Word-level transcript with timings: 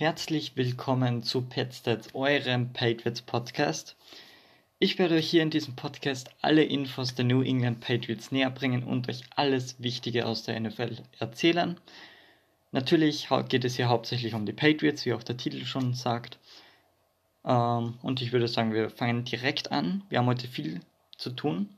Herzlich 0.00 0.56
willkommen 0.56 1.22
zu 1.22 1.42
Petstats, 1.42 2.14
eurem 2.14 2.72
Patriots 2.72 3.20
Podcast. 3.20 3.96
Ich 4.78 4.98
werde 4.98 5.16
euch 5.16 5.28
hier 5.28 5.42
in 5.42 5.50
diesem 5.50 5.76
Podcast 5.76 6.30
alle 6.40 6.64
Infos 6.64 7.14
der 7.14 7.26
New 7.26 7.42
England 7.42 7.80
Patriots 7.80 8.32
näher 8.32 8.48
bringen 8.48 8.82
und 8.82 9.10
euch 9.10 9.24
alles 9.36 9.82
Wichtige 9.82 10.24
aus 10.24 10.42
der 10.42 10.58
NFL 10.58 10.96
erzählen. 11.18 11.78
Natürlich 12.72 13.28
geht 13.50 13.66
es 13.66 13.76
hier 13.76 13.90
hauptsächlich 13.90 14.32
um 14.32 14.46
die 14.46 14.54
Patriots, 14.54 15.04
wie 15.04 15.12
auch 15.12 15.22
der 15.22 15.36
Titel 15.36 15.66
schon 15.66 15.92
sagt. 15.92 16.38
Ähm, 17.44 17.98
und 18.00 18.22
ich 18.22 18.32
würde 18.32 18.48
sagen, 18.48 18.72
wir 18.72 18.88
fangen 18.88 19.26
direkt 19.26 19.70
an. 19.70 20.02
Wir 20.08 20.20
haben 20.20 20.28
heute 20.28 20.48
viel 20.48 20.80
zu 21.18 21.28
tun. 21.28 21.68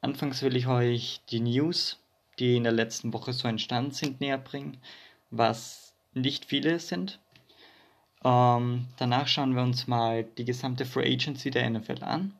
Anfangs 0.00 0.42
will 0.42 0.56
ich 0.56 0.66
euch 0.66 1.20
die 1.30 1.38
News, 1.38 2.00
die 2.40 2.56
in 2.56 2.64
der 2.64 2.72
letzten 2.72 3.12
Woche 3.12 3.32
so 3.32 3.46
entstanden 3.46 3.92
sind, 3.92 4.20
näher 4.20 4.38
bringen, 4.38 4.78
was 5.30 5.94
nicht 6.12 6.44
viele 6.46 6.80
sind. 6.80 7.20
Ähm, 8.24 8.86
danach 8.98 9.26
schauen 9.26 9.56
wir 9.56 9.62
uns 9.62 9.86
mal 9.86 10.24
die 10.24 10.44
gesamte 10.44 10.84
Free 10.84 11.12
Agency 11.12 11.50
der 11.50 11.68
NFL 11.68 12.04
an. 12.04 12.34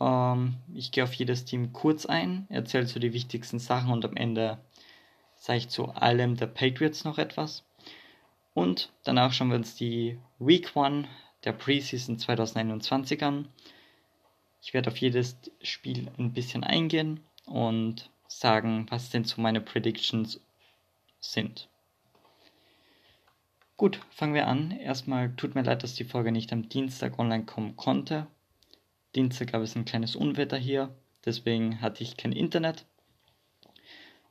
Ähm, 0.00 0.56
ich 0.74 0.92
gehe 0.92 1.04
auf 1.04 1.14
jedes 1.14 1.44
Team 1.44 1.72
kurz 1.72 2.06
ein, 2.06 2.46
erzähle 2.50 2.86
so 2.86 3.00
die 3.00 3.12
wichtigsten 3.12 3.58
Sachen 3.58 3.92
und 3.92 4.04
am 4.04 4.16
Ende 4.16 4.58
sage 5.36 5.58
ich 5.58 5.68
zu 5.68 5.88
allem 5.88 6.36
der 6.36 6.46
Patriots 6.46 7.04
noch 7.04 7.18
etwas. 7.18 7.64
Und 8.52 8.92
danach 9.02 9.32
schauen 9.32 9.48
wir 9.48 9.56
uns 9.56 9.74
die 9.74 10.18
Week 10.38 10.76
1 10.76 11.08
der 11.44 11.52
Preseason 11.52 12.18
2021 12.18 13.22
an. 13.22 13.48
Ich 14.62 14.72
werde 14.72 14.90
auf 14.90 14.96
jedes 14.96 15.36
Spiel 15.62 16.10
ein 16.18 16.32
bisschen 16.32 16.64
eingehen 16.64 17.20
und 17.46 18.10
sagen, 18.28 18.86
was 18.90 19.10
denn 19.10 19.24
so 19.24 19.40
meine 19.40 19.60
Predictions 19.60 20.40
sind. 21.20 21.68
Gut, 23.76 24.00
fangen 24.10 24.34
wir 24.34 24.46
an. 24.46 24.70
Erstmal 24.70 25.34
tut 25.34 25.56
mir 25.56 25.62
leid, 25.62 25.82
dass 25.82 25.94
die 25.94 26.04
Folge 26.04 26.30
nicht 26.30 26.52
am 26.52 26.68
Dienstag 26.68 27.18
online 27.18 27.44
kommen 27.44 27.76
konnte. 27.76 28.28
Dienstag 29.16 29.50
gab 29.50 29.62
es 29.62 29.74
ein 29.74 29.84
kleines 29.84 30.14
Unwetter 30.14 30.56
hier, 30.56 30.94
deswegen 31.24 31.80
hatte 31.80 32.04
ich 32.04 32.16
kein 32.16 32.30
Internet. 32.30 32.84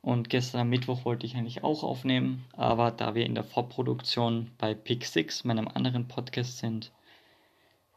Und 0.00 0.30
gestern 0.30 0.62
am 0.62 0.70
Mittwoch 0.70 1.04
wollte 1.04 1.26
ich 1.26 1.36
eigentlich 1.36 1.62
auch 1.62 1.82
aufnehmen, 1.82 2.44
aber 2.52 2.90
da 2.90 3.14
wir 3.14 3.26
in 3.26 3.34
der 3.34 3.44
Vorproduktion 3.44 4.50
bei 4.56 4.74
Pick 4.74 5.04
6, 5.04 5.44
meinem 5.44 5.68
anderen 5.68 6.08
Podcast, 6.08 6.58
sind, 6.58 6.90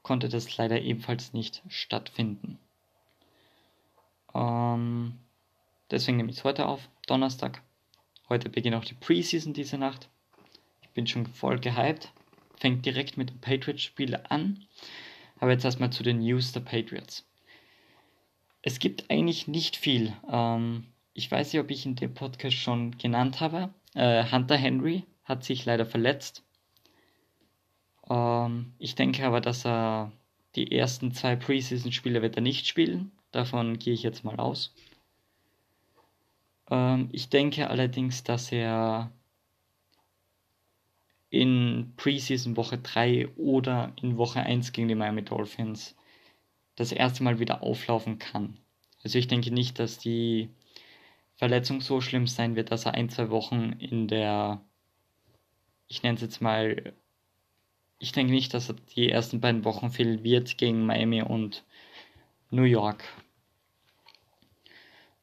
konnte 0.04 0.28
das 0.28 0.58
leider 0.58 0.82
ebenfalls 0.82 1.32
nicht 1.32 1.64
stattfinden. 1.70 2.60
Ähm, 4.34 5.18
deswegen 5.92 6.18
nehme 6.18 6.30
ich 6.30 6.38
es 6.38 6.44
heute 6.44 6.66
auf, 6.66 6.90
Donnerstag. 7.08 7.62
Heute 8.28 8.50
beginnt 8.50 8.76
auch 8.76 8.86
die 8.86 8.96
Preseason 8.96 9.54
diese 9.54 9.78
Nacht. 9.78 10.10
Bin 10.98 11.06
schon 11.06 11.28
voll 11.28 11.60
gehypt. 11.60 12.12
Fängt 12.56 12.84
direkt 12.84 13.18
mit 13.18 13.30
dem 13.30 13.38
Patriots-Spiel 13.40 14.20
an. 14.30 14.66
Aber 15.38 15.52
jetzt 15.52 15.64
erstmal 15.64 15.92
zu 15.92 16.02
den 16.02 16.22
News 16.22 16.54
der 16.54 16.62
Patriots. 16.62 17.24
Es 18.64 18.80
gibt 18.80 19.12
eigentlich 19.12 19.48
nicht 19.48 19.76
viel. 19.76 20.12
Ähm, 20.28 20.86
ich 21.14 21.30
weiß 21.30 21.54
nicht, 21.54 21.62
ob 21.62 21.70
ich 21.70 21.86
in 21.86 21.96
dem 21.96 22.16
Podcast 22.16 22.58
schon 22.58 22.98
genannt 22.98 23.42
habe. 23.42 23.70
Äh, 23.94 24.24
Hunter 24.32 24.58
Henry 24.58 25.04
hat 25.24 25.44
sich 25.44 25.66
leider 25.66 25.86
verletzt. 25.86 26.42
Ähm, 28.10 28.74
ich 28.80 28.96
denke 28.96 29.24
aber, 29.24 29.40
dass 29.40 29.68
er 29.68 30.12
die 30.56 30.72
ersten 30.72 31.12
zwei 31.12 31.36
Preseason-Spiele 31.36 32.24
wird 32.24 32.38
er 32.38 32.42
nicht 32.42 32.66
spielen. 32.66 33.12
Davon 33.30 33.78
gehe 33.78 33.94
ich 33.94 34.02
jetzt 34.02 34.24
mal 34.24 34.38
aus. 34.38 34.74
Ähm, 36.72 37.10
ich 37.12 37.30
denke 37.30 37.70
allerdings, 37.70 38.24
dass 38.24 38.52
er 38.52 39.12
in 41.30 41.94
Preseason 41.98 42.56
Woche 42.56 42.78
3 42.78 43.28
oder 43.36 43.94
in 44.02 44.18
Woche 44.18 44.42
1 44.42 44.72
gegen 44.72 44.88
die 44.88 44.96
Miami 44.96 45.24
Dolphins 45.24 45.96
das 46.76 46.92
erste 46.92 47.24
Mal 47.24 47.40
wieder 47.40 47.64
auflaufen 47.64 48.20
kann. 48.20 48.58
Also 49.04 49.18
ich 49.18 49.28
denke 49.28 49.52
nicht, 49.52 49.80
dass 49.80 49.98
die 49.98 50.50
Verletzung 51.36 51.82
so 51.82 52.02
schlimm 52.02 52.28
sein 52.28 52.56
wird, 52.56 52.72
dass 52.72 52.86
er 52.86 52.94
ein, 52.94 53.10
zwei 53.10 53.30
Wochen 53.30 53.74
in 53.74 54.08
der, 54.08 54.62
ich 55.88 56.04
nenne 56.04 56.16
es 56.16 56.22
jetzt 56.22 56.42
mal, 56.42 56.94
ich 58.00 58.12
denke 58.12 58.34
nicht, 58.34 58.54
dass 58.54 58.70
er 58.70 58.76
die 58.96 59.10
ersten 59.10 59.42
beiden 59.42 59.66
Wochen 59.66 59.90
fehlen 59.90 60.24
wird 60.24 60.58
gegen 60.58 60.86
Miami 60.86 61.22
und 61.22 61.64
New 62.52 62.64
York. 62.64 63.04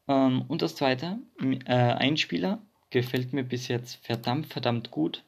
Ähm, 0.09 0.43
und 0.49 0.63
das 0.63 0.77
zweite, 0.77 1.19
äh, 1.41 1.75
ein 1.75 2.17
Spieler 2.17 2.63
gefällt 2.91 3.33
mir 3.33 3.45
bis 3.45 3.69
jetzt 3.69 4.05
verdammt, 4.05 4.47
verdammt 4.47 4.91
gut. 4.91 5.25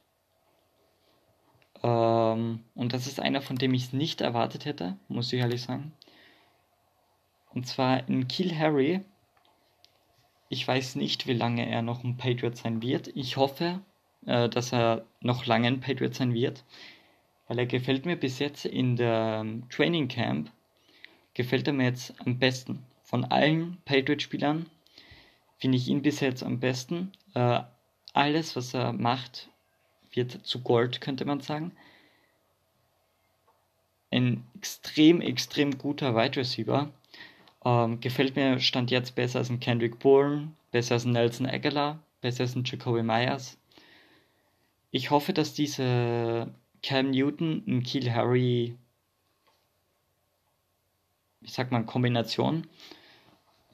Ähm, 1.83 2.59
und 2.75 2.93
das 2.93 3.07
ist 3.07 3.19
einer, 3.19 3.41
von 3.41 3.57
dem 3.57 3.73
ich 3.73 3.85
es 3.85 3.93
nicht 3.93 4.21
erwartet 4.21 4.65
hätte, 4.65 4.97
muss 5.07 5.31
ich 5.33 5.39
ehrlich 5.39 5.61
sagen. 5.61 5.91
Und 7.53 7.67
zwar 7.67 8.07
in 8.07 8.27
Kill 8.27 8.55
Harry. 8.57 9.01
Ich 10.49 10.67
weiß 10.67 10.95
nicht, 10.95 11.27
wie 11.27 11.33
lange 11.33 11.69
er 11.69 11.81
noch 11.81 12.03
ein 12.03 12.17
Patriot 12.17 12.55
sein 12.55 12.81
wird. 12.81 13.09
Ich 13.15 13.37
hoffe, 13.37 13.81
äh, 14.25 14.49
dass 14.49 14.73
er 14.73 15.05
noch 15.21 15.45
lange 15.45 15.67
ein 15.67 15.79
Patriot 15.79 16.15
sein 16.15 16.33
wird, 16.33 16.63
weil 17.47 17.59
er 17.59 17.65
gefällt 17.65 18.05
mir 18.05 18.15
bis 18.15 18.39
jetzt 18.39 18.65
in 18.65 18.95
der 18.95 19.39
ähm, 19.41 19.67
Training 19.69 20.07
Camp, 20.07 20.51
gefällt 21.33 21.67
er 21.67 21.73
mir 21.73 21.85
jetzt 21.85 22.13
am 22.25 22.37
besten. 22.39 22.85
Von 23.03 23.25
allen 23.25 23.77
Patriot-Spielern 23.85 24.67
finde 25.57 25.77
ich 25.77 25.87
ihn 25.87 26.01
bis 26.01 26.19
jetzt 26.19 26.43
am 26.43 26.59
besten. 26.59 27.11
Äh, 27.33 27.61
alles, 28.13 28.55
was 28.55 28.73
er 28.73 28.93
macht, 28.93 29.49
wird 30.17 30.45
zu 30.45 30.61
Gold, 30.61 30.99
könnte 30.99 31.23
man 31.23 31.39
sagen. 31.39 31.71
Ein 34.11 34.45
extrem, 34.57 35.21
extrem 35.21 35.77
guter 35.77 36.15
Wide 36.15 36.35
Receiver. 36.35 36.91
Ähm, 37.63 37.99
gefällt 38.01 38.35
mir 38.35 38.59
Stand 38.59 38.91
jetzt 38.91 39.15
besser 39.15 39.39
als 39.39 39.49
ein 39.49 39.59
Kendrick 39.59 39.99
Bourne, 39.99 40.51
besser 40.71 40.95
als 40.95 41.05
ein 41.05 41.11
Nelson 41.11 41.45
Aguilar, 41.45 41.99
besser 42.21 42.43
als 42.43 42.55
ein 42.55 42.63
Jacoby 42.65 43.03
Myers. 43.03 43.57
Ich 44.91 45.11
hoffe, 45.11 45.33
dass 45.33 45.53
diese 45.53 46.53
Cam 46.81 47.11
Newton 47.11 47.63
und 47.67 47.83
Keel 47.83 48.13
Harry, 48.13 48.75
ich 51.41 51.53
sag 51.53 51.71
mal, 51.71 51.83
Kombination, 51.85 52.67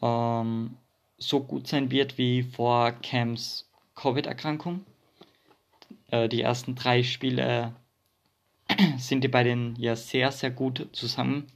ähm, 0.01 0.77
so 1.17 1.41
gut 1.41 1.67
sein 1.67 1.91
wird 1.91 2.17
wie 2.17 2.43
vor 2.43 2.91
Cams 2.91 3.69
Covid-Erkrankung. 3.95 4.85
Äh, 6.07 6.29
die 6.29 6.41
ersten 6.41 6.75
drei 6.75 7.03
Spiele 7.03 7.75
sind 8.97 9.23
die 9.23 9.29
beiden 9.29 9.75
ja 9.77 9.95
sehr, 9.95 10.31
sehr 10.31 10.51
gut 10.51 10.87
zusammen, 10.93 11.47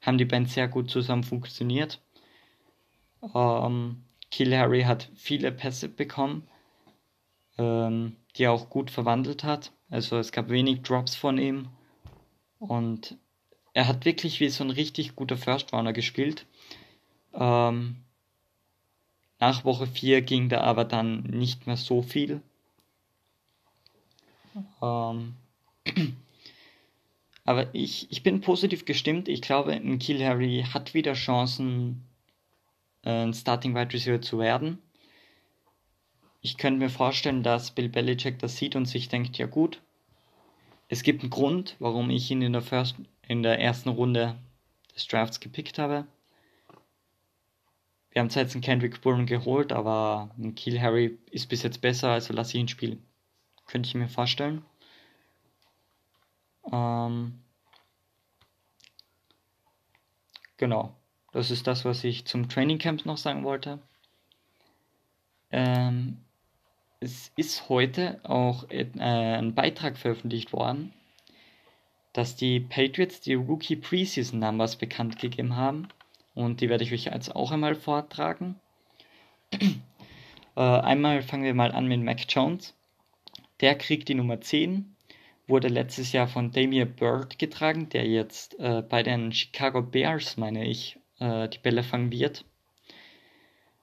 haben 0.00 0.18
die 0.18 0.24
beiden 0.24 0.46
sehr 0.46 0.68
gut 0.68 0.90
zusammen 0.90 1.24
funktioniert. 1.24 2.00
Ähm, 3.34 4.04
Kill 4.30 4.56
Harry 4.56 4.82
hat 4.82 5.08
viele 5.14 5.52
Pässe 5.52 5.88
bekommen, 5.88 6.46
ähm, 7.58 8.16
die 8.36 8.44
er 8.44 8.52
auch 8.52 8.68
gut 8.70 8.90
verwandelt 8.90 9.44
hat. 9.44 9.72
Also 9.90 10.18
es 10.18 10.32
gab 10.32 10.48
wenig 10.48 10.82
Drops 10.82 11.14
von 11.14 11.38
ihm 11.38 11.68
und 12.58 13.16
er 13.72 13.88
hat 13.88 14.04
wirklich 14.04 14.40
wie 14.40 14.48
so 14.48 14.64
ein 14.64 14.70
richtig 14.70 15.16
guter 15.16 15.36
First 15.36 15.72
Runner 15.72 15.92
gespielt. 15.92 16.46
Ähm, 17.34 17.96
nach 19.38 19.64
Woche 19.64 19.86
4 19.86 20.22
ging 20.22 20.48
da 20.48 20.62
aber 20.62 20.84
dann 20.84 21.22
nicht 21.24 21.66
mehr 21.66 21.76
so 21.76 22.02
viel. 22.02 22.40
Ähm, 24.82 25.34
aber 27.44 27.74
ich, 27.74 28.10
ich 28.10 28.22
bin 28.22 28.40
positiv 28.40 28.84
gestimmt. 28.84 29.28
Ich 29.28 29.42
glaube, 29.42 29.72
ein 29.72 29.98
Kill 29.98 30.24
Harry 30.24 30.64
hat 30.72 30.94
wieder 30.94 31.12
Chancen, 31.12 32.04
ein 33.02 33.34
Starting 33.34 33.74
Wide 33.74 33.92
Receiver 33.92 34.20
zu 34.20 34.38
werden. 34.38 34.78
Ich 36.40 36.58
könnte 36.58 36.78
mir 36.78 36.90
vorstellen, 36.90 37.42
dass 37.42 37.72
Bill 37.72 37.88
Belichick 37.88 38.38
das 38.38 38.56
sieht 38.56 38.76
und 38.76 38.86
sich 38.86 39.08
denkt, 39.08 39.36
ja 39.38 39.46
gut, 39.46 39.80
es 40.88 41.02
gibt 41.02 41.22
einen 41.22 41.30
Grund, 41.30 41.76
warum 41.78 42.10
ich 42.10 42.30
ihn 42.30 42.42
in 42.42 42.52
der, 42.52 42.62
First, 42.62 42.96
in 43.26 43.42
der 43.42 43.58
ersten 43.60 43.88
Runde 43.88 44.36
des 44.94 45.06
Drafts 45.08 45.40
gepickt 45.40 45.78
habe. 45.78 46.06
Wir 48.10 48.20
haben 48.20 48.30
zwar 48.30 48.44
jetzt 48.44 48.54
einen 48.54 48.62
Kendrick 48.62 49.00
Bourne 49.02 49.26
geholt, 49.26 49.72
aber 49.72 50.30
ein 50.38 50.54
Kill 50.54 50.80
Harry 50.80 51.18
ist 51.30 51.48
bis 51.48 51.62
jetzt 51.62 51.80
besser, 51.80 52.10
also 52.10 52.32
lasse 52.32 52.56
ich 52.56 52.60
ihn 52.60 52.68
spielen. 52.68 53.05
Könnte 53.66 53.88
ich 53.88 53.94
mir 53.94 54.08
vorstellen. 54.08 54.64
Ähm, 56.72 57.40
genau. 60.56 60.94
Das 61.32 61.50
ist 61.50 61.66
das, 61.66 61.84
was 61.84 62.02
ich 62.04 62.24
zum 62.24 62.48
Training 62.48 62.78
Camp 62.78 63.04
noch 63.04 63.18
sagen 63.18 63.44
wollte. 63.44 63.78
Ähm, 65.50 66.18
es 67.00 67.30
ist 67.36 67.68
heute 67.68 68.20
auch 68.24 68.70
äh, 68.70 68.86
ein 68.98 69.54
Beitrag 69.54 69.98
veröffentlicht 69.98 70.52
worden, 70.52 70.92
dass 72.12 72.36
die 72.36 72.60
Patriots 72.60 73.20
die 73.20 73.34
Rookie 73.34 73.76
Preseason 73.76 74.38
Numbers 74.38 74.76
bekannt 74.76 75.18
gegeben 75.18 75.56
haben. 75.56 75.88
Und 76.34 76.60
die 76.60 76.68
werde 76.68 76.84
ich 76.84 76.92
euch 76.92 77.04
jetzt 77.04 77.34
auch 77.34 77.50
einmal 77.50 77.74
vortragen. 77.74 78.58
äh, 80.56 80.60
einmal 80.60 81.22
fangen 81.22 81.44
wir 81.44 81.54
mal 81.54 81.72
an 81.72 81.86
mit 81.86 82.02
Mac 82.02 82.20
Jones. 82.28 82.75
Der 83.60 83.76
kriegt 83.76 84.08
die 84.08 84.14
Nummer 84.14 84.40
10. 84.40 84.96
wurde 85.46 85.68
letztes 85.68 86.12
Jahr 86.12 86.28
von 86.28 86.50
Damian 86.50 86.94
Bird 86.94 87.38
getragen, 87.38 87.88
der 87.88 88.06
jetzt 88.06 88.58
äh, 88.58 88.82
bei 88.82 89.02
den 89.02 89.32
Chicago 89.32 89.80
Bears, 89.80 90.36
meine 90.36 90.66
ich, 90.66 90.98
äh, 91.20 91.48
die 91.48 91.58
Bälle 91.58 91.82
fangen 91.82 92.10
wird. 92.10 92.44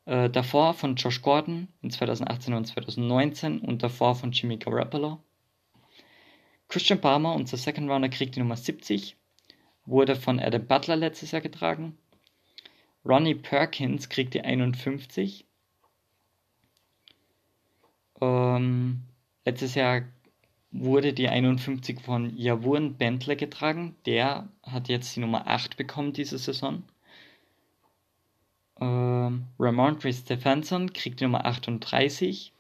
Äh, 0.05 0.29
davor 0.29 0.73
von 0.73 0.95
Josh 0.95 1.21
Gordon 1.21 1.69
in 1.81 1.89
2018 1.89 2.53
und 2.53 2.65
2019 2.65 3.59
und 3.59 3.81
davor 3.81 4.15
von 4.15 4.31
Jimmy 4.31 4.57
Garoppolo. 4.57 5.23
Christian 6.67 6.99
Palmer, 6.99 7.33
unser 7.35 7.57
Second 7.57 7.89
Rounder, 7.89 8.09
kriegt 8.09 8.35
die 8.35 8.39
Nummer 8.39 8.57
70, 8.57 9.15
wurde 9.85 10.15
von 10.15 10.39
Adam 10.39 10.65
Butler 10.65 10.95
letztes 10.95 11.31
Jahr 11.31 11.41
getragen. 11.41 11.97
Ronnie 13.05 13.35
Perkins 13.35 14.09
kriegt 14.09 14.33
die 14.33 14.41
51. 14.41 15.45
Ähm, 18.21 19.03
letztes 19.45 19.75
Jahr 19.75 20.03
wurde 20.71 21.13
die 21.13 21.29
51 21.29 22.01
von 22.01 22.35
Javurn 22.35 22.95
Bentley 22.95 23.35
getragen. 23.35 23.95
Der 24.05 24.49
hat 24.63 24.89
jetzt 24.89 25.15
die 25.15 25.19
Nummer 25.19 25.47
8 25.47 25.77
bekommen 25.77 26.13
diese 26.13 26.37
Saison. 26.37 26.83
Ähm, 28.81 29.45
Ramondre 29.59 30.11
Stephenson 30.11 30.91
kriegt 30.91 31.19
die 31.19 31.25
Nummer 31.25 31.45
38. 31.45 32.51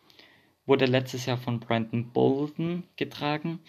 Wurde 0.65 0.85
letztes 0.85 1.25
Jahr 1.25 1.37
von 1.37 1.59
Brandon 1.59 2.11
Bolden 2.11 2.83
getragen. 2.95 3.59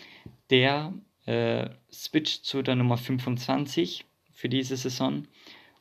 Der 0.50 0.92
äh, 1.26 1.70
switcht 1.90 2.44
zu 2.44 2.62
der 2.62 2.76
Nummer 2.76 2.98
25 2.98 4.04
für 4.30 4.48
diese 4.50 4.76
Saison, 4.76 5.26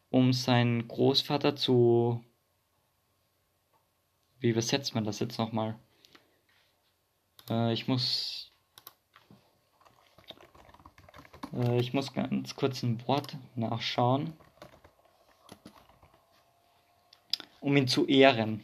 um 0.10 0.32
seinen 0.32 0.88
Großvater 0.88 1.56
zu. 1.56 2.24
Wie 4.40 4.50
übersetzt 4.50 4.96
man 4.96 5.04
das 5.04 5.20
jetzt 5.20 5.38
nochmal? 5.38 5.76
Äh, 7.50 7.74
ich 7.74 7.88
muss 7.88 8.52
äh, 11.54 11.80
ich 11.80 11.94
muss 11.94 12.14
ganz 12.14 12.56
kurz 12.56 12.84
ein 12.84 13.06
Wort 13.08 13.38
nachschauen. 13.56 14.34
Um 17.60 17.78
ihn 17.78 17.88
zu 17.88 18.06
ehren. 18.08 18.64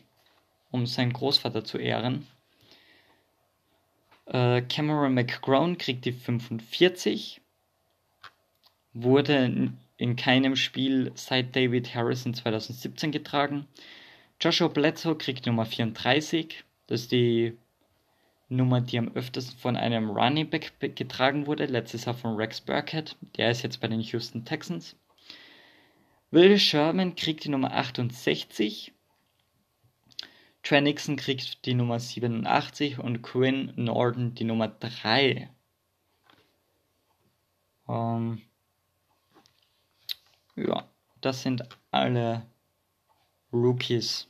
Um 0.72 0.86
seinen 0.86 1.14
Großvater 1.14 1.64
zu 1.64 1.78
ehren. 1.78 2.28
Äh, 4.26 4.62
Cameron 4.64 5.14
McGrone 5.14 5.76
kriegt 5.78 6.06
die 6.06 6.12
45. 6.12 7.42
Wurde 8.94 9.74
in 9.98 10.16
keinem 10.16 10.56
Spiel 10.56 11.12
seit 11.16 11.56
David 11.56 11.94
Harrison 11.96 12.34
2017 12.34 13.12
getragen. 13.12 13.68
Joshua 14.42 14.68
Bledsoe 14.68 15.18
kriegt 15.18 15.46
Nummer 15.46 15.66
34. 15.66 16.64
Das 16.88 17.02
ist 17.02 17.12
die 17.12 17.58
Nummer, 18.50 18.82
die 18.82 18.98
am 18.98 19.10
öftesten 19.10 19.58
von 19.60 19.76
einem 19.76 20.10
Running 20.10 20.50
Back 20.50 20.74
getragen 20.96 21.46
wurde, 21.46 21.68
letztes 21.68 22.06
Jahr 22.06 22.16
von 22.16 22.36
Rex 22.36 22.60
Burkhead. 22.62 23.16
Der 23.38 23.52
ist 23.52 23.62
jetzt 23.62 23.80
bei 23.80 23.88
den 23.88 24.02
Houston 24.02 24.44
Texans. 24.44 24.96
Will 26.32 26.58
Sherman 26.58 27.16
kriegt 27.16 27.44
die 27.44 27.50
Nummer 27.50 27.72
68. 27.74 28.92
Trey 30.64 30.82
Nixon 30.82 31.16
kriegt 31.16 31.66
die 31.66 31.74
Nummer 31.74 32.00
87 32.00 33.00
und 33.00 33.22
Quinn 33.22 33.72
Norden 33.76 34.36
die 34.36 34.44
Nummer 34.44 34.68
3. 34.68 35.50
Ähm, 37.88 38.42
ja, 40.56 40.88
das 41.22 41.42
sind 41.42 41.64
alle 41.92 42.46
Rookies. 43.54 44.28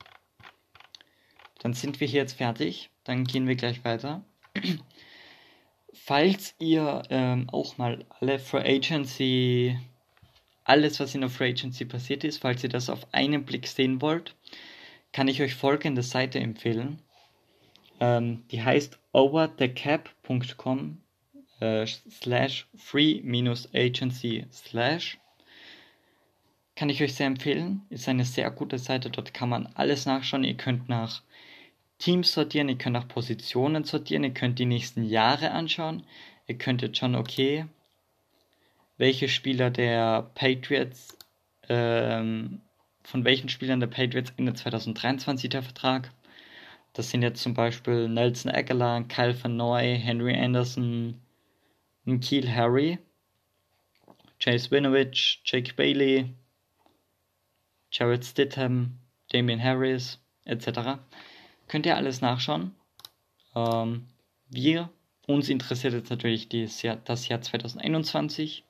Dann 1.60 1.74
sind 1.74 2.00
wir 2.00 2.08
hier 2.08 2.22
jetzt 2.22 2.38
fertig. 2.38 2.90
Dann 3.04 3.26
gehen 3.26 3.48
wir 3.48 3.56
gleich 3.56 3.84
weiter. 3.84 4.24
Falls 5.94 6.56
ihr 6.60 7.04
ähm, 7.10 7.50
auch 7.50 7.78
mal 7.78 8.06
alle 8.20 8.40
Free 8.40 8.78
Agency, 8.78 9.78
alles 10.64 11.00
was 11.00 11.16
in 11.16 11.22
der 11.22 11.30
Free 11.30 11.50
Agency 11.50 11.86
passiert 11.86 12.24
ist, 12.24 12.42
falls 12.42 12.64
ihr 12.64 12.70
das 12.70 12.90
auf 12.90 13.14
einen 13.14 13.46
Blick 13.46 13.68
sehen 13.68 14.02
wollt, 14.02 14.36
kann 15.12 15.28
ich 15.28 15.42
euch 15.42 15.56
folgende 15.56 16.04
Seite 16.04 16.40
empfehlen. 16.40 17.00
Ähm, 18.00 18.46
die 18.52 18.64
heißt 18.64 18.98
overthecap.com 19.12 21.02
äh, 21.60 21.86
slash 21.86 22.68
free-agency 22.76 24.46
slash 24.52 25.20
kann 26.80 26.90
ich 26.90 27.04
euch 27.04 27.14
sehr 27.14 27.28
empfehlen. 27.28 27.82
Ist 27.90 28.08
eine 28.08 28.24
sehr 28.24 28.50
gute 28.52 28.78
Seite. 28.78 29.10
Dort 29.10 29.34
kann 29.34 29.50
man 29.50 29.68
alles 29.74 30.06
nachschauen. 30.06 30.46
Ihr 30.46 30.56
könnt 30.56 30.88
nach 30.88 31.24
Teams 32.00 32.34
sortieren, 32.34 32.69
ihr 32.69 32.78
könnt 32.78 32.94
nach 32.94 33.07
Positionen 33.07 33.84
sortieren, 33.84 34.24
ihr 34.24 34.34
könnt 34.34 34.57
die 34.57 34.66
nächsten 34.66 35.04
Jahre 35.04 35.51
anschauen. 35.51 36.04
Ihr 36.48 36.57
könnt 36.57 36.81
jetzt 36.81 36.98
schon, 36.98 37.16
okay, 37.16 37.66
welche 38.98 39.28
Spieler 39.28 39.69
der 39.69 40.24
Patriots, 40.34 41.18
ähm, 41.68 42.62
von 43.04 43.25
welchen 43.25 43.50
Spielern 43.50 43.80
der 43.80 43.88
Patriots 43.88 44.34
Ende 44.38 44.54
2023 44.54 45.50
der 45.50 45.62
Vertrag. 45.62 46.12
Das 46.94 47.12
sind 47.12 47.22
jetzt 47.22 47.42
zum 47.42 47.54
Beispiel 47.54 48.10
Nelson 48.10 48.52
Aguilar, 48.52 49.04
Kyle 49.04 49.36
Van 49.44 49.57
Noy, 49.57 49.98
Henry 49.98 50.36
Anderson, 50.36 51.22
Nikhil 52.06 52.50
Harry, 52.50 52.98
Chase 54.40 54.72
Winovich, 54.72 55.42
Jake 55.44 55.74
Bailey, 55.75 56.34
Jared 57.92 58.24
Stidham, 58.24 59.00
Damian 59.31 59.62
Harris, 59.62 60.18
etc. 60.45 61.00
Könnt 61.69 61.86
ihr 61.86 61.95
alles 61.95 62.19
nachschauen. 62.19 62.75
Ähm, 63.56 64.07
wir, 64.50 64.89
uns 65.27 65.48
interessiert 65.50 65.94
jetzt 65.94 66.10
natürlich 66.10 66.50
das 66.50 66.81
Jahr, 66.81 66.98
das 66.98 67.27
Jahr 67.30 67.42
2021. 67.42 68.66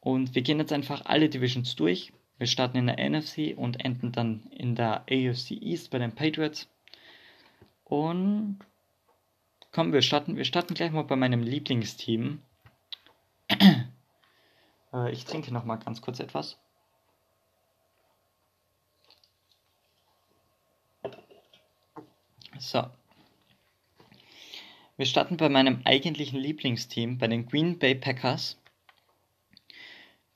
Und 0.00 0.34
wir 0.34 0.42
gehen 0.42 0.60
jetzt 0.60 0.72
einfach 0.72 1.04
alle 1.04 1.28
Divisions 1.28 1.74
durch. 1.74 2.12
Wir 2.38 2.46
starten 2.46 2.78
in 2.78 2.86
der 2.86 3.10
NFC 3.10 3.52
und 3.56 3.84
enden 3.84 4.12
dann 4.12 4.46
in 4.52 4.76
der 4.76 5.02
AFC 5.10 5.50
East 5.60 5.90
bei 5.90 5.98
den 5.98 6.14
Patriots. 6.14 6.68
Und 7.84 8.60
kommen 9.72 9.92
wir 9.92 10.02
starten, 10.02 10.36
wir 10.36 10.44
starten 10.44 10.74
gleich 10.74 10.92
mal 10.92 11.02
bei 11.02 11.16
meinem 11.16 11.42
Lieblingsteam. 11.42 12.40
äh, 14.92 15.10
ich 15.10 15.24
trinke 15.24 15.52
noch 15.52 15.64
mal 15.64 15.76
ganz 15.76 16.00
kurz 16.00 16.20
etwas. 16.20 16.58
So. 22.58 22.84
Wir 24.96 25.06
starten 25.06 25.36
bei 25.36 25.48
meinem 25.48 25.82
eigentlichen 25.84 26.40
Lieblingsteam, 26.40 27.18
bei 27.18 27.28
den 27.28 27.46
Green 27.46 27.78
Bay 27.78 27.94
Packers. 27.94 28.60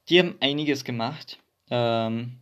Die 0.09 0.21
haben 0.21 0.37
einiges 0.41 0.85
gemacht. 0.85 1.39
Ähm, 1.71 2.39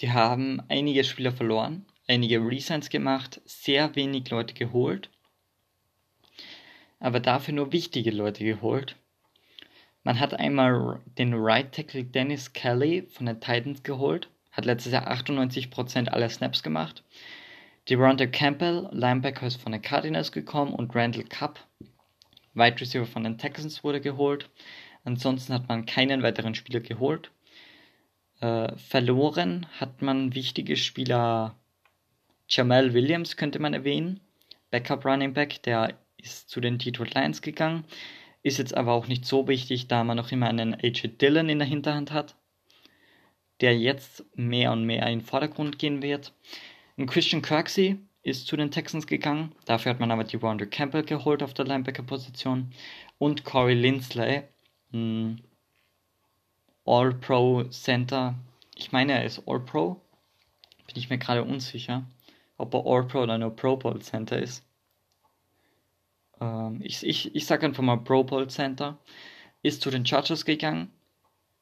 die 0.00 0.10
haben 0.10 0.60
einige 0.68 1.04
Spieler 1.04 1.30
verloren, 1.30 1.86
einige 2.08 2.40
Resigns 2.40 2.90
gemacht, 2.90 3.40
sehr 3.44 3.94
wenig 3.94 4.28
Leute 4.30 4.54
geholt. 4.54 5.08
Aber 6.98 7.20
dafür 7.20 7.54
nur 7.54 7.72
wichtige 7.72 8.10
Leute 8.10 8.44
geholt. 8.44 8.96
Man 10.02 10.18
hat 10.18 10.34
einmal 10.34 11.00
den 11.16 11.32
Right 11.34 11.72
Tackle 11.72 12.04
Dennis 12.04 12.52
Kelly 12.52 13.06
von 13.08 13.26
den 13.26 13.40
Titans 13.40 13.84
geholt, 13.84 14.28
hat 14.50 14.64
letztes 14.64 14.92
Jahr 14.92 15.10
98% 15.10 16.08
aller 16.08 16.28
Snaps 16.28 16.62
gemacht. 16.62 17.04
Devonta 17.88 18.26
Campbell, 18.26 18.88
Linebacker, 18.92 19.46
ist 19.46 19.60
von 19.60 19.72
den 19.72 19.82
Cardinals 19.82 20.32
gekommen 20.32 20.72
und 20.72 20.94
Randall 20.94 21.24
Cup, 21.24 21.60
Wide 22.54 22.80
Receiver 22.80 23.04
von 23.04 23.24
den 23.24 23.36
Texans, 23.36 23.84
wurde 23.84 24.00
geholt. 24.00 24.48
Ansonsten 25.04 25.52
hat 25.52 25.68
man 25.68 25.84
keinen 25.84 26.22
weiteren 26.22 26.54
Spieler 26.54 26.80
geholt. 26.80 27.30
Äh, 28.40 28.74
verloren 28.76 29.66
hat 29.78 30.00
man 30.00 30.34
wichtige 30.34 30.76
Spieler. 30.76 31.56
Jamal 32.48 32.94
Williams 32.94 33.36
könnte 33.36 33.58
man 33.58 33.74
erwähnen. 33.74 34.20
Backup 34.70 35.04
Running 35.04 35.34
Back, 35.34 35.62
der 35.62 35.98
ist 36.16 36.48
zu 36.48 36.60
den 36.60 36.78
Detroit 36.78 37.14
Lions 37.14 37.42
gegangen. 37.42 37.84
Ist 38.42 38.58
jetzt 38.58 38.74
aber 38.74 38.92
auch 38.92 39.08
nicht 39.08 39.26
so 39.26 39.46
wichtig, 39.46 39.88
da 39.88 40.04
man 40.04 40.16
noch 40.16 40.32
immer 40.32 40.48
einen 40.48 40.74
AJ 40.74 41.18
Dillon 41.20 41.50
in 41.50 41.58
der 41.58 41.68
Hinterhand 41.68 42.12
hat, 42.12 42.34
der 43.60 43.76
jetzt 43.78 44.24
mehr 44.36 44.72
und 44.72 44.84
mehr 44.84 45.06
in 45.06 45.20
den 45.20 45.26
Vordergrund 45.26 45.78
gehen 45.78 46.02
wird. 46.02 46.32
Und 46.96 47.06
Christian 47.06 47.42
Kirksey 47.42 47.98
ist 48.22 48.46
zu 48.46 48.56
den 48.56 48.70
Texans 48.70 49.06
gegangen. 49.06 49.52
Dafür 49.64 49.90
hat 49.90 50.00
man 50.00 50.10
aber 50.10 50.24
die 50.24 50.40
Wander 50.40 50.66
Campbell 50.66 51.04
geholt 51.04 51.42
auf 51.42 51.54
der 51.54 51.66
Linebacker-Position. 51.66 52.72
Und 53.18 53.44
Corey 53.44 53.74
Lindsley, 53.74 54.42
All-Pro 56.84 57.64
Center. 57.64 58.34
Ich 58.74 58.92
meine, 58.92 59.12
er 59.12 59.24
ist 59.24 59.42
All-Pro. 59.46 60.00
Bin 60.86 60.96
ich 60.96 61.10
mir 61.10 61.18
gerade 61.18 61.42
unsicher, 61.42 62.04
ob 62.58 62.74
er 62.74 62.84
All-Pro 62.86 63.22
oder 63.22 63.38
nur 63.38 63.54
Pro 63.54 63.76
Bowl 63.76 64.00
Center 64.00 64.38
ist. 64.38 64.64
Ähm, 66.40 66.80
ich 66.82 67.04
ich, 67.04 67.34
ich 67.34 67.46
sage 67.46 67.66
einfach 67.66 67.82
mal 67.82 67.96
Pro 67.96 68.24
Bowl 68.24 68.48
Center. 68.48 68.98
Ist 69.62 69.82
zu 69.82 69.90
den 69.90 70.04
Chargers 70.04 70.44
gegangen. 70.44 70.90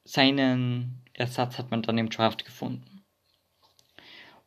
Seinen 0.05 1.01
Ersatz 1.13 1.59
hat 1.59 1.71
man 1.71 1.83
dann 1.83 1.99
im 1.99 2.11
Draft 2.11 2.45
gefunden. 2.45 2.92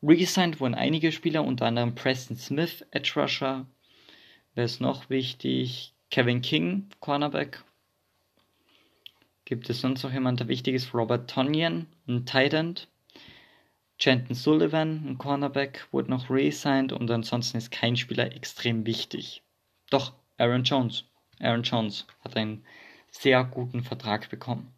Resigned 0.08 0.60
wurden 0.60 0.76
einige 0.76 1.12
Spieler, 1.12 1.44
unter 1.44 1.66
anderem 1.66 1.96
Preston 1.96 2.38
Smith, 2.38 2.86
Edge 2.92 3.14
Rusher. 3.16 3.66
Wer 4.54 4.66
ist 4.66 4.80
noch 4.80 5.10
wichtig? 5.10 5.96
Kevin 6.12 6.44
King, 6.44 6.90
Cornerback. 7.00 7.64
Gibt 9.46 9.68
es 9.68 9.82
sonst 9.82 10.04
noch 10.04 10.14
jemand, 10.14 10.40
der 10.40 10.48
wichtig 10.48 10.76
ist? 10.76 10.94
Robert 10.94 11.28
Tonyan, 11.30 11.88
ein 12.08 12.26
Tight 12.26 12.54
End. 12.54 12.88
Jenton 14.00 14.36
Sullivan, 14.36 15.08
ein 15.08 15.18
Cornerback, 15.18 15.88
wurde 15.92 16.12
noch 16.12 16.30
re-signed 16.30 16.94
und 16.94 17.10
ansonsten 17.10 17.58
ist 17.58 17.72
kein 17.72 17.96
Spieler 17.96 18.32
extrem 18.36 18.86
wichtig. 18.86 19.42
Doch, 19.90 20.14
Aaron 20.38 20.64
Jones. 20.64 21.06
Aaron 21.40 21.64
Jones 21.64 22.06
hat 22.24 22.38
einen 22.38 22.64
sehr 23.10 23.44
guten 23.44 23.82
Vertrag 23.82 24.30
bekommen. 24.30 24.72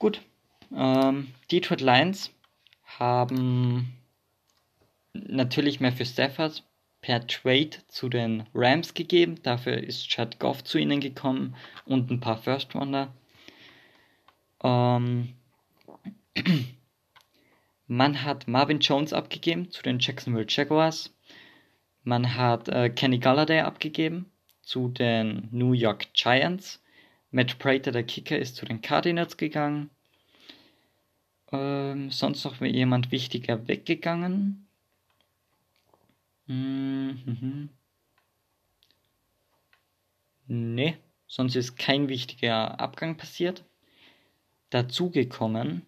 Gut. 0.00 0.20
Ähm, 0.74 1.28
Detroit 1.50 1.80
Lions 1.80 2.30
haben 2.98 3.92
natürlich 5.12 5.80
mehr 5.80 5.92
für 5.92 6.04
Stafford 6.04 6.64
per 7.00 7.26
Trade 7.26 7.70
zu 7.88 8.08
den 8.08 8.44
Rams 8.54 8.94
gegeben. 8.94 9.42
Dafür 9.42 9.76
ist 9.76 10.08
Chad 10.08 10.38
Goff 10.38 10.64
zu 10.64 10.78
ihnen 10.78 11.00
gekommen 11.00 11.54
und 11.84 12.10
ein 12.10 12.20
paar 12.20 12.38
First 12.38 12.74
Rounder. 12.74 13.12
Ähm, 14.62 15.34
man 17.86 18.22
hat 18.22 18.48
Marvin 18.48 18.78
Jones 18.78 19.12
abgegeben 19.12 19.70
zu 19.70 19.82
den 19.82 19.98
Jacksonville 19.98 20.46
Jaguars. 20.48 21.12
Man 22.04 22.34
hat 22.34 22.68
äh, 22.68 22.88
Kenny 22.90 23.18
Galladay 23.18 23.60
abgegeben 23.60 24.30
zu 24.62 24.88
den 24.88 25.48
New 25.50 25.72
York 25.72 26.12
Giants. 26.14 26.82
Matt 27.30 27.58
Prater, 27.58 27.92
der 27.92 28.04
Kicker, 28.04 28.38
ist 28.38 28.56
zu 28.56 28.64
den 28.66 28.80
Cardinals 28.80 29.36
gegangen. 29.36 29.90
Ähm, 31.52 32.10
sonst 32.10 32.44
noch 32.44 32.60
jemand 32.60 33.12
wichtiger 33.12 33.68
weggegangen. 33.68 34.66
Mhm. 36.46 37.68
Ne, 40.46 40.98
sonst 41.26 41.56
ist 41.56 41.76
kein 41.76 42.08
wichtiger 42.08 42.80
Abgang 42.80 43.16
passiert. 43.16 43.64
Dazugekommen, 44.70 45.82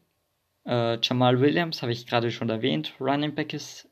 äh, 0.66 0.98
Jamal 1.00 1.40
Williams 1.40 1.82
habe 1.82 1.92
ich 1.92 2.06
gerade 2.06 2.30
schon 2.30 2.50
erwähnt, 2.50 2.94
Running 3.00 3.34
Back 3.34 3.54
ist 3.54 3.88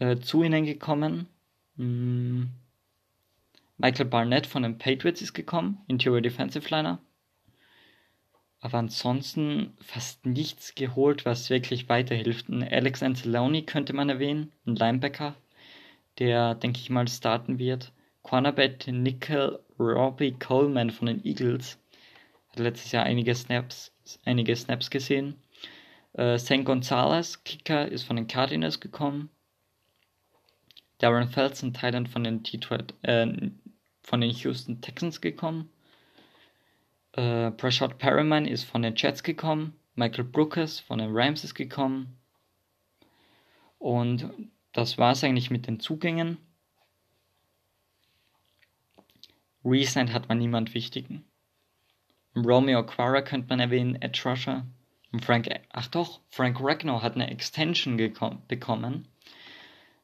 äh, 0.00 0.16
zu 0.16 0.42
ihnen 0.42 0.64
gekommen. 0.66 1.28
Mhm. 1.76 2.50
Michael 3.78 4.06
Barnett 4.06 4.46
von 4.46 4.62
den 4.62 4.78
Patriots 4.78 5.22
ist 5.22 5.34
gekommen, 5.34 5.78
Interior 5.88 6.20
Defensive 6.20 6.68
Liner. 6.70 7.00
Aber 8.64 8.78
ansonsten 8.78 9.74
fast 9.82 10.24
nichts 10.24 10.74
geholt, 10.74 11.26
was 11.26 11.50
wirklich 11.50 11.90
weiterhilft. 11.90 12.46
Alex 12.48 13.02
Anzalone 13.02 13.62
könnte 13.62 13.92
man 13.92 14.08
erwähnen, 14.08 14.52
ein 14.64 14.74
Linebacker, 14.74 15.34
der, 16.18 16.54
denke 16.54 16.80
ich 16.80 16.88
mal, 16.88 17.06
starten 17.06 17.58
wird. 17.58 17.92
Cornerback 18.22 18.86
Nickel 18.86 19.60
Robbie 19.78 20.32
Coleman 20.32 20.88
von 20.88 21.08
den 21.08 21.22
Eagles 21.26 21.78
hat 22.48 22.58
letztes 22.58 22.92
Jahr 22.92 23.04
einige 23.04 23.34
Snaps, 23.34 23.92
einige 24.24 24.56
Snaps 24.56 24.88
gesehen. 24.88 25.34
Äh, 26.14 26.38
St. 26.38 26.64
Gonzalez, 26.64 27.44
Kicker, 27.44 27.86
ist 27.86 28.04
von 28.04 28.16
den 28.16 28.28
Cardinals 28.28 28.80
gekommen. 28.80 29.28
Darren 30.96 31.28
Felsen, 31.28 31.74
Thailand 31.74 32.08
von 32.08 32.24
den 32.24 32.42
Detroit, 32.42 32.94
äh, 33.02 33.26
von 34.00 34.22
den 34.22 34.30
Houston 34.30 34.80
Texans 34.80 35.20
gekommen. 35.20 35.68
Äh, 37.16 37.52
Prashad 37.52 37.98
Perriman 37.98 38.46
ist 38.46 38.64
von 38.64 38.82
den 38.82 38.96
Jets 38.96 39.22
gekommen. 39.22 39.78
Michael 39.94 40.24
Brookes 40.24 40.80
von 40.80 40.98
den 40.98 41.10
Rams 41.12 41.44
ist 41.44 41.54
gekommen. 41.54 42.18
Und 43.78 44.28
das 44.72 44.98
war 44.98 45.12
es 45.12 45.22
eigentlich 45.22 45.50
mit 45.50 45.66
den 45.66 45.78
Zugängen. 45.78 46.38
Resigned 49.64 50.12
hat 50.12 50.28
man 50.28 50.38
niemand 50.38 50.74
wichtigen. 50.74 51.24
Romeo 52.34 52.84
Quara 52.84 53.22
könnte 53.22 53.48
man 53.48 53.60
erwähnen, 53.60 54.00
Edge 54.02 54.22
Rusher. 54.24 54.66
Frank, 55.22 55.48
ach 55.70 55.86
doch, 55.86 56.20
Frank 56.28 56.58
Ragnar 56.60 57.02
hat 57.02 57.14
eine 57.14 57.30
Extension 57.30 57.96
bekommen. 57.96 59.06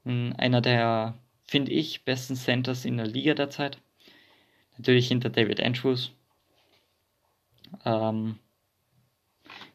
Einer 0.05 0.61
der, 0.61 1.19
finde 1.45 1.73
ich, 1.73 2.05
besten 2.05 2.37
Centers 2.37 2.85
in 2.85 2.97
der 2.97 3.09
Liga 3.09 3.35
derzeit. 3.35 3.81
Natürlich 4.79 5.09
hinter 5.09 5.31
David 5.31 5.61
Andrews. 5.61 6.13
Ähm, 7.85 8.39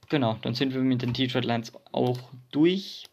genau, 0.10 0.38
dann 0.42 0.56
sind 0.56 0.74
wir 0.74 0.82
mit 0.82 1.02
den 1.02 1.14
Detroit 1.14 1.46
Lions 1.46 1.74
auch 1.92 2.20
durch. 2.52 3.06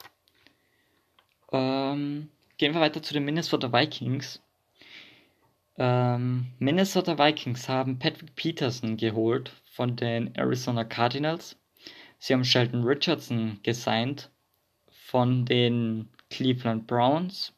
Ähm, 1.52 2.28
gehen 2.58 2.74
wir 2.74 2.80
weiter 2.80 3.02
zu 3.02 3.14
den 3.14 3.24
Minnesota 3.24 3.72
Vikings. 3.72 4.40
Ähm, 5.78 6.46
Minnesota 6.58 7.18
Vikings 7.18 7.68
haben 7.68 7.98
Patrick 7.98 8.34
Peterson 8.36 8.96
geholt 8.96 9.52
von 9.72 9.96
den 9.96 10.34
Arizona 10.34 10.84
Cardinals. 10.84 11.56
Sie 12.18 12.32
haben 12.34 12.44
Sheldon 12.44 12.84
Richardson 12.84 13.58
gesigned 13.62 14.30
von 14.90 15.44
den 15.44 16.08
Cleveland 16.30 16.86
Browns. 16.86 17.52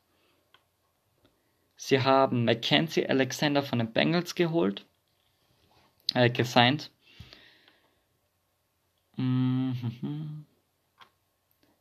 Sie 1.76 2.00
haben 2.00 2.44
Mackenzie 2.44 3.06
Alexander 3.06 3.62
von 3.62 3.78
den 3.78 3.92
Bengals 3.92 4.34
geholt, 4.34 4.86
äh, 6.14 6.30
gesigned. 6.30 6.90
Mhm. 9.16 10.46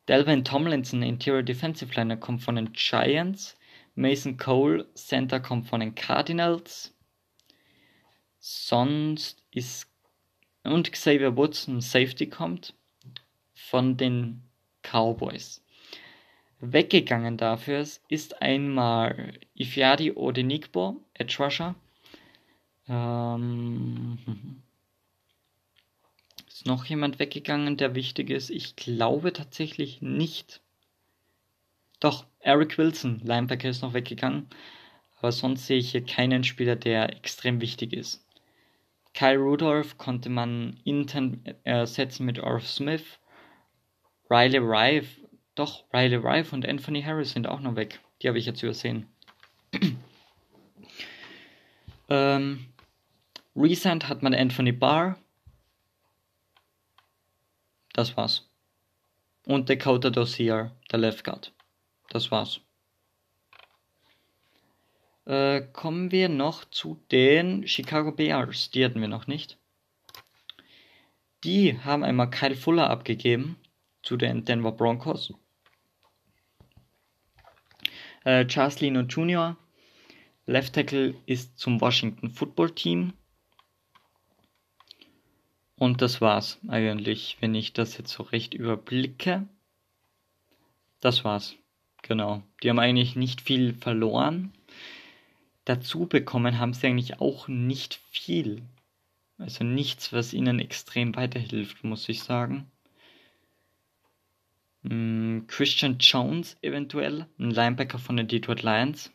Delvin 0.08 0.44
Tomlinson, 0.44 1.02
Interior 1.02 1.42
Defensive 1.42 1.94
Liner, 1.94 2.16
kommt 2.16 2.42
von 2.42 2.56
den 2.56 2.72
Giants. 2.72 3.56
Mason 3.94 4.36
Cole, 4.36 4.86
Center, 4.94 5.40
kommt 5.40 5.68
von 5.68 5.80
den 5.80 5.94
Cardinals. 5.94 6.94
Sonst 8.40 9.42
ist. 9.50 9.90
Und 10.64 10.90
Xavier 10.92 11.36
Woods, 11.36 11.68
Safety, 11.78 12.28
kommt 12.28 12.74
von 13.54 13.96
den 13.96 14.42
Cowboys. 14.82 15.62
Weggegangen 16.60 17.36
dafür 17.36 17.86
ist 18.08 18.40
einmal 18.40 19.34
Ifyadi 19.54 20.12
Odenigbo, 20.12 21.02
Edge 21.14 21.36
Rusher. 21.38 21.74
Ähm, 22.88 24.18
ist 26.54 26.66
noch 26.66 26.84
jemand 26.84 27.18
weggegangen, 27.18 27.76
der 27.76 27.96
wichtig 27.96 28.30
ist? 28.30 28.48
Ich 28.48 28.76
glaube 28.76 29.32
tatsächlich 29.32 30.00
nicht. 30.02 30.60
Doch, 31.98 32.26
Eric 32.38 32.78
Wilson, 32.78 33.20
Linebacker, 33.24 33.68
ist 33.68 33.82
noch 33.82 33.92
weggegangen. 33.92 34.46
Aber 35.18 35.32
sonst 35.32 35.66
sehe 35.66 35.78
ich 35.78 35.90
hier 35.90 36.04
keinen 36.04 36.44
Spieler, 36.44 36.76
der 36.76 37.10
extrem 37.10 37.60
wichtig 37.60 37.92
ist. 37.92 38.24
Kyle 39.14 39.38
Rudolph 39.38 39.98
konnte 39.98 40.28
man 40.28 40.78
intern 40.84 41.42
ersetzen 41.64 42.24
mit 42.24 42.38
Orf 42.38 42.68
Smith. 42.68 43.18
Riley 44.30 44.58
Rife, 44.58 45.22
doch, 45.56 45.82
Riley 45.92 46.16
Rife 46.16 46.54
und 46.54 46.68
Anthony 46.68 47.02
Harris 47.02 47.32
sind 47.32 47.48
auch 47.48 47.60
noch 47.60 47.74
weg. 47.74 47.98
Die 48.22 48.28
habe 48.28 48.38
ich 48.38 48.46
jetzt 48.46 48.62
übersehen. 48.62 49.08
ähm, 52.08 52.66
Recent 53.56 54.08
hat 54.08 54.22
man 54.22 54.34
Anthony 54.34 54.70
Barr, 54.70 55.18
das 57.94 58.16
war's. 58.18 58.50
Und 59.46 59.70
Dakota 59.70 60.10
Dossier, 60.10 60.72
der 60.92 60.98
Left 60.98 61.24
Guard. 61.24 61.52
Das 62.10 62.30
war's. 62.30 62.60
Äh, 65.24 65.62
kommen 65.72 66.10
wir 66.10 66.28
noch 66.28 66.66
zu 66.66 67.00
den 67.10 67.66
Chicago 67.66 68.12
Bears. 68.12 68.70
Die 68.70 68.84
hatten 68.84 69.00
wir 69.00 69.08
noch 69.08 69.26
nicht. 69.26 69.58
Die 71.44 71.78
haben 71.78 72.04
einmal 72.04 72.30
Kyle 72.30 72.54
Fuller 72.54 72.90
abgegeben 72.90 73.56
zu 74.02 74.16
den 74.16 74.44
Denver 74.44 74.72
Broncos. 74.72 75.32
Äh, 78.24 78.46
Charles 78.46 78.80
Lino 78.80 79.00
Jr., 79.00 79.56
Left 80.46 80.74
Tackle, 80.74 81.14
ist 81.26 81.58
zum 81.58 81.80
Washington 81.80 82.30
Football 82.30 82.70
Team 82.70 83.12
und 85.76 86.02
das 86.02 86.20
war's 86.20 86.58
eigentlich, 86.68 87.36
wenn 87.40 87.54
ich 87.54 87.72
das 87.72 87.98
jetzt 87.98 88.12
so 88.12 88.22
recht 88.22 88.54
überblicke. 88.54 89.46
Das 91.00 91.24
war's. 91.24 91.56
Genau. 92.02 92.42
Die 92.62 92.70
haben 92.70 92.78
eigentlich 92.78 93.16
nicht 93.16 93.40
viel 93.40 93.74
verloren. 93.74 94.52
Dazu 95.64 96.06
bekommen 96.06 96.58
haben 96.58 96.74
sie 96.74 96.86
eigentlich 96.86 97.20
auch 97.20 97.48
nicht 97.48 98.00
viel. 98.10 98.62
Also 99.38 99.64
nichts, 99.64 100.12
was 100.12 100.32
ihnen 100.32 100.60
extrem 100.60 101.16
weiterhilft, 101.16 101.82
muss 101.82 102.08
ich 102.08 102.22
sagen. 102.22 102.70
Hm, 104.84 105.46
Christian 105.48 105.98
Jones 105.98 106.56
eventuell, 106.62 107.26
ein 107.38 107.50
Linebacker 107.50 107.98
von 107.98 108.16
den 108.16 108.28
Detroit 108.28 108.62
Lions. 108.62 109.10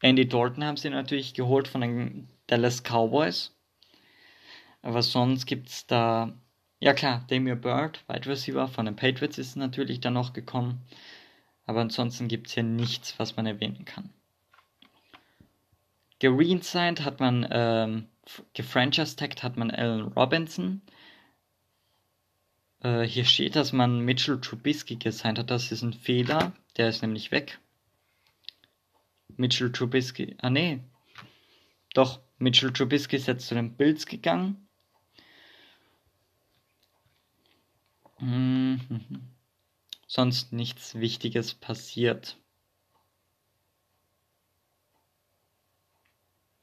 Andy 0.00 0.28
Dalton 0.28 0.64
haben 0.64 0.76
sie 0.76 0.90
natürlich 0.90 1.34
geholt 1.34 1.66
von 1.66 1.80
den 1.80 2.28
Dallas 2.46 2.82
Cowboys. 2.82 3.53
Aber 4.84 5.00
sonst 5.00 5.46
gibt 5.46 5.70
es 5.70 5.86
da, 5.86 6.34
ja 6.78 6.92
klar, 6.92 7.24
Damian 7.28 7.58
Bird, 7.58 8.04
Wide 8.06 8.28
Receiver 8.28 8.68
von 8.68 8.84
den 8.84 8.96
Patriots 8.96 9.38
ist 9.38 9.56
natürlich 9.56 10.00
dann 10.00 10.12
noch 10.12 10.34
gekommen. 10.34 10.82
Aber 11.64 11.80
ansonsten 11.80 12.28
gibt 12.28 12.48
es 12.48 12.52
hier 12.52 12.64
nichts, 12.64 13.18
was 13.18 13.34
man 13.34 13.46
erwähnen 13.46 13.86
kann. 13.86 14.10
Geresigned 16.18 17.02
hat 17.02 17.18
man, 17.18 17.48
ähm, 17.50 18.08
gefranchise-tagged 18.52 19.42
hat 19.42 19.56
man 19.56 19.70
Alan 19.70 20.12
Robinson. 20.12 20.82
Äh, 22.82 23.04
hier 23.04 23.24
steht, 23.24 23.56
dass 23.56 23.72
man 23.72 24.00
Mitchell 24.00 24.38
Trubisky 24.38 24.96
gesigned 24.96 25.38
hat. 25.38 25.50
Das 25.50 25.72
ist 25.72 25.80
ein 25.80 25.94
Fehler. 25.94 26.52
Der 26.76 26.90
ist 26.90 27.00
nämlich 27.00 27.30
weg. 27.30 27.58
Mitchell 29.38 29.72
Trubisky. 29.72 30.36
Ah, 30.42 30.50
nee. 30.50 30.80
Doch, 31.94 32.20
Mitchell 32.36 32.70
Trubisky 32.70 33.16
ist 33.16 33.28
jetzt 33.28 33.46
zu 33.46 33.54
den 33.54 33.78
Bills 33.78 34.04
gegangen. 34.04 34.63
Mhm. 38.24 39.20
Sonst 40.06 40.52
nichts 40.52 40.94
Wichtiges 40.94 41.54
passiert. 41.54 42.38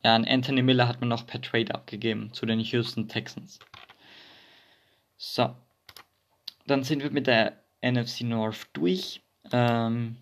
Ja, 0.03 0.15
an 0.15 0.25
Anthony 0.25 0.63
Miller 0.63 0.87
hat 0.87 0.99
man 1.01 1.09
noch 1.09 1.27
per 1.27 1.39
Trade 1.39 1.75
abgegeben 1.75 2.33
zu 2.33 2.47
den 2.47 2.59
Houston 2.59 3.07
Texans. 3.07 3.59
So. 5.17 5.55
Dann 6.65 6.83
sind 6.83 7.03
wir 7.03 7.11
mit 7.11 7.27
der 7.27 7.61
NFC 7.83 8.21
North 8.21 8.67
durch. 8.73 9.21
Ähm, 9.51 10.17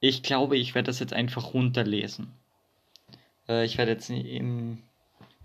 ich 0.00 0.24
glaube, 0.24 0.56
ich 0.56 0.74
werde 0.74 0.86
das 0.86 0.98
jetzt 0.98 1.12
einfach 1.12 1.54
runterlesen. 1.54 2.32
Äh, 3.48 3.64
ich 3.64 3.78
werde 3.78 3.92
jetzt 3.92 4.10
im. 4.10 4.82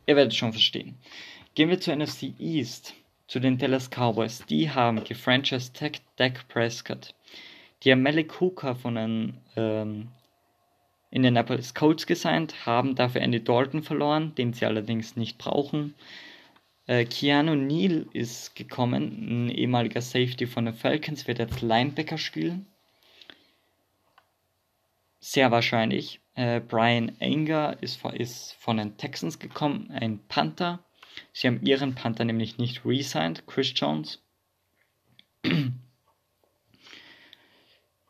Ihr 0.08 0.15
werdet 0.15 0.32
es 0.32 0.38
schon 0.38 0.53
verstehen. 0.53 0.98
Gehen 1.53 1.70
wir 1.70 1.79
zur 1.79 1.96
NFC 1.96 2.34
East, 2.39 2.96
zu 3.28 3.40
den 3.40 3.58
Dallas 3.58 3.90
Cowboys. 3.90 4.46
Die 4.46 4.72
haben 4.72 5.04
gefranchised 5.04 5.74
Tech 5.76 6.02
Dak 6.16 6.48
Prescott. 6.48 7.14
Die 7.84 7.92
haben 7.92 8.02
Malik 8.02 8.40
Hooker 8.40 8.76
von 8.76 8.96
den 8.96 9.38
ähm, 9.56 10.10
Indianapolis 11.12 11.74
Colts 11.74 12.06
gesigned, 12.06 12.66
haben 12.66 12.96
dafür 12.96 13.22
Andy 13.22 13.44
Dalton 13.44 13.84
verloren, 13.84 14.34
den 14.36 14.54
sie 14.54 14.66
allerdings 14.66 15.16
nicht 15.16 15.38
brauchen. 15.38 15.94
Äh, 16.88 17.06
Keanu 17.06 17.56
Neal 17.56 18.08
ist 18.14 18.56
gekommen, 18.56 19.48
ein 19.48 19.50
ehemaliger 19.50 20.02
Safety 20.02 20.48
von 20.48 20.66
den 20.66 20.74
Falcons, 20.74 21.28
wird 21.28 21.40
jetzt 21.40 21.62
Linebacker 21.62 22.18
spielen. 22.18 22.66
Sehr 25.20 25.52
wahrscheinlich. 25.52 26.22
Äh, 26.36 26.62
Brian 26.62 27.12
Anger 27.20 27.78
ist, 27.82 28.04
ist 28.06 28.54
von 28.54 28.78
den 28.78 28.96
Texans 28.98 29.40
gekommen, 29.40 29.92
ein 29.92 30.20
Panther. 30.28 30.80
Sie 31.34 31.48
haben 31.48 31.66
ihren 31.66 31.96
Panther 31.96 32.26
nämlich 32.26 32.58
nicht 32.58 32.86
resigned, 32.86 33.46
Chris 33.48 33.74
Jones. 33.76 34.22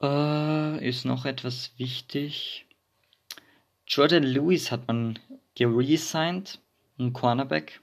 äh, 0.02 0.88
ist 0.88 1.06
noch 1.06 1.26
etwas 1.26 1.72
wichtig. 1.78 2.66
Jordan 3.88 4.24
Lewis 4.24 4.72
hat 4.72 4.88
man 4.88 5.20
geresigned, 5.56 6.60
ein 7.00 7.14
Cornerback. 7.14 7.82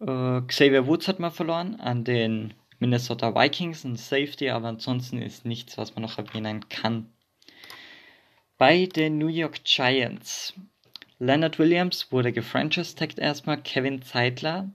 Äh, 0.00 0.40
Xavier 0.42 0.86
Woods 0.86 1.08
hat 1.08 1.18
man 1.18 1.30
verloren 1.30 1.80
an 1.80 2.04
den 2.04 2.54
Minnesota 2.78 3.34
Vikings, 3.34 3.84
ein 3.84 3.96
Safety, 3.96 4.50
aber 4.50 4.68
ansonsten 4.68 5.20
ist 5.20 5.44
nichts, 5.44 5.76
was 5.76 5.94
man 5.94 6.02
noch 6.02 6.16
erwähnen 6.18 6.68
kann. 6.68 7.12
Bei 8.56 8.86
den 8.86 9.18
New 9.18 9.28
York 9.28 9.64
Giants. 9.64 10.54
Leonard 11.18 11.58
Williams 11.58 12.12
wurde 12.12 12.32
gefranchise-tagged 12.32 13.18
erstmal. 13.18 13.60
Kevin 13.60 14.02
Zeitler 14.02 14.70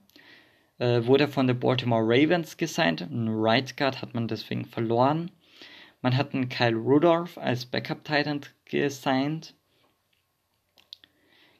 äh, 0.77 1.05
wurde 1.05 1.27
von 1.27 1.47
den 1.47 1.59
Baltimore 1.59 2.03
Ravens 2.03 2.57
gesigned. 2.57 3.01
Ein 3.01 3.29
Right 3.29 3.77
Guard 3.77 4.01
hat 4.01 4.13
man 4.13 4.27
deswegen 4.27 4.65
verloren. 4.65 5.31
Man 6.01 6.17
hat 6.17 6.33
einen 6.33 6.49
Kyle 6.49 6.75
Rudolph 6.75 7.37
als 7.37 7.65
Backup-Titan 7.65 8.41
gesigned. 8.65 9.55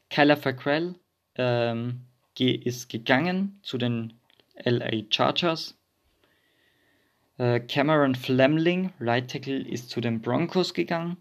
Kyler 0.10 0.36
Fackrell 0.36 0.95
ähm, 1.36 2.01
ist 2.38 2.89
gegangen 2.89 3.60
zu 3.63 3.77
den 3.77 4.13
LA 4.63 5.03
Chargers. 5.10 5.77
Äh, 7.38 7.62
Cameron 7.62 8.15
Flemling, 8.15 8.91
Right 8.99 9.31
Tackle, 9.31 9.62
ist 9.62 9.89
zu 9.89 10.01
den 10.01 10.21
Broncos 10.21 10.73
gegangen. 10.73 11.17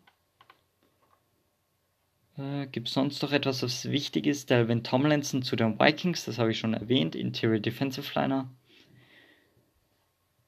Äh, 2.39 2.67
Gibt 2.67 2.89
es 2.89 2.95
sonst 2.95 3.23
noch 3.23 3.33
etwas, 3.33 3.63
was 3.63 3.91
wichtig 3.91 4.27
ist? 4.27 4.51
Delvin 4.51 4.85
Tomlinson 4.85 5.43
zu 5.43 5.57
den 5.57 5.79
Vikings, 5.79 6.25
das 6.25 6.39
habe 6.39 6.51
ich 6.51 6.59
schon 6.59 6.75
erwähnt. 6.75 7.15
Interior 7.15 7.59
Defensive 7.61 8.11
Liner. 8.19 8.49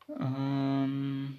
Ähm, 0.09 1.39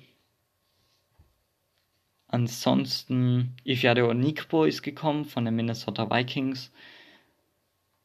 Ansonsten 2.35 3.55
Ifeado 3.63 4.09
Onikbo 4.09 4.65
ist 4.65 4.81
gekommen 4.81 5.23
von 5.23 5.45
den 5.45 5.55
Minnesota 5.55 6.09
Vikings. 6.09 6.69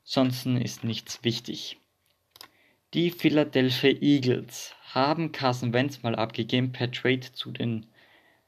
Ansonsten 0.05 0.57
ist 0.57 0.85
nichts 0.85 1.25
wichtig. 1.25 1.79
Die 2.95 3.11
Philadelphia 3.11 3.91
Eagles 4.01 4.73
haben 4.83 5.33
Carson 5.33 5.73
Wentz 5.73 6.05
mal 6.05 6.15
abgegeben 6.15 6.71
per 6.71 6.93
Trade 6.93 7.33
zu 7.33 7.51
den 7.51 7.87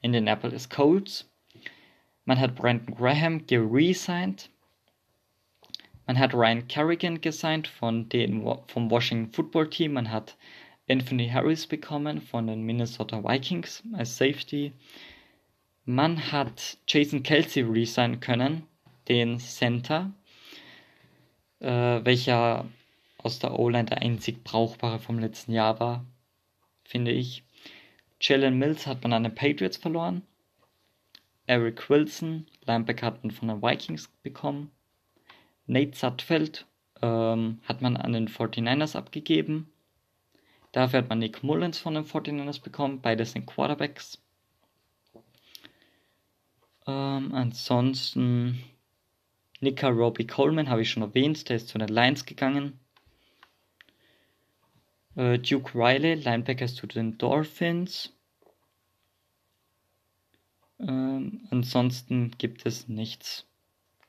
Indianapolis 0.02 0.68
Colts. 0.68 1.28
Man 2.24 2.38
hat 2.38 2.54
Brandon 2.54 2.94
Graham 2.94 3.46
geresigned. 3.46 4.48
Man 6.06 6.18
hat 6.18 6.34
Ryan 6.34 6.68
Kerrigan 6.68 7.20
gesigned 7.20 7.66
von 7.66 8.08
den, 8.08 8.44
vom 8.68 8.90
Washington 8.90 9.32
Football 9.32 9.70
Team. 9.70 9.94
Man 9.94 10.10
hat 10.10 10.36
Anthony 10.88 11.28
Harris 11.28 11.66
bekommen 11.66 12.20
von 12.20 12.46
den 12.46 12.62
Minnesota 12.62 13.22
Vikings 13.24 13.82
als 13.92 14.16
Safety. 14.16 14.72
Man 15.84 16.30
hat 16.30 16.78
Jason 16.86 17.22
Kelsey 17.22 17.62
resignen 17.62 18.20
können, 18.20 18.66
den 19.08 19.40
Center, 19.40 20.12
äh, 21.58 22.04
welcher 22.04 22.68
aus 23.18 23.40
der 23.40 23.58
O-Line 23.58 23.86
der 23.86 23.98
einzig 23.98 24.44
brauchbare 24.44 24.98
vom 24.98 25.18
letzten 25.18 25.52
Jahr 25.52 25.80
war, 25.80 26.04
finde 26.84 27.10
ich. 27.10 27.42
Jalen 28.20 28.58
Mills 28.58 28.86
hat 28.86 29.02
man 29.02 29.12
an 29.12 29.24
den 29.24 29.34
Patriots 29.34 29.76
verloren. 29.76 30.22
Eric 31.46 31.88
Wilson, 31.90 32.46
Linebacker 32.64 33.06
hat 33.06 33.24
man 33.24 33.30
von 33.30 33.48
den 33.48 33.62
Vikings 33.62 34.08
bekommen. 34.22 34.70
Nate 35.66 35.96
Sutfeld 35.96 36.66
ähm, 37.00 37.60
hat 37.64 37.82
man 37.82 37.96
an 37.96 38.12
den 38.12 38.28
49ers 38.28 38.96
abgegeben. 38.96 39.72
Dafür 40.72 41.00
hat 41.00 41.08
man 41.08 41.18
Nick 41.18 41.42
Mullins 41.42 41.78
von 41.78 41.94
den 41.94 42.04
49ers 42.04 42.62
bekommen. 42.62 43.00
Beide 43.02 43.26
sind 43.26 43.46
Quarterbacks. 43.46 44.18
Ähm, 46.86 47.34
ansonsten 47.34 48.62
Nika 49.60 49.88
Robbie 49.88 50.26
Coleman 50.26 50.68
habe 50.68 50.82
ich 50.82 50.90
schon 50.90 51.02
erwähnt, 51.02 51.48
der 51.48 51.56
ist 51.56 51.68
zu 51.68 51.78
den 51.78 51.88
Lions 51.88 52.24
gegangen. 52.24 52.80
Äh, 55.14 55.38
Duke 55.38 55.78
Riley, 55.78 56.14
Linebacker 56.14 56.64
ist 56.64 56.76
zu 56.76 56.86
den 56.86 57.18
Dolphins. 57.18 58.12
Ähm, 60.82 61.46
ansonsten 61.50 62.32
gibt 62.38 62.66
es 62.66 62.88
nichts. 62.88 63.46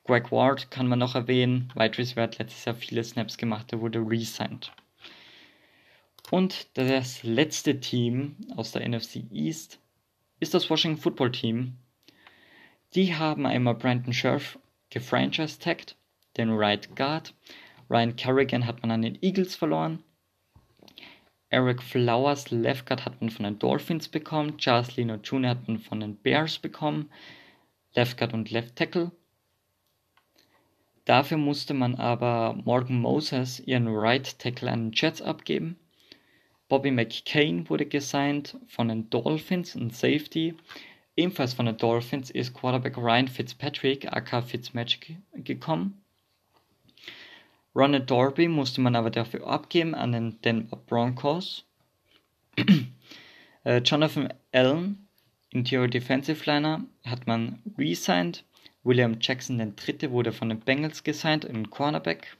Greg 0.04 0.30
Ward 0.32 0.70
kann 0.70 0.86
man 0.86 0.98
noch 0.98 1.14
erwähnen. 1.14 1.72
Wide 1.74 1.96
Receiver 1.96 2.22
hat 2.22 2.38
letztes 2.38 2.64
Jahr 2.64 2.74
viele 2.74 3.04
Snaps 3.04 3.38
gemacht, 3.38 3.72
der 3.72 3.80
wurde 3.80 4.00
resigned. 4.00 4.72
Und 6.30 6.66
das 6.74 7.22
letzte 7.22 7.80
Team 7.80 8.36
aus 8.56 8.72
der 8.72 8.86
NFC 8.86 9.24
East 9.30 9.78
ist 10.40 10.52
das 10.52 10.68
Washington 10.68 11.00
Football 11.00 11.32
Team. 11.32 11.76
Die 12.94 13.14
haben 13.14 13.46
einmal 13.46 13.74
Brandon 13.74 14.12
Scherf 14.12 14.58
gefranchise-tagged, 14.90 15.96
den 16.36 16.50
Right 16.50 16.94
Guard. 16.96 17.34
Ryan 17.88 18.16
Kerrigan 18.16 18.66
hat 18.66 18.82
man 18.82 18.90
an 18.90 19.02
den 19.02 19.18
Eagles 19.22 19.54
verloren. 19.54 20.02
Eric 21.54 21.84
Flowers, 21.84 22.50
Left 22.50 22.84
Guard, 22.84 23.04
hat 23.04 23.20
man 23.20 23.30
von 23.30 23.44
den 23.44 23.60
Dolphins 23.60 24.08
bekommen. 24.08 24.58
Charles 24.58 24.96
Lino 24.96 25.14
Jr. 25.14 25.50
hat 25.50 25.68
man 25.68 25.78
von 25.78 26.00
den 26.00 26.16
Bears 26.16 26.58
bekommen. 26.58 27.08
Left 27.94 28.18
Guard 28.18 28.34
und 28.34 28.50
Left 28.50 28.74
Tackle. 28.74 29.12
Dafür 31.04 31.36
musste 31.36 31.72
man 31.72 31.94
aber 31.94 32.60
Morgan 32.64 33.00
Moses 33.00 33.60
ihren 33.60 33.86
Right 33.86 34.36
Tackle 34.40 34.68
an 34.68 34.86
den 34.86 34.92
Jets 34.94 35.22
abgeben. 35.22 35.78
Bobby 36.68 36.90
McCain 36.90 37.70
wurde 37.70 37.86
gesigned 37.86 38.56
von 38.66 38.88
den 38.88 39.08
Dolphins, 39.10 39.76
ein 39.76 39.90
Safety. 39.90 40.56
Ebenfalls 41.14 41.54
von 41.54 41.66
den 41.66 41.76
Dolphins 41.76 42.32
ist 42.32 42.52
Quarterback 42.52 42.96
Ryan 42.96 43.28
Fitzpatrick, 43.28 44.12
aka 44.12 44.42
Fitzmagic, 44.42 45.18
gekommen. 45.34 46.02
Ronald 47.74 48.08
Dorby 48.08 48.48
musste 48.48 48.80
man 48.80 48.94
aber 48.94 49.10
dafür 49.10 49.46
abgeben 49.46 49.94
an 49.94 50.12
den 50.12 50.40
Denver 50.42 50.76
Broncos. 50.76 51.64
äh, 53.64 53.78
Jonathan 53.78 54.32
Allen, 54.52 55.08
Interior 55.50 55.88
Defensive 55.88 56.44
Liner, 56.48 56.84
hat 57.04 57.26
man 57.26 57.60
resigned. 57.76 58.44
William 58.84 59.16
Jackson 59.20 59.74
Dritte 59.76 60.10
wurde 60.10 60.32
von 60.32 60.50
den 60.50 60.60
Bengals 60.60 61.02
gesigned, 61.02 61.44
im 61.44 61.70
Cornerback. 61.70 62.36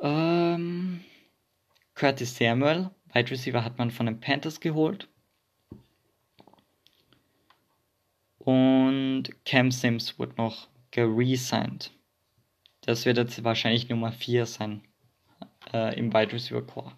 Ähm, 0.00 1.04
Curtis 1.94 2.36
Samuel 2.36 2.90
Wide 3.12 3.30
Receiver 3.30 3.64
hat 3.64 3.78
man 3.78 3.90
von 3.90 4.06
den 4.06 4.20
Panthers 4.20 4.60
geholt. 4.60 5.08
Und 8.38 9.24
Cam 9.44 9.70
Sims 9.70 10.18
wurde 10.18 10.34
noch 10.36 10.68
geresigned. 10.90 11.92
Das 12.82 13.04
wird 13.04 13.18
jetzt 13.18 13.44
wahrscheinlich 13.44 13.88
Nummer 13.88 14.12
4 14.12 14.46
sein 14.46 14.82
äh, 15.72 15.98
im 15.98 16.12
Wide 16.12 16.32
Receiver 16.32 16.62
Core. 16.62 16.92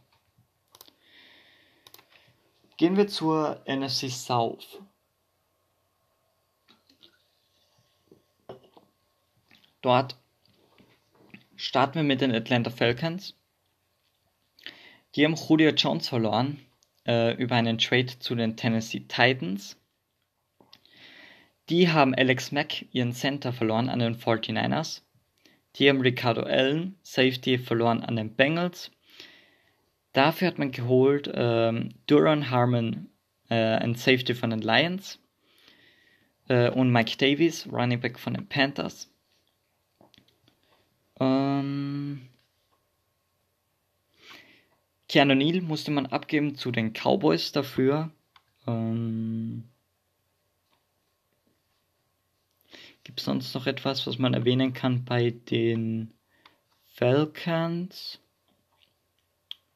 Gehen 2.76 2.96
wir 2.96 3.08
zur 3.08 3.62
NFC 3.66 4.10
South. 4.10 4.80
Dort 9.82 10.16
starten 11.56 11.96
wir 11.96 12.02
mit 12.04 12.20
den 12.20 12.34
Atlanta 12.34 12.70
Falcons. 12.70 13.34
Die 15.14 15.24
haben 15.24 15.34
Julio 15.34 15.70
Jones 15.70 16.08
verloren 16.08 16.64
äh, 17.06 17.34
über 17.34 17.56
einen 17.56 17.78
Trade 17.78 18.18
zu 18.18 18.34
den 18.34 18.56
Tennessee 18.56 19.00
Titans. 19.00 19.76
Die 21.68 21.90
haben 21.90 22.14
Alex 22.14 22.52
Mack, 22.52 22.86
ihren 22.92 23.12
Center, 23.12 23.52
verloren 23.52 23.88
an 23.88 23.98
den 23.98 24.16
49ers. 24.16 25.02
Die 25.76 25.88
haben 25.88 26.00
Ricardo 26.00 26.42
Allen, 26.42 26.96
Safety, 27.02 27.58
verloren 27.58 28.02
an 28.02 28.16
den 28.16 28.35
Bengals. 28.35 28.90
Dafür 30.12 30.48
hat 30.48 30.58
man 30.58 30.70
geholt 30.70 31.30
ähm, 31.32 31.94
Duran 32.06 32.50
Harmon, 32.50 33.08
äh, 33.48 33.54
ein 33.54 33.94
Safety 33.94 34.35
von 34.35 34.50
den 34.50 34.61
Lions. 34.61 35.18
Äh, 36.48 36.70
und 36.70 36.90
Mike 36.90 37.16
Davies, 37.16 37.66
Running 37.72 38.00
Back 38.00 38.18
von 38.18 38.35
den 38.35 38.46
Panthers. 38.46 39.11
Ähm, 41.18 42.28
Keanu 45.08 45.35
Neal 45.35 45.62
musste 45.62 45.90
man 45.90 46.06
abgeben 46.06 46.56
zu 46.56 46.70
den 46.70 46.92
Cowboys 46.92 47.52
dafür. 47.52 48.11
Ähm, 48.66 49.64
Gibt 53.04 53.20
es 53.20 53.26
sonst 53.26 53.54
noch 53.54 53.66
etwas, 53.66 54.06
was 54.06 54.18
man 54.18 54.34
erwähnen 54.34 54.72
kann 54.72 55.04
bei 55.04 55.30
den 55.30 56.12
Falcons? 56.94 58.20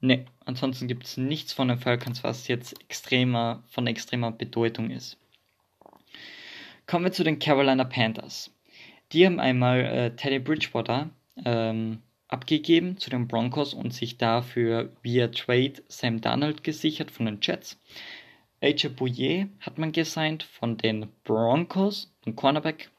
Ne, 0.01 0.27
ansonsten 0.45 0.87
gibt 0.87 1.05
es 1.05 1.17
nichts 1.17 1.53
von 1.53 1.69
den 1.69 1.79
Falcons, 1.79 2.23
was 2.23 2.49
jetzt 2.49 2.81
extremer, 2.83 3.65
von 3.69 3.87
extremer 3.87 4.31
Bedeutung 4.31 4.91
ist. 4.91 5.19
Kommen 6.87 7.07
wir 7.07 7.13
zu 7.13 7.25
den 7.25 7.39
Carolina 7.39 7.85
Panthers. 7.85 8.55
Die 9.13 9.27
haben 9.27 9.41
einmal 9.41 9.81
äh, 9.81 10.15
Teddy 10.15 10.39
Bridgewater 10.39 11.11
ähm, 11.45 12.03
abgegeben 12.29 12.99
zu 12.99 13.11
den 13.11 13.27
Broncos 13.27 13.75
und 13.75 13.93
sich 13.93 14.19
dafür 14.19 14.93
via 15.03 15.29
Trade 15.29 15.83
Sam 15.89 16.21
Darnold 16.21 16.63
gesichert 16.63 17.11
von 17.11 17.27
den 17.27 17.39
Jets. 17.41 17.81
AJ 18.63 18.89
Bouye 18.91 19.49
hat 19.61 19.79
man 19.79 19.93
gesigned 19.93 20.43
von 20.43 20.77
den 20.77 21.09
Broncos, 21.25 22.15
ein 22.25 22.37
Cornerback 22.37 22.91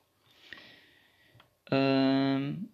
ähm, 1.71 2.69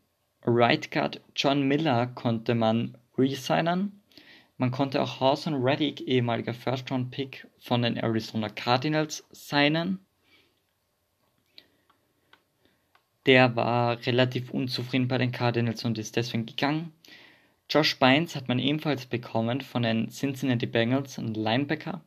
Right 0.46 0.92
Guard 0.92 1.22
John 1.36 1.68
Miller 1.68 2.08
konnte 2.08 2.56
man 2.56 2.98
resignen. 3.18 4.02
Man 4.58 4.72
konnte 4.72 5.02
auch 5.02 5.20
Hawson 5.20 5.56
Reddick, 5.56 6.02
ehemaliger 6.02 6.54
First-Round-Pick 6.54 7.48
von 7.60 7.82
den 7.82 7.98
Arizona 7.98 8.50
Cardinals, 8.50 9.26
signen. 9.32 10.00
Der 13.26 13.56
war 13.56 14.06
relativ 14.06 14.52
unzufrieden 14.52 15.08
bei 15.08 15.18
den 15.18 15.32
Cardinals 15.32 15.86
und 15.86 15.98
ist 15.98 16.16
deswegen 16.16 16.46
gegangen. 16.46 16.92
Josh 17.70 17.98
Bynes 17.98 18.36
hat 18.36 18.50
man 18.50 18.60
ebenfalls 18.60 19.06
bekommen 19.06 19.62
von 19.62 19.84
den 19.84 20.10
Cincinnati 20.10 20.66
Bengals, 20.66 21.18
ein 21.18 21.34
Linebacker. 21.34 22.04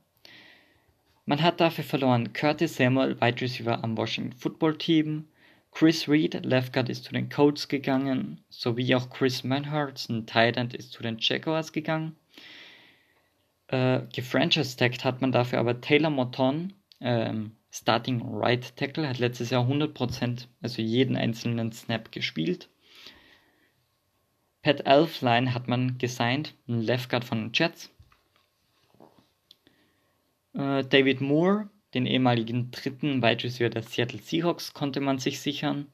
Man 1.25 1.43
hat 1.43 1.61
dafür 1.61 1.85
verloren 1.85 2.33
Curtis 2.35 2.77
Samuel, 2.77 3.21
Wide 3.21 3.41
Receiver 3.41 3.83
am 3.83 3.97
Washington 3.97 4.39
Football 4.39 4.79
Team, 4.79 5.27
Chris 5.77 6.09
Reed, 6.09 6.43
Left 6.43 6.73
Guard, 6.73 6.89
ist 6.89 7.05
zu 7.05 7.13
den 7.13 7.29
Colts 7.29 7.69
gegangen, 7.69 8.41
sowie 8.49 8.95
auch 8.95 9.11
Chris 9.11 9.45
Manhurst, 9.45 10.09
ein 10.09 10.25
Tight 10.25 10.57
End, 10.57 10.73
ist 10.73 10.91
zu 10.91 11.03
den 11.03 11.19
Jaguars 11.21 11.71
gegangen. 11.71 12.17
Äh, 13.69 14.01
gefranchise-tagged 14.11 15.05
hat 15.05 15.21
man 15.21 15.33
dafür 15.33 15.59
aber 15.59 15.79
Taylor 15.83 16.09
Morton, 16.09 16.73
ähm, 17.03 17.57
Starting 17.71 18.23
Right 18.25 18.75
Tackle, 18.77 19.07
hat 19.07 19.19
letztes 19.19 19.51
Jahr 19.51 19.69
100%, 19.69 20.47
also 20.63 20.81
jeden 20.81 21.15
einzelnen 21.15 21.71
Snap 21.73 22.11
gespielt. 22.11 22.71
Pat 24.63 24.87
Elfline 24.87 25.53
hat 25.53 25.69
man 25.69 25.99
gesigned, 25.99 26.55
ein 26.69 26.81
Left 26.81 27.11
Guard 27.11 27.27
von 27.27 27.39
den 27.39 27.51
Jets. 27.53 27.91
Äh, 30.55 30.85
David 30.85 31.21
Moore, 31.21 31.69
den 31.97 32.07
ehemaligen 32.07 32.71
dritten 32.71 33.23
Wide 33.23 33.45
Receiver 33.45 33.71
der 33.71 33.83
Seattle 33.83 34.21
Seahawks 34.21 34.75
konnte 34.75 35.01
man 35.01 35.19
sich 35.19 35.41
sichern. 35.41 35.87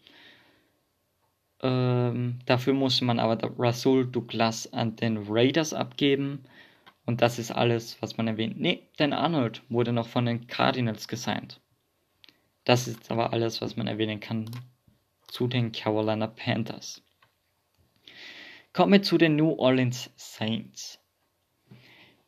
Ähm, 1.62 2.40
dafür 2.44 2.74
musste 2.74 3.04
man 3.04 3.20
aber 3.20 3.38
Rasul 3.56 4.10
Douglas 4.10 4.72
an 4.72 4.96
den 4.96 5.26
Raiders 5.28 5.72
abgeben. 5.72 6.42
Und 7.06 7.22
das 7.22 7.38
ist 7.38 7.52
alles, 7.52 8.00
was 8.02 8.16
man 8.16 8.26
erwähnt. 8.26 8.60
Nee, 8.60 8.82
Dan 8.96 9.12
Arnold 9.12 9.62
wurde 9.68 9.92
noch 9.92 10.08
von 10.08 10.26
den 10.26 10.46
Cardinals 10.48 11.06
gesigned. 11.06 11.60
Das 12.64 12.88
ist 12.88 13.10
aber 13.10 13.32
alles, 13.32 13.60
was 13.60 13.76
man 13.76 13.86
erwähnen 13.86 14.20
kann 14.20 14.50
zu 15.28 15.46
den 15.46 15.72
Carolina 15.72 16.26
Panthers. 16.26 17.02
Kommen 18.72 18.92
wir 18.92 19.02
zu 19.02 19.18
den 19.18 19.36
New 19.36 19.52
Orleans 19.52 20.10
Saints. 20.16 20.98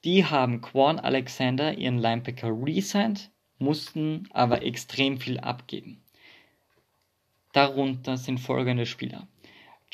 Die 0.05 0.25
haben 0.25 0.61
Quan 0.61 1.01
Alexander, 1.01 1.77
ihren 1.77 1.99
Linebacker, 1.99 2.51
resigned 2.51 3.31
mussten 3.65 4.29
aber 4.33 4.63
extrem 4.63 5.19
viel 5.19 5.41
abgeben. 5.41 6.01
Darunter 7.53 8.17
sind 8.17 8.39
folgende 8.39 8.87
Spieler. 8.87 9.27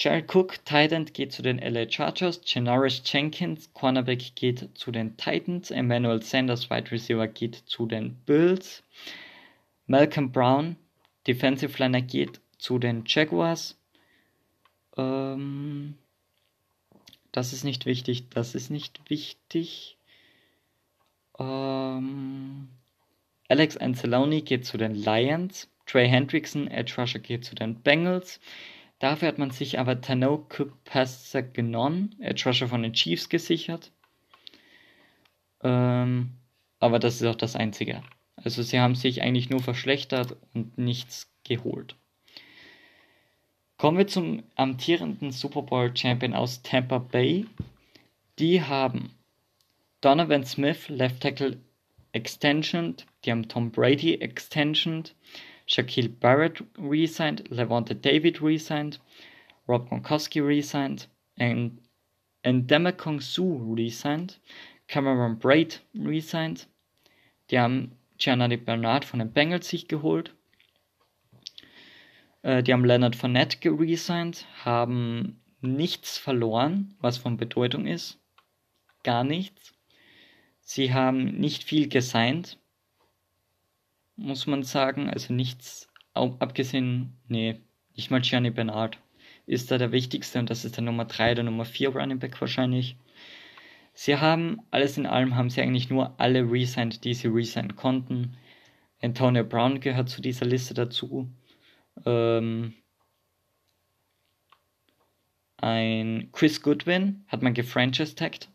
Jared 0.02 0.34
Cook, 0.34 0.64
Titan, 0.64 1.04
geht 1.04 1.30
zu 1.30 1.42
den 1.42 1.58
LA 1.58 1.90
Chargers. 1.90 2.40
Janoris 2.46 3.02
Jenkins, 3.04 3.70
Cornerback, 3.74 4.34
geht 4.34 4.70
zu 4.72 4.90
den 4.90 5.18
Titans. 5.18 5.70
Emmanuel 5.70 6.22
Sanders, 6.22 6.70
Wide 6.70 6.90
Receiver, 6.90 7.28
geht 7.28 7.56
zu 7.66 7.84
den 7.84 8.14
Bills. 8.24 8.82
Malcolm 9.86 10.32
Brown, 10.32 10.76
Defensive 11.26 11.76
Liner, 11.78 12.00
geht 12.00 12.40
zu 12.56 12.78
den 12.78 13.04
Jaguars. 13.06 13.78
Ähm, 14.96 15.98
das 17.30 17.52
ist 17.52 17.64
nicht 17.64 17.84
wichtig. 17.84 18.30
Das 18.30 18.54
ist 18.54 18.70
nicht 18.70 19.02
wichtig. 19.10 19.98
Ähm, 21.38 22.68
Alex 23.50 23.76
Anzalone 23.76 24.42
geht 24.42 24.64
zu 24.64 24.78
den 24.78 24.94
Lions. 24.94 25.68
Trey 25.84 26.08
Hendrickson, 26.08 26.68
Edge 26.68 26.94
Rusher, 26.96 27.18
geht 27.18 27.44
zu 27.44 27.56
den 27.56 27.82
Bengals. 27.82 28.38
Dafür 29.00 29.26
hat 29.26 29.38
man 29.38 29.50
sich 29.50 29.80
aber 29.80 30.00
Tano 30.00 30.46
Kupasa 30.48 31.40
genommen, 31.40 32.14
Edge 32.20 32.44
Rusher 32.46 32.68
von 32.68 32.84
den 32.84 32.92
Chiefs 32.92 33.28
gesichert. 33.28 33.90
Ähm, 35.64 36.36
aber 36.78 37.00
das 37.00 37.16
ist 37.16 37.26
auch 37.26 37.34
das 37.34 37.56
Einzige. 37.56 38.04
Also 38.36 38.62
sie 38.62 38.78
haben 38.78 38.94
sich 38.94 39.20
eigentlich 39.20 39.50
nur 39.50 39.60
verschlechtert 39.60 40.36
und 40.54 40.78
nichts 40.78 41.28
geholt. 41.42 41.96
Kommen 43.78 43.98
wir 43.98 44.06
zum 44.06 44.44
amtierenden 44.54 45.32
Super 45.32 45.62
Bowl 45.62 45.96
Champion 45.96 46.34
aus 46.34 46.62
Tampa 46.62 46.98
Bay. 46.98 47.46
Die 48.38 48.62
haben 48.62 49.10
Donovan 50.02 50.44
Smith, 50.44 50.88
Left 50.88 51.20
Tackle 51.20 51.58
Extension, 52.12 52.96
die 53.24 53.30
haben 53.30 53.48
Tom 53.48 53.70
Brady 53.70 54.14
Extension, 54.14 55.04
Shaquille 55.66 56.08
Barrett 56.08 56.64
resigned, 56.78 57.48
Levante 57.50 57.94
David 57.94 58.42
resigned, 58.42 58.98
Rob 59.68 59.88
Gronkowski 59.88 60.40
resigned, 60.44 61.06
and 61.38 61.80
Endemikong 62.44 63.20
Su 63.20 63.74
resigned, 63.76 64.38
Cameron 64.88 65.38
Braid 65.38 65.80
resigned, 65.94 66.66
die 67.50 67.58
haben 67.58 67.92
Gianni 68.18 68.56
Bernard 68.56 69.04
von 69.04 69.20
den 69.20 69.32
Bengals 69.32 69.68
sich 69.68 69.86
geholt, 69.86 70.34
äh, 72.42 72.62
die 72.62 72.72
haben 72.72 72.84
Leonard 72.84 73.16
Fournette 73.16 73.58
geresigned, 73.58 74.46
haben 74.64 75.40
nichts 75.60 76.18
verloren, 76.18 76.96
was 77.00 77.18
von 77.18 77.36
Bedeutung 77.36 77.86
ist, 77.86 78.18
gar 79.02 79.24
nichts. 79.24 79.74
Sie 80.72 80.94
haben 80.94 81.24
nicht 81.40 81.64
viel 81.64 81.88
gesigned, 81.88 82.56
muss 84.14 84.46
man 84.46 84.62
sagen. 84.62 85.10
Also 85.10 85.34
nichts, 85.34 85.88
abgesehen, 86.14 87.16
nee, 87.26 87.60
nicht 87.96 88.12
mal 88.12 88.20
Gianni 88.20 88.50
Bernard 88.50 88.96
ist 89.46 89.72
da 89.72 89.78
der 89.78 89.90
wichtigste 89.90 90.38
und 90.38 90.48
das 90.48 90.64
ist 90.64 90.76
der 90.76 90.84
Nummer 90.84 91.06
3 91.06 91.32
oder 91.32 91.42
Nummer 91.42 91.64
4 91.64 91.88
Running 91.88 92.20
Back 92.20 92.40
wahrscheinlich. 92.40 92.96
Sie 93.94 94.16
haben, 94.16 94.60
alles 94.70 94.96
in 94.96 95.06
allem 95.06 95.34
haben 95.34 95.50
sie 95.50 95.60
eigentlich 95.60 95.90
nur 95.90 96.14
alle 96.20 96.48
resigned, 96.48 97.02
die 97.02 97.14
sie 97.14 97.26
resignen 97.26 97.74
konnten. 97.74 98.36
Antonio 99.02 99.42
Brown 99.42 99.80
gehört 99.80 100.08
zu 100.08 100.22
dieser 100.22 100.46
Liste 100.46 100.74
dazu. 100.74 101.28
Ähm, 102.06 102.74
ein 105.56 106.28
Chris 106.30 106.62
Goodwin 106.62 107.24
hat 107.26 107.42
man 107.42 107.54
gefranchise-tagged 107.54 108.48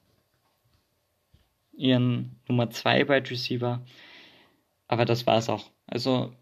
ihren 1.78 2.40
Nummer 2.48 2.70
2 2.70 3.08
Wide 3.08 3.30
Receiver. 3.30 3.86
Aber 4.88 5.06
das 5.06 5.26
war 5.28 5.38
es 5.38 5.50
auch. 5.50 5.72
Also 5.88 6.34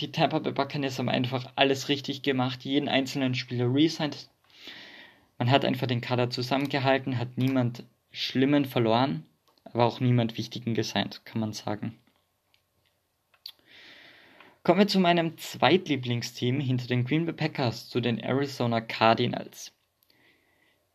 die 0.00 0.12
Tampa 0.12 0.38
Bay 0.38 0.52
Buccaneers 0.52 0.98
haben 0.98 1.08
einfach 1.08 1.52
alles 1.56 1.88
richtig 1.88 2.22
gemacht, 2.22 2.64
jeden 2.64 2.88
einzelnen 2.88 3.34
Spieler 3.34 3.72
resigned. 3.72 4.30
Man 5.38 5.50
hat 5.50 5.64
einfach 5.64 5.86
den 5.86 6.00
Kader 6.00 6.30
zusammengehalten, 6.30 7.18
hat 7.18 7.36
niemand 7.36 7.84
Schlimmen 8.10 8.64
verloren, 8.64 9.26
aber 9.64 9.84
auch 9.84 10.00
niemand 10.00 10.38
Wichtigen 10.38 10.74
gesigned, 10.74 11.24
kann 11.24 11.40
man 11.40 11.52
sagen. 11.52 11.98
Kommen 14.62 14.80
wir 14.80 14.88
zu 14.88 15.00
meinem 15.00 15.38
Zweitlieblingsteam 15.38 16.60
hinter 16.60 16.86
den 16.86 17.04
Green 17.04 17.24
Bay 17.24 17.34
Packers, 17.34 17.88
zu 17.88 18.00
den 18.00 18.18
Arizona 18.18 18.80
Cardinals. 18.80 19.72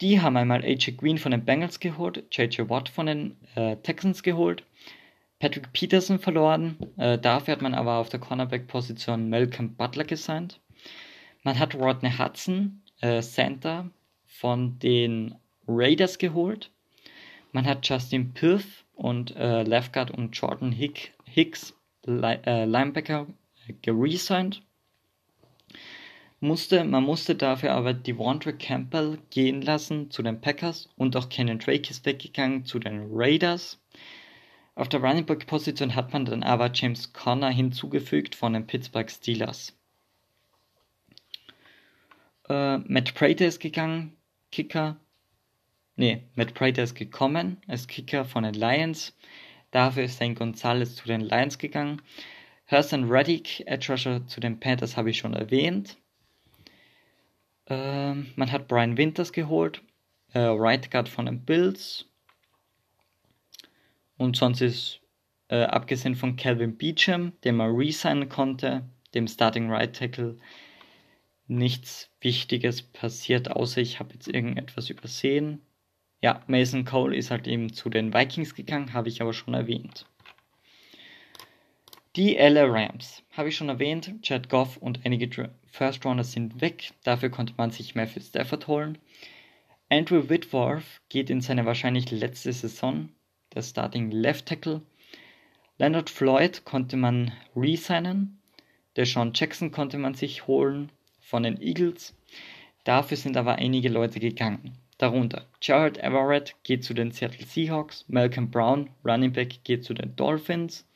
Die 0.04 0.20
haben 0.20 0.36
einmal 0.36 0.66
AJ 0.66 0.98
Green 0.98 1.18
von 1.18 1.32
den 1.32 1.46
Bengals 1.46 1.80
geholt, 1.80 2.26
JJ 2.30 2.64
Watt 2.68 2.90
von 2.90 3.06
den 3.06 3.38
äh, 3.56 3.78
Texans 3.78 4.22
geholt, 4.22 4.66
Patrick 5.40 5.72
Peterson 5.72 6.20
verloren, 6.20 6.76
äh, 6.98 7.18
dafür 7.18 7.54
hat 7.54 7.62
man 7.62 7.74
aber 7.74 8.00
auf 8.00 8.10
der 8.10 8.20
Cornerback-Position 8.20 9.30
Malcolm 9.30 9.76
Butler 9.76 10.04
gesigned. 10.04 10.60
Man 11.44 11.58
hat 11.58 11.76
Rodney 11.76 12.12
Hudson, 12.12 12.82
äh, 13.00 13.22
Center, 13.22 13.92
von 14.26 14.78
den 14.80 15.36
Raiders 15.70 16.18
geholt. 16.18 16.70
Man 17.54 17.66
hat 17.66 17.88
Justin 17.88 18.34
Piff 18.34 18.84
und 18.96 19.34
äh, 19.38 19.64
Left 19.64 19.94
Guard 19.94 20.12
und 20.12 20.36
Jordan 20.36 20.74
Hick, 20.74 21.14
Hicks, 21.24 21.74
Li 22.04 22.40
äh, 22.46 22.66
Linebacker, 22.66 23.28
geresigned. 23.82 24.64
Musste, 26.44 26.84
man 26.84 27.06
musste 27.06 27.36
dafür 27.36 27.72
aber 27.72 27.94
Devontre 27.94 28.52
Campbell 28.52 29.18
gehen 29.30 29.62
lassen 29.62 30.12
zu 30.12 30.22
den 30.22 30.42
Packers 30.42 30.90
und 30.98 31.16
auch 31.16 31.30
Kenan 31.30 31.60
Drake 31.60 31.90
ist 31.90 32.06
weggegangen 32.06 32.66
zu 32.66 32.80
den 32.80 33.08
Raiders. 33.14 33.82
Auf 34.76 34.90
der 34.90 35.00
Running 35.00 35.26
Back 35.26 35.48
Position 35.48 35.96
hat 35.96 36.12
man 36.12 36.26
dann 36.26 36.44
aber 36.44 36.70
James 36.74 37.14
Conner 37.14 37.50
hinzugefügt 37.50 38.36
von 38.36 38.52
den 38.52 38.68
Pittsburgh 38.68 39.10
Steelers. 39.10 39.74
Äh, 42.50 42.80
Matt 42.80 43.14
Prater 43.14 43.48
ist 43.48 43.62
gegangen, 43.62 44.12
Kicker. 44.52 44.98
Ne, 45.96 46.24
Matt 46.36 46.56
Prater 46.56 46.84
ist 46.84 46.96
gekommen 46.96 47.62
als 47.70 47.88
Kicker 47.88 48.26
von 48.26 48.44
den 48.44 48.56
Lions. 48.56 49.16
Dafür 49.72 50.04
ist 50.04 50.16
St. 50.16 50.36
Gonzalez 50.36 50.98
zu 50.98 51.08
den 51.08 51.22
Lions 51.22 51.58
gegangen. 51.58 52.02
Hurston 52.70 53.10
Reddick, 53.10 53.66
Edge 53.66 53.94
Rusher 53.94 54.28
zu 54.28 54.42
den 54.42 54.60
Panthers, 54.60 54.98
habe 54.98 55.10
ich 55.10 55.20
schon 55.20 55.36
erwähnt. 55.36 55.96
Ähm, 57.68 58.32
man 58.36 58.52
hat 58.52 58.68
Brian 58.68 58.98
Winters 58.98 59.32
geholt, 59.32 59.82
äh, 60.34 60.40
Right 60.40 60.90
Guard 60.92 61.10
von 61.10 61.26
den 61.26 61.46
Bills. 61.46 62.06
Und 64.18 64.36
sonst 64.36 64.62
ist, 64.62 65.02
äh, 65.48 65.64
abgesehen 65.64 66.16
von 66.16 66.36
Calvin 66.36 66.78
Beecham, 66.78 67.34
den 67.44 67.56
man 67.56 67.76
resignen 67.76 68.30
konnte, 68.30 68.84
dem 69.14 69.28
Starting 69.28 69.70
Right 69.70 69.96
Tackle, 69.96 70.38
nichts 71.48 72.10
Wichtiges 72.22 72.82
passiert, 72.82 73.52
außer 73.52 73.82
ich 73.82 74.00
habe 74.00 74.14
jetzt 74.14 74.28
irgendetwas 74.28 74.90
übersehen. 74.90 75.62
Ja, 76.22 76.42
Mason 76.48 76.86
Cole 76.86 77.16
ist 77.16 77.32
halt 77.32 77.48
eben 77.48 77.74
zu 77.74 77.90
den 77.90 78.14
Vikings 78.14 78.56
gegangen, 78.56 78.94
habe 78.94 79.10
ich 79.10 79.22
aber 79.22 79.34
schon 79.34 79.54
erwähnt. 79.54 80.06
Die 82.16 82.38
LA 82.38 82.66
Rams, 82.66 83.24
habe 83.32 83.50
ich 83.50 83.58
schon 83.58 83.70
erwähnt, 83.70 84.22
Chad 84.22 84.48
Goff 84.48 84.78
und 84.78 85.06
einige 85.06 85.28
First 85.74 86.06
Runner 86.06 86.24
sind 86.24 86.62
weg, 86.62 86.92
dafür 87.04 87.32
konnte 87.32 87.56
man 87.58 87.72
sich 87.72 87.96
Matthew 87.96 88.22
Stafford 88.22 88.68
holen. 88.68 89.00
Andrew 89.90 90.30
Whitworth 90.30 91.02
geht 91.10 91.32
in 91.32 91.42
seine 91.42 91.66
wahrscheinlich 91.66 92.12
letzte 92.12 92.54
Saison, 92.54 93.10
der 93.56 93.64
Starting 93.64 94.12
Left 94.12 94.46
Tackle. 94.46 94.84
Leonard 95.80 96.12
Floyd 96.12 96.64
konnte 96.64 96.96
man 96.96 97.32
resignen, 97.56 98.40
der 98.98 99.08
Sean 99.08 99.32
Jackson 99.34 99.72
konnte 99.72 99.98
man 99.98 100.14
sich 100.14 100.46
holen 100.46 100.92
von 101.20 101.42
den 101.42 101.60
Eagles. 101.60 102.16
Dafür 102.84 103.18
sind 103.18 103.36
aber 103.36 103.56
einige 103.56 103.90
Leute 103.90 104.20
gegangen. 104.20 104.78
Darunter 105.00 105.48
Jared 105.60 105.98
Everett 105.98 106.56
geht 106.62 106.84
zu 106.84 106.94
den 106.94 107.10
Seattle 107.10 107.48
Seahawks, 107.48 108.06
Malcolm 108.08 108.52
Brown, 108.52 108.92
Running 109.04 109.34
Back, 109.34 109.64
geht 109.64 109.84
zu 109.84 109.96
den 109.96 110.16
Dolphins. 110.16 110.88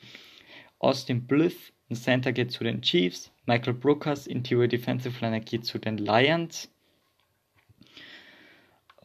Austin 0.78 1.26
Blythe, 1.26 1.74
ein 1.90 1.96
Center, 1.96 2.34
geht 2.34 2.52
zu 2.52 2.64
den 2.64 2.82
Chiefs. 2.82 3.32
Michael 3.46 3.74
Brookers, 3.74 4.28
Interior 4.28 4.68
Defensive 4.68 5.20
Liner, 5.24 5.40
geht 5.40 5.66
zu 5.66 5.80
den 5.80 5.98
Lions. 5.98 6.70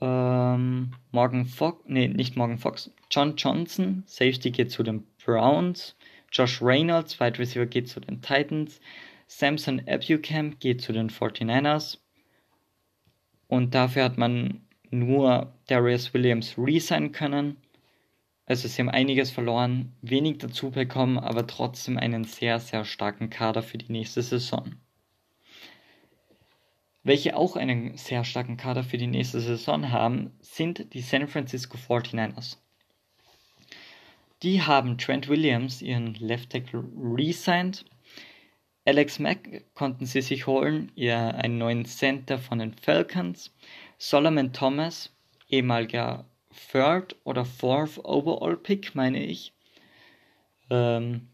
Ähm, 0.01 0.92
Morgan 1.12 1.47
Fox, 1.47 1.85
nee, 1.87 2.09
nicht 2.09 2.37
Morgan 2.37 2.59
Fox, 2.59 2.90
John 3.11 3.37
Johnson, 3.37 4.03
Safety, 4.07 4.51
geht 4.51 4.73
zu 4.73 4.83
den 4.83 5.05
Browns. 5.25 5.97
Josh 6.33 6.61
Reynolds, 6.61 7.21
Wide 7.21 7.38
Receiver, 7.38 7.66
geht 7.66 7.88
zu 7.88 8.01
den 8.01 8.21
Titans. 8.21 8.81
Samson 9.29 9.83
Abucamp 9.87 10.61
geht 10.61 10.81
zu 10.83 10.92
den 10.92 11.09
49ers. 11.09 11.99
Und 13.49 13.75
dafür 13.75 14.05
hat 14.05 14.18
man 14.18 14.62
nur 14.90 15.53
Darius 15.68 16.12
Williams 16.14 16.55
resign 16.59 17.12
können. 17.12 17.57
Also 18.53 18.69
sie 18.69 18.83
haben 18.83 18.91
einiges 18.91 19.31
verloren, 19.31 19.95
wenig 20.03 20.37
dazu 20.37 20.71
bekommen, 20.71 21.19
aber 21.19 21.47
trotzdem 21.47 21.97
einen 21.97 22.25
sehr, 22.25 22.61
sehr 22.61 22.85
starken 22.85 23.31
Kader 23.31 23.62
für 23.62 23.79
die 23.79 23.91
nächste 23.91 24.21
Saison. 24.21 24.75
Welche 27.03 27.35
auch 27.35 27.57
einen 27.57 27.97
sehr 27.97 28.25
starken 28.25 28.59
Kader 28.59 28.85
für 28.85 28.99
die 28.99 29.07
nächste 29.07 29.41
Saison 29.41 29.91
haben, 29.91 30.33
sind 30.43 30.93
die 30.93 31.01
San 31.01 31.29
Francisco 31.29 31.79
49ers. 31.79 32.59
Die 34.43 34.61
haben 34.61 34.99
Trent 34.99 35.31
Williams, 35.31 35.81
ihren 35.81 36.12
Left 36.17 36.51
Tackle, 36.51 36.85
resigned. 36.95 37.87
Alex 38.85 39.19
Mack 39.19 39.65
konnten 39.73 40.05
sie 40.05 40.21
sich 40.21 40.47
holen, 40.47 40.93
ihr 40.95 41.37
einen 41.37 41.57
neuen 41.57 41.87
Center 41.87 42.37
von 42.37 42.59
den 42.59 42.75
Falcons. 42.75 43.51
Solomon 43.97 44.53
Thomas, 44.53 45.11
ehemaliger 45.49 46.27
Third 46.71 47.17
oder 47.25 47.45
Fourth 47.45 47.99
Overall 48.05 48.57
Pick, 48.57 48.95
meine 48.95 49.25
ich. 49.25 49.53
Ähm, 50.71 51.29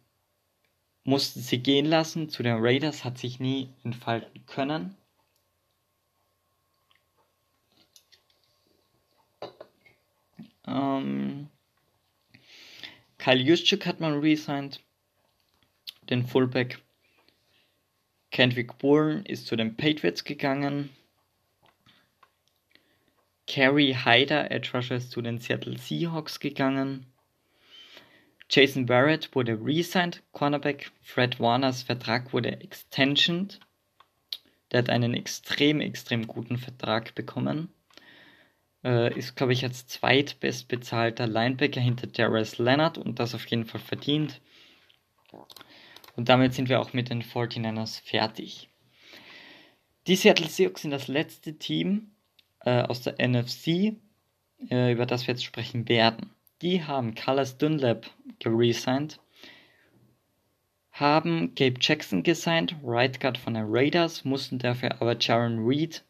mussten 1.04 1.40
sie 1.40 1.59
gehen 1.59 1.87
lassen 1.87 2.28
zu 2.28 2.42
den 2.42 2.57
Raiders, 2.59 3.04
hat 3.04 3.18
sich 3.18 3.40
nie 3.40 3.72
entfalten 3.83 4.44
können. 4.46 4.96
Ähm, 10.66 11.48
Kyle 13.16 13.40
Juszczyk 13.40 13.87
hat 13.87 14.00
man 14.00 14.20
resigned, 14.20 14.81
den 16.11 16.26
Fullback. 16.26 16.78
Kendrick 18.31 18.76
Bourne 18.78 19.22
ist 19.26 19.46
zu 19.46 19.57
den 19.57 19.76
Patriots 19.76 20.22
gegangen. 20.22 20.90
Kerry 23.48 23.96
Hyder, 24.04 24.50
Edge 24.50 24.70
Rusher, 24.74 24.96
ist 24.96 25.11
zu 25.11 25.22
den 25.22 25.38
Seattle 25.38 25.78
Seahawks 25.78 26.38
gegangen. 26.38 27.06
Jason 28.50 28.84
Barrett 28.84 29.34
wurde 29.34 29.58
resigned, 29.58 30.22
Cornerback. 30.32 30.92
Fred 31.00 31.40
Warners 31.40 31.82
Vertrag 31.82 32.34
wurde 32.34 32.61
extensioned. 32.61 33.58
Der 34.70 34.80
hat 34.80 34.90
einen 34.90 35.14
extrem, 35.14 35.80
extrem 35.80 36.26
guten 36.26 36.58
Vertrag 36.58 37.14
bekommen. 37.14 37.72
Äh, 38.84 39.18
ist, 39.18 39.34
glaube 39.34 39.54
ich, 39.54 39.64
als 39.64 39.87
zweitbestbezahlter 39.87 41.26
Linebacker 41.26 41.80
hinter 41.80 42.06
Darius 42.06 42.58
Leonard 42.58 42.98
und 42.98 43.18
das 43.18 43.34
auf 43.34 43.46
jeden 43.46 43.64
Fall 43.64 43.80
verdient. 43.80 44.42
Und 46.16 46.28
damit 46.28 46.52
sind 46.52 46.68
wir 46.68 46.80
auch 46.80 46.92
mit 46.92 47.08
den 47.08 47.22
49ers 47.22 48.02
fertig. 48.02 48.68
Die 50.06 50.16
Seattle 50.16 50.48
Seahawks 50.48 50.82
sind 50.82 50.90
das 50.90 51.08
letzte 51.08 51.58
Team, 51.58 52.11
äh, 52.61 52.83
aus 52.83 53.03
der 53.03 53.16
NFC, 53.18 53.97
äh, 54.71 54.92
über 54.92 55.07
das 55.07 55.27
wir 55.27 55.35
jetzt 55.35 55.44
sprechen 55.44 55.88
werden. 55.88 56.31
Die 56.62 56.85
haben 56.85 57.14
Carlos 57.14 57.57
Dunlap 57.59 58.11
geresigned, 58.40 59.21
haben 60.90 61.55
Gabe 61.55 61.77
Jackson 61.81 62.23
gesigned, 62.23 62.75
Right 62.83 63.21
Guard 63.21 63.38
von 63.38 63.55
den 63.55 63.66
Raiders, 63.68 64.25
mussten 64.25 64.59
dafür 64.59 65.01
aber 65.01 65.16
Jaron 65.18 65.64
Reed, 65.64 66.05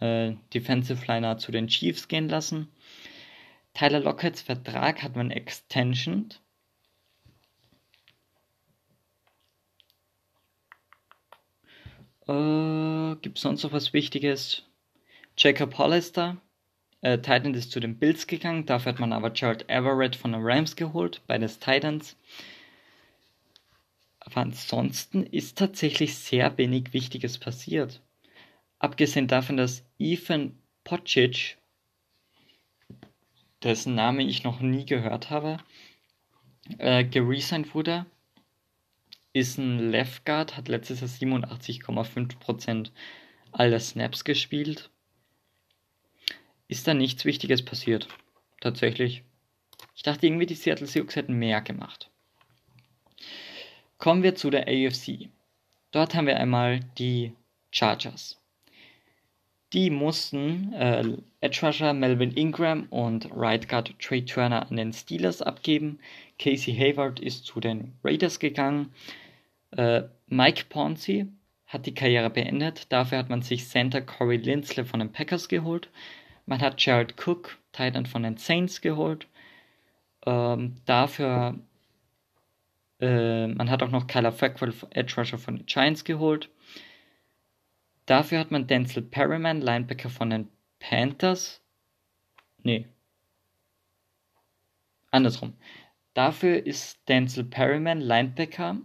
äh, 0.00 0.32
Defensive 0.54 1.04
Liner, 1.06 1.36
zu 1.38 1.52
den 1.52 1.68
Chiefs 1.68 2.08
gehen 2.08 2.28
lassen. 2.28 2.68
Tyler 3.74 4.00
Locketts 4.00 4.40
Vertrag 4.40 5.02
hat 5.02 5.16
man 5.16 5.30
extensioned. 5.30 6.40
Äh, 12.26 13.16
Gibt 13.20 13.36
es 13.36 13.42
sonst 13.42 13.62
noch 13.62 13.72
was 13.72 13.92
Wichtiges? 13.92 14.64
Jacob 15.38 15.76
Hollister, 15.76 16.38
äh, 17.02 17.18
Titan 17.18 17.54
ist 17.54 17.70
zu 17.70 17.80
den 17.80 17.98
Bills 17.98 18.26
gegangen, 18.26 18.64
dafür 18.64 18.92
hat 18.92 19.00
man 19.00 19.12
aber 19.12 19.30
Gerald 19.30 19.68
Everett 19.68 20.16
von 20.16 20.32
den 20.32 20.40
Rams 20.42 20.76
geholt, 20.76 21.20
bei 21.26 21.36
den 21.36 21.48
Titans. 21.48 22.16
Aber 24.20 24.40
ansonsten 24.40 25.24
ist 25.24 25.58
tatsächlich 25.58 26.16
sehr 26.16 26.56
wenig 26.58 26.92
Wichtiges 26.92 27.38
passiert. 27.38 28.00
Abgesehen 28.78 29.28
davon, 29.28 29.56
dass 29.56 29.84
Ethan 29.98 30.58
Pocic 30.84 31.58
dessen 33.62 33.94
Name 33.94 34.22
ich 34.24 34.42
noch 34.42 34.60
nie 34.60 34.86
gehört 34.86 35.30
habe, 35.30 35.58
äh, 36.78 37.04
geresigned 37.04 37.74
wurde. 37.74 38.06
Ist 39.32 39.58
ein 39.58 39.90
Left 39.90 40.24
Guard, 40.24 40.56
hat 40.56 40.68
letztes 40.68 41.00
Jahr 41.00 41.10
87,5% 41.10 42.90
aller 43.52 43.80
Snaps 43.80 44.24
gespielt. 44.24 44.90
Ist 46.68 46.86
da 46.86 46.94
nichts 46.94 47.24
Wichtiges 47.24 47.64
passiert. 47.64 48.08
Tatsächlich. 48.60 49.22
Ich 49.94 50.02
dachte 50.02 50.26
irgendwie, 50.26 50.46
die 50.46 50.54
Seattle 50.54 50.86
Seahawks 50.86 51.16
hätten 51.16 51.34
mehr 51.34 51.60
gemacht. 51.60 52.10
Kommen 53.98 54.22
wir 54.22 54.34
zu 54.34 54.50
der 54.50 54.68
AFC. 54.68 55.28
Dort 55.90 56.14
haben 56.14 56.26
wir 56.26 56.38
einmal 56.38 56.80
die 56.98 57.32
Chargers. 57.70 58.40
Die 59.72 59.90
mussten 59.90 60.72
äh, 60.74 61.04
Edge 61.40 61.66
Rusher 61.66 61.92
Melvin 61.92 62.32
Ingram 62.32 62.84
und 62.90 63.28
Right 63.34 63.68
Guard 63.68 63.98
Trey 63.98 64.24
Turner 64.24 64.70
an 64.70 64.76
den 64.76 64.92
Steelers 64.92 65.42
abgeben. 65.42 65.98
Casey 66.38 66.74
Hayward 66.74 67.20
ist 67.20 67.46
zu 67.46 67.60
den 67.60 67.92
Raiders 68.04 68.38
gegangen. 68.38 68.92
Äh, 69.72 70.02
Mike 70.28 70.66
Ponzi 70.68 71.26
hat 71.66 71.86
die 71.86 71.94
Karriere 71.94 72.30
beendet. 72.30 72.92
Dafür 72.92 73.18
hat 73.18 73.28
man 73.28 73.42
sich 73.42 73.66
Center 73.66 74.00
Corey 74.00 74.36
Linsley 74.36 74.84
von 74.84 75.00
den 75.00 75.12
Packers 75.12 75.48
geholt. 75.48 75.90
Man 76.46 76.60
hat 76.60 76.84
Jared 76.84 77.14
Cook, 77.24 77.58
Titan 77.72 78.06
von 78.06 78.22
den 78.22 78.36
Saints 78.36 78.80
geholt. 78.80 79.26
Ähm, 80.24 80.76
dafür 80.86 81.58
äh, 83.00 83.46
man 83.48 83.70
hat 83.70 83.82
auch 83.82 83.90
noch 83.90 84.06
Kyler 84.06 84.32
Fackrell, 84.32 84.72
Edge 84.90 85.14
Rusher 85.16 85.38
von 85.38 85.56
den 85.56 85.66
Giants 85.66 86.04
geholt. 86.04 86.48
Dafür 88.06 88.38
hat 88.38 88.50
man 88.50 88.66
Denzel 88.66 89.02
Perryman, 89.02 89.60
Linebacker 89.60 90.10
von 90.10 90.30
den 90.30 90.48
Panthers. 90.78 91.60
Nee. 92.62 92.86
Andersrum. 95.10 95.54
Dafür 96.14 96.64
ist 96.64 97.08
Denzel 97.08 97.44
Perryman, 97.44 98.00
Linebacker, 98.00 98.78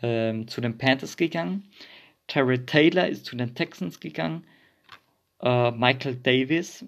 äh, 0.00 0.46
zu 0.46 0.60
den 0.60 0.78
Panthers 0.78 1.16
gegangen. 1.16 1.68
Terry 2.26 2.64
Taylor 2.64 3.08
ist 3.08 3.26
zu 3.26 3.36
den 3.36 3.54
Texans 3.54 4.00
gegangen. 4.00 4.46
Äh, 5.40 5.70
Michael 5.72 6.16
Davis, 6.16 6.84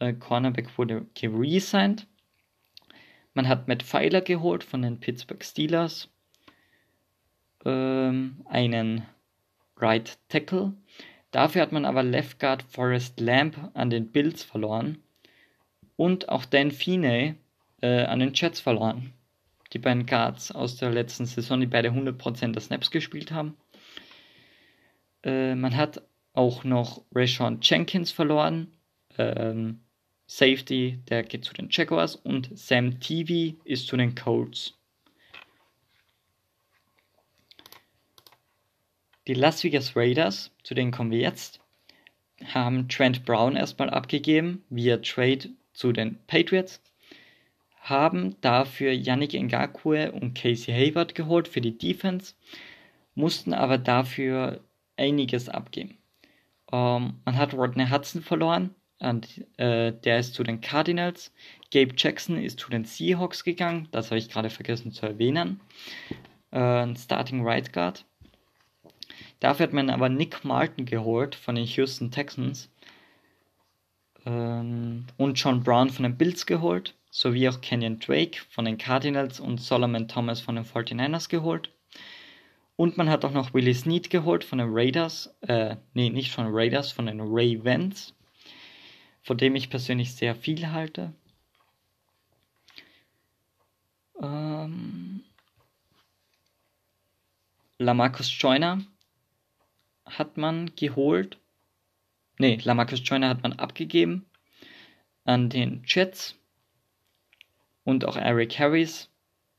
äh, 0.00 0.12
Cornerback, 0.12 0.76
wurde 0.76 1.06
geresigned. 1.14 2.06
Man 3.34 3.46
hat 3.46 3.68
Matt 3.68 3.82
Pfeiler 3.84 4.20
geholt 4.20 4.64
von 4.64 4.82
den 4.82 4.98
Pittsburgh 4.98 5.44
Steelers. 5.44 6.08
Ähm, 7.64 8.42
einen 8.46 9.06
Right 9.76 10.18
Tackle. 10.28 10.74
Dafür 11.30 11.62
hat 11.62 11.72
man 11.72 11.84
aber 11.84 12.02
Left 12.02 12.40
Guard 12.40 12.62
Forrest 12.64 13.20
Lamp 13.20 13.70
an 13.74 13.90
den 13.90 14.10
Bills 14.10 14.42
verloren. 14.42 14.98
Und 15.96 16.28
auch 16.28 16.44
Dan 16.44 16.70
Feeney 16.70 17.36
äh, 17.82 18.04
an 18.04 18.18
den 18.18 18.32
Jets 18.34 18.60
verloren. 18.60 19.12
Die 19.72 19.78
beiden 19.78 20.06
Guards 20.06 20.50
aus 20.50 20.76
der 20.76 20.90
letzten 20.90 21.26
Saison, 21.26 21.60
die 21.60 21.66
beide 21.66 21.90
100% 21.90 22.52
der 22.52 22.60
Snaps 22.60 22.90
gespielt 22.90 23.30
haben. 23.30 23.56
Äh, 25.22 25.54
man 25.54 25.76
hat 25.76 26.02
auch 26.32 26.64
noch 26.64 27.02
Rashawn 27.14 27.60
Jenkins 27.62 28.10
verloren. 28.10 28.72
Ähm, 29.18 29.80
Safety, 30.32 31.00
der 31.08 31.24
geht 31.24 31.44
zu 31.44 31.52
den 31.52 31.70
Jaguars 31.72 32.14
und 32.14 32.56
Sam 32.56 33.00
TV 33.00 33.56
ist 33.64 33.88
zu 33.88 33.96
den 33.96 34.14
Colts. 34.14 34.78
Die 39.26 39.34
Las 39.34 39.64
Vegas 39.64 39.96
Raiders, 39.96 40.52
zu 40.62 40.74
denen 40.74 40.92
kommen 40.92 41.10
wir 41.10 41.18
jetzt, 41.18 41.58
haben 42.44 42.88
Trent 42.88 43.24
Brown 43.24 43.56
erstmal 43.56 43.90
abgegeben 43.90 44.62
via 44.70 44.98
Trade 44.98 45.50
zu 45.72 45.90
den 45.90 46.16
Patriots, 46.28 46.80
haben 47.80 48.36
dafür 48.40 48.92
Yannick 48.92 49.32
Ngakwe 49.32 50.12
und 50.12 50.34
Casey 50.34 50.72
Hayward 50.72 51.16
geholt 51.16 51.48
für 51.48 51.60
die 51.60 51.76
Defense, 51.76 52.34
mussten 53.16 53.52
aber 53.52 53.78
dafür 53.78 54.60
einiges 54.96 55.48
abgeben. 55.48 55.98
Ähm, 56.70 57.14
man 57.24 57.36
hat 57.36 57.52
Rodney 57.52 57.88
Hudson 57.88 58.22
verloren, 58.22 58.76
und, 59.00 59.26
äh, 59.58 59.92
der 59.92 60.18
ist 60.18 60.34
zu 60.34 60.42
den 60.44 60.60
Cardinals. 60.60 61.32
Gabe 61.72 61.94
Jackson 61.96 62.36
ist 62.36 62.60
zu 62.60 62.70
den 62.70 62.84
Seahawks 62.84 63.44
gegangen. 63.44 63.88
Das 63.92 64.10
habe 64.10 64.18
ich 64.18 64.28
gerade 64.28 64.50
vergessen 64.50 64.92
zu 64.92 65.06
erwähnen. 65.06 65.60
Äh, 66.50 66.94
Starting 66.96 67.44
Right 67.44 67.72
Guard. 67.72 68.04
Dafür 69.40 69.64
hat 69.64 69.72
man 69.72 69.88
aber 69.88 70.10
Nick 70.10 70.44
Martin 70.44 70.84
geholt 70.84 71.34
von 71.34 71.54
den 71.54 71.64
Houston 71.64 72.10
Texans. 72.10 72.70
Ähm, 74.26 75.06
und 75.16 75.40
John 75.40 75.62
Brown 75.62 75.88
von 75.88 76.02
den 76.02 76.18
Bills 76.18 76.44
geholt. 76.44 76.94
Sowie 77.10 77.48
auch 77.48 77.60
Kenyon 77.62 77.98
Drake 78.00 78.38
von 78.50 78.66
den 78.66 78.76
Cardinals 78.76 79.40
und 79.40 79.60
Solomon 79.60 80.08
Thomas 80.08 80.40
von 80.40 80.56
den 80.56 80.64
49ers 80.64 81.28
geholt. 81.30 81.72
Und 82.76 82.98
man 82.98 83.08
hat 83.08 83.24
auch 83.24 83.32
noch 83.32 83.54
Willie 83.54 83.74
Snead 83.74 84.10
geholt 84.10 84.44
von 84.44 84.58
den 84.58 84.68
Raiders. 84.70 85.34
Äh, 85.40 85.76
nee, 85.94 86.10
nicht 86.10 86.32
von 86.32 86.44
den 86.44 86.54
Raiders, 86.54 86.92
von 86.92 87.06
den 87.06 87.20
Ravens 87.20 88.14
von 89.22 89.38
dem 89.38 89.54
ich 89.56 89.70
persönlich 89.70 90.14
sehr 90.14 90.34
viel 90.34 90.70
halte. 90.72 91.12
Ähm, 94.20 95.22
Lamarcus 97.78 98.30
Joyner 98.38 98.84
hat 100.04 100.36
man 100.36 100.74
geholt. 100.76 101.38
Ne, 102.38 102.56
Lamarcus 102.56 103.00
Joyner 103.04 103.28
hat 103.28 103.42
man 103.42 103.54
abgegeben 103.54 104.26
an 105.24 105.48
den 105.48 105.82
Jets 105.86 106.36
und 107.84 108.04
auch 108.04 108.16
Eric 108.16 108.58
Harris 108.58 109.10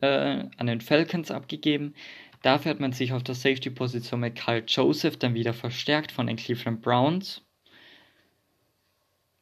äh, 0.02 0.46
an 0.58 0.68
den 0.68 0.82
Falcons 0.82 1.32
abgegeben. 1.32 1.96
Dafür 2.42 2.72
hat 2.72 2.80
man 2.80 2.92
sich 2.92 3.14
auf 3.14 3.24
der 3.24 3.36
Safety-Position 3.36 4.20
mit 4.20 4.36
Carl 4.36 4.64
Joseph 4.68 5.18
dann 5.18 5.36
wieder 5.36 5.54
verstärkt 5.54 6.12
von 6.12 6.28
den 6.28 6.38
Cleveland 6.38 6.82
Browns. 6.82 7.44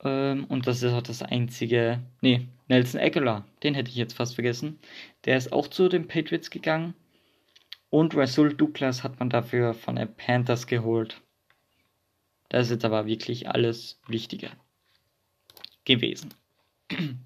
Ähm, 0.04 0.46
und 0.46 0.68
das 0.68 0.84
ist 0.84 0.94
auch 0.94 1.02
das 1.02 1.22
einzige. 1.22 2.00
Nee, 2.22 2.48
Nelson 2.68 3.02
Aguilar, 3.02 3.46
den 3.64 3.76
hätte 3.76 3.90
ich 3.90 3.96
jetzt 3.96 4.14
fast 4.14 4.36
vergessen. 4.36 4.80
Der 5.26 5.38
ist 5.38 5.52
auch 5.52 5.68
zu 5.68 5.90
den 5.90 6.08
Patriots 6.08 6.50
gegangen. 6.50 6.94
Und 7.90 8.16
Rasul 8.16 8.54
Douglas 8.54 9.04
hat 9.04 9.20
man 9.20 9.30
dafür 9.30 9.74
von 9.74 9.96
den 9.96 10.14
Panthers 10.14 10.68
geholt. 10.68 11.22
Das 12.50 12.68
ist 12.68 12.72
jetzt 12.72 12.86
aber 12.86 13.06
wirklich 13.06 13.50
alles 13.50 14.00
Wichtige 14.08 14.52
gewesen. 15.86 16.34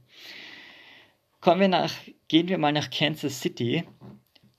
Kommen 1.41 1.61
wir 1.61 1.67
nach, 1.67 1.93
gehen 2.29 2.47
wir 2.47 2.57
mal 2.57 2.71
nach 2.71 2.89
Kansas 2.89 3.41
City. 3.41 3.83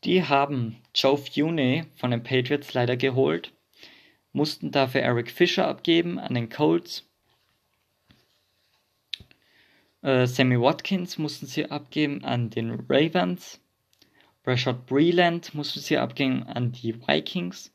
Die 0.05 0.23
haben 0.23 0.77
Joe 0.95 1.17
Fune 1.17 1.87
von 1.95 2.11
den 2.11 2.23
Patriots 2.23 2.75
leider 2.75 2.97
geholt, 2.99 3.55
mussten 4.33 4.71
dafür 4.71 5.01
Eric 5.01 5.31
Fischer 5.31 5.67
abgeben 5.67 6.19
an 6.19 6.35
den 6.35 6.51
Colts 6.51 7.09
äh, 10.05 10.27
Sammy 10.27 10.61
Watkins 10.61 11.17
mussten 11.17 11.47
sie 11.47 11.71
abgeben 11.71 12.23
an 12.25 12.51
den 12.51 12.73
Ravens. 12.89 13.59
Rashad 14.47 14.85
Breland 14.85 15.55
mussten 15.55 15.81
sie 15.81 15.97
abgeben 15.97 16.43
an 16.43 16.73
die 16.73 16.95
Vikings. 16.95 17.75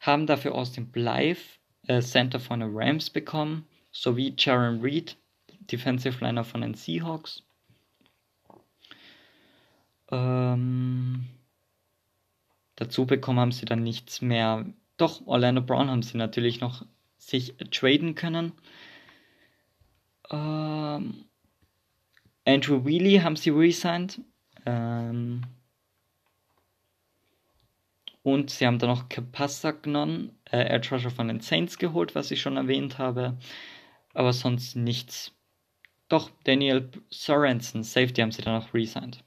Haben 0.00 0.26
dafür 0.26 0.54
aus 0.54 0.72
dem 0.72 0.88
Blythe 0.92 1.40
äh, 1.86 2.02
Center 2.02 2.38
von 2.38 2.60
den 2.60 2.76
Rams 2.76 3.08
bekommen. 3.08 3.66
Sowie 3.92 4.34
Jaron 4.36 4.82
Reed, 4.82 5.16
Defensive 5.60 6.22
Liner 6.22 6.44
von 6.44 6.60
den 6.60 6.74
Seahawks. 6.74 7.42
Ähm, 10.10 11.24
dazu 12.76 13.06
bekommen 13.06 13.40
haben 13.40 13.52
sie 13.52 13.64
dann 13.64 13.82
nichts 13.82 14.20
mehr. 14.20 14.66
Doch, 14.98 15.26
Orlando 15.26 15.62
Brown 15.62 15.88
haben 15.88 16.02
sie 16.02 16.18
natürlich 16.18 16.60
noch 16.60 16.84
sich 17.16 17.54
traden 17.70 18.14
können. 18.14 18.52
Ähm, 20.30 21.24
Andrew 22.50 22.84
Wheely 22.84 23.18
haben 23.18 23.36
sie 23.36 23.50
resigned. 23.50 24.20
Ähm, 24.66 25.42
und 28.22 28.50
sie 28.50 28.66
haben 28.66 28.78
dann 28.78 28.90
noch 28.90 29.08
Kapasagnon, 29.08 30.32
äh, 30.50 30.68
Air 30.68 30.82
Treasure 30.82 31.14
von 31.14 31.28
den 31.28 31.40
Saints 31.40 31.78
geholt, 31.78 32.14
was 32.14 32.30
ich 32.30 32.40
schon 32.40 32.56
erwähnt 32.56 32.98
habe. 32.98 33.38
Aber 34.12 34.32
sonst 34.32 34.76
nichts. 34.76 35.32
Doch, 36.08 36.30
Daniel 36.44 36.90
Sorensen, 37.08 37.84
Safety, 37.84 38.20
haben 38.20 38.32
sie 38.32 38.42
dann 38.42 38.58
noch 38.58 38.74
resigned. 38.74 39.22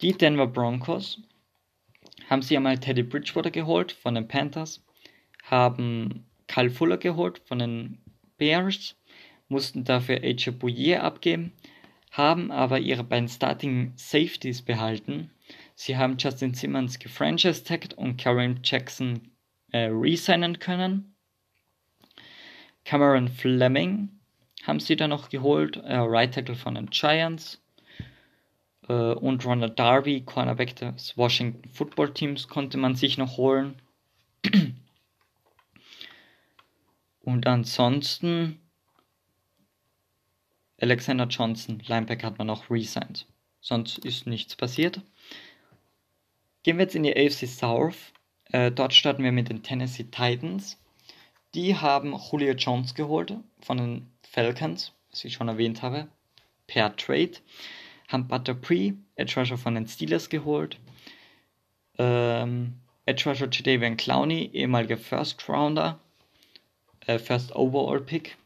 Die 0.00 0.12
Denver 0.12 0.46
Broncos 0.46 1.20
haben 2.30 2.42
sie 2.42 2.56
einmal 2.56 2.78
Teddy 2.78 3.02
Bridgewater 3.02 3.50
geholt 3.50 3.92
von 3.92 4.14
den 4.14 4.28
Panthers, 4.28 4.84
haben 5.42 6.26
Kyle 6.46 6.70
Fuller 6.70 6.96
geholt 6.96 7.40
von 7.44 7.58
den 7.58 7.98
Bears 8.38 8.96
mussten 9.48 9.84
dafür 9.84 10.22
AJ 10.22 10.50
Bouye 10.52 10.96
abgeben, 10.96 11.52
haben 12.10 12.50
aber 12.50 12.78
ihre 12.78 13.04
beiden 13.04 13.28
Starting 13.28 13.92
Safeties 13.96 14.62
behalten. 14.62 15.30
Sie 15.74 15.96
haben 15.96 16.16
Justin 16.18 16.54
Simmons 16.54 16.98
gefranchise-tagged 16.98 17.94
und 17.94 18.16
Karen 18.16 18.60
Jackson 18.62 19.30
äh, 19.72 19.88
resignen 19.90 20.58
können. 20.58 21.14
Cameron 22.84 23.28
Fleming 23.28 24.08
haben 24.64 24.80
sie 24.80 24.96
dann 24.96 25.10
noch 25.10 25.28
geholt. 25.28 25.76
Äh, 25.76 25.96
right 25.96 26.32
Tackle 26.34 26.54
von 26.54 26.74
den 26.74 26.90
Giants. 26.90 27.60
Äh, 28.88 28.92
und 28.92 29.44
Ronald 29.44 29.78
Darby, 29.78 30.22
Cornerback 30.22 30.76
des 30.76 31.16
Washington 31.16 31.68
Football 31.70 32.12
Teams, 32.14 32.48
konnte 32.48 32.78
man 32.78 32.94
sich 32.94 33.18
noch 33.18 33.36
holen. 33.36 33.76
Und 37.20 37.46
ansonsten 37.46 38.58
Alexander 40.80 41.26
Johnson, 41.26 41.82
Linebacker, 41.86 42.28
hat 42.28 42.38
man 42.38 42.46
noch 42.46 42.70
resigned. 42.70 43.26
Sonst 43.60 43.98
ist 43.98 44.26
nichts 44.26 44.54
passiert. 44.54 45.00
Gehen 46.62 46.78
wir 46.78 46.84
jetzt 46.84 46.94
in 46.94 47.02
die 47.02 47.16
AFC 47.16 47.46
South. 47.46 48.12
Äh, 48.52 48.70
dort 48.70 48.94
starten 48.94 49.24
wir 49.24 49.32
mit 49.32 49.48
den 49.48 49.62
Tennessee 49.62 50.04
Titans. 50.04 50.78
Die 51.54 51.76
haben 51.76 52.14
Julio 52.14 52.52
Jones 52.52 52.94
geholt 52.94 53.34
von 53.60 53.78
den 53.78 54.06
Falcons, 54.22 54.92
was 55.10 55.24
ich 55.24 55.34
schon 55.34 55.48
erwähnt 55.48 55.82
habe, 55.82 56.08
per 56.66 56.94
Trade. 56.96 57.32
Haben 58.08 58.28
Butter 58.28 58.54
Pre, 58.54 58.94
Edge 59.16 59.40
Rusher 59.40 59.58
von 59.58 59.74
den 59.74 59.86
Steelers 59.86 60.28
geholt. 60.28 60.78
Ähm, 61.98 62.74
Edge 63.06 63.28
Rusher 63.28 63.48
Jadavian 63.50 63.96
Clowney, 63.96 64.50
ehemaliger 64.52 64.96
First 64.96 65.48
Rounder, 65.48 65.98
äh, 67.06 67.18
First 67.18 67.54
Overall 67.56 68.00
Pick 68.00 68.36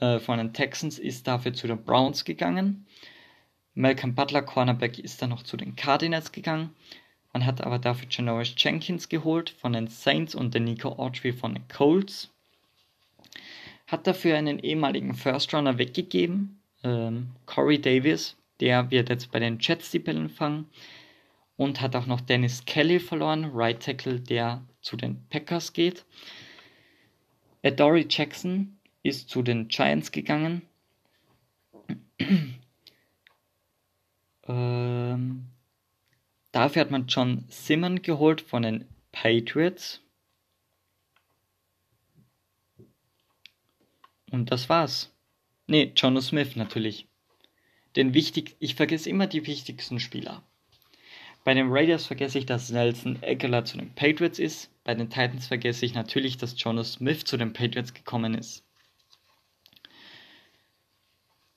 äh, 0.00 0.18
von 0.20 0.38
den 0.38 0.52
Texans, 0.52 0.98
ist 0.98 1.26
dafür 1.26 1.52
zu 1.52 1.66
den 1.66 1.82
Browns 1.82 2.24
gegangen. 2.24 2.86
Malcolm 3.74 4.14
Butler, 4.14 4.42
Cornerback, 4.42 4.98
ist 4.98 5.22
dann 5.22 5.30
noch 5.30 5.42
zu 5.42 5.56
den 5.56 5.76
Cardinals 5.76 6.32
gegangen. 6.32 6.70
Man 7.32 7.46
hat 7.46 7.60
aber 7.62 7.78
dafür 7.78 8.08
Janoris 8.10 8.54
Jenkins 8.56 9.08
geholt 9.08 9.50
von 9.50 9.72
den 9.72 9.86
Saints 9.86 10.34
und 10.34 10.54
den 10.54 10.64
Nico 10.64 10.90
Autry 10.90 11.32
von 11.32 11.54
den 11.54 11.68
Colts. 11.68 12.32
Hat 13.86 14.06
dafür 14.06 14.36
einen 14.36 14.58
ehemaligen 14.58 15.14
First 15.14 15.54
Runner 15.54 15.78
weggegeben, 15.78 16.60
ähm, 16.82 17.30
Corey 17.46 17.80
Davis, 17.80 18.36
der 18.60 18.90
wird 18.90 19.08
jetzt 19.08 19.30
bei 19.32 19.38
den 19.38 19.58
Jets 19.60 19.90
die 19.90 19.98
Bälle 19.98 20.28
fangen. 20.28 20.66
Und 21.56 21.80
hat 21.80 21.94
auch 21.94 22.06
noch 22.06 22.22
Dennis 22.22 22.64
Kelly 22.64 22.98
verloren, 22.98 23.50
Right 23.52 23.82
Tackle, 23.82 24.18
der 24.18 24.64
zu 24.80 24.96
den 24.96 25.26
Packers 25.28 25.74
geht. 25.74 26.06
Adoree 27.62 28.06
Jackson 28.08 28.78
ist 29.02 29.28
zu 29.28 29.42
den 29.42 29.68
Giants 29.68 30.12
gegangen. 30.12 30.62
ähm, 34.46 35.50
Dafür 36.52 36.82
hat 36.82 36.90
man 36.90 37.06
John 37.06 37.44
Simon 37.48 38.02
geholt 38.02 38.40
von 38.40 38.62
den 38.62 38.88
Patriots. 39.12 40.00
Und 44.30 44.50
das 44.50 44.68
war's. 44.68 45.14
Nee, 45.66 45.92
Jono 45.96 46.20
Smith 46.20 46.56
natürlich. 46.56 47.06
Den 47.96 48.14
wichtig, 48.14 48.56
ich 48.58 48.74
vergesse 48.74 49.10
immer 49.10 49.26
die 49.26 49.46
wichtigsten 49.46 50.00
Spieler. 50.00 50.42
Bei 51.44 51.54
den 51.54 51.68
Raiders 51.70 52.06
vergesse 52.06 52.38
ich, 52.38 52.46
dass 52.46 52.70
Nelson 52.70 53.18
Aguilar 53.22 53.64
zu 53.64 53.78
den 53.78 53.94
Patriots 53.94 54.38
ist. 54.38 54.70
Bei 54.84 54.94
den 54.94 55.08
Titans 55.08 55.46
vergesse 55.46 55.86
ich 55.86 55.94
natürlich, 55.94 56.36
dass 56.36 56.60
Jono 56.60 56.82
Smith 56.82 57.24
zu 57.24 57.36
den 57.36 57.52
Patriots 57.52 57.94
gekommen 57.94 58.34
ist. 58.34 58.64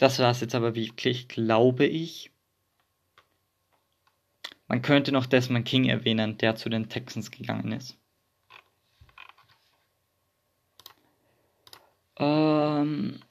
Das 0.03 0.19
war 0.19 0.31
es 0.31 0.41
jetzt 0.41 0.53
aber 0.53 0.75
wirklich, 0.75 1.29
glaube 1.29 1.85
ich. 1.85 2.29
Man 4.67 4.81
könnte 4.81 5.13
noch 5.13 5.25
Desmond 5.25 5.65
King 5.65 5.85
erwähnen, 5.85 6.37
der 6.37 6.57
zu 6.57 6.67
den 6.67 6.89
Texans 6.89 7.31
gegangen 7.31 7.71
ist. 7.71 7.97
Ähm 12.17 13.21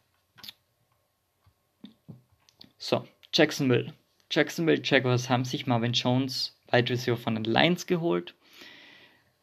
so, 2.79 3.07
Jacksonville. 3.35 3.93
Jacksonville 4.31 4.81
Jaguars 4.83 5.29
haben 5.29 5.45
sich 5.45 5.66
Marvin 5.66 5.93
Jones, 5.93 6.59
Wide 6.70 6.89
Receiver 6.89 7.18
von 7.18 7.35
den 7.35 7.45
Lions 7.45 7.87
geholt, 7.87 8.35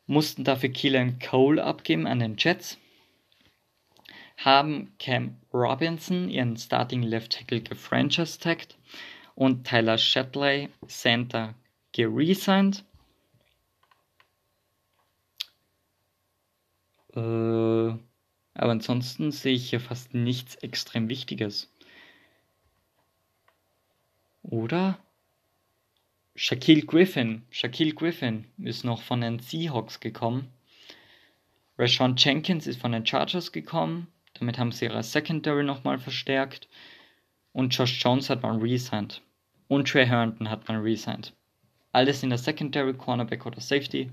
mussten 0.08 0.44
dafür 0.44 0.70
Keelan 0.70 1.20
Cole 1.20 1.64
abgeben 1.64 2.08
an 2.08 2.22
den 2.22 2.38
Jets, 2.40 2.80
haben 4.40 4.94
Cam 5.00 5.36
Robinson, 5.54 6.30
ihren 6.30 6.56
Starting 6.56 7.04
Left 7.04 7.34
Tackle, 7.34 7.62
gefranchise-tagged 7.62 8.78
und 9.36 9.68
Tyler 9.68 9.98
Shatley, 9.98 10.70
Center, 10.88 11.56
geresigned. 11.92 12.86
Äh, 17.16 17.20
aber 17.20 18.72
ansonsten 18.72 19.32
sehe 19.32 19.56
ich 19.56 19.70
hier 19.70 19.80
fast 19.80 20.14
nichts 20.14 20.56
extrem 20.56 21.10
Wichtiges. 21.10 21.72
Oder? 24.44 25.00
Shaquille 26.36 26.84
Griffin. 26.84 27.44
Shaquille 27.50 27.94
Griffin 27.94 28.46
ist 28.58 28.86
noch 28.86 29.02
von 29.02 29.22
den 29.22 29.40
Seahawks 29.40 30.00
gekommen. 30.00 30.48
Rashawn 31.78 32.16
Jenkins 32.18 32.68
ist 32.68 32.80
von 32.80 32.92
den 32.94 33.06
Chargers 33.06 33.52
gekommen. 33.52 34.08
Damit 34.40 34.58
haben 34.58 34.72
sie 34.72 34.86
ihre 34.86 35.04
Secondary 35.04 35.64
nochmal 35.64 36.00
verstärkt. 36.00 36.68
Und 37.52 37.76
Josh 37.76 38.02
Jones 38.04 38.30
hat 38.30 38.44
man 38.44 38.62
resigned. 38.62 39.22
Und 39.68 39.88
Trey 39.88 40.06
Herndon 40.06 40.50
hat 40.50 40.68
man 40.68 40.82
resigned 40.82 41.34
alles 41.92 42.24
in 42.24 42.30
der 42.30 42.38
Secondary, 42.38 42.94
Cornerback 42.94 43.46
oder 43.46 43.62
Safety. 43.62 44.12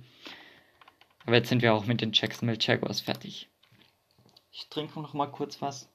Aber 1.25 1.37
jetzt 1.37 1.49
sind 1.49 1.63
wir 1.63 1.75
auch 1.75 1.87
mit 1.87 2.01
den 2.01 2.13
Jacksonville 2.13 2.59
Jaguars 2.61 3.01
fertig. 3.01 3.49
Ich 4.53 4.69
trinke 4.69 5.01
noch 5.01 5.13
mal 5.13 5.27
kurz 5.27 5.61
was. 5.61 5.89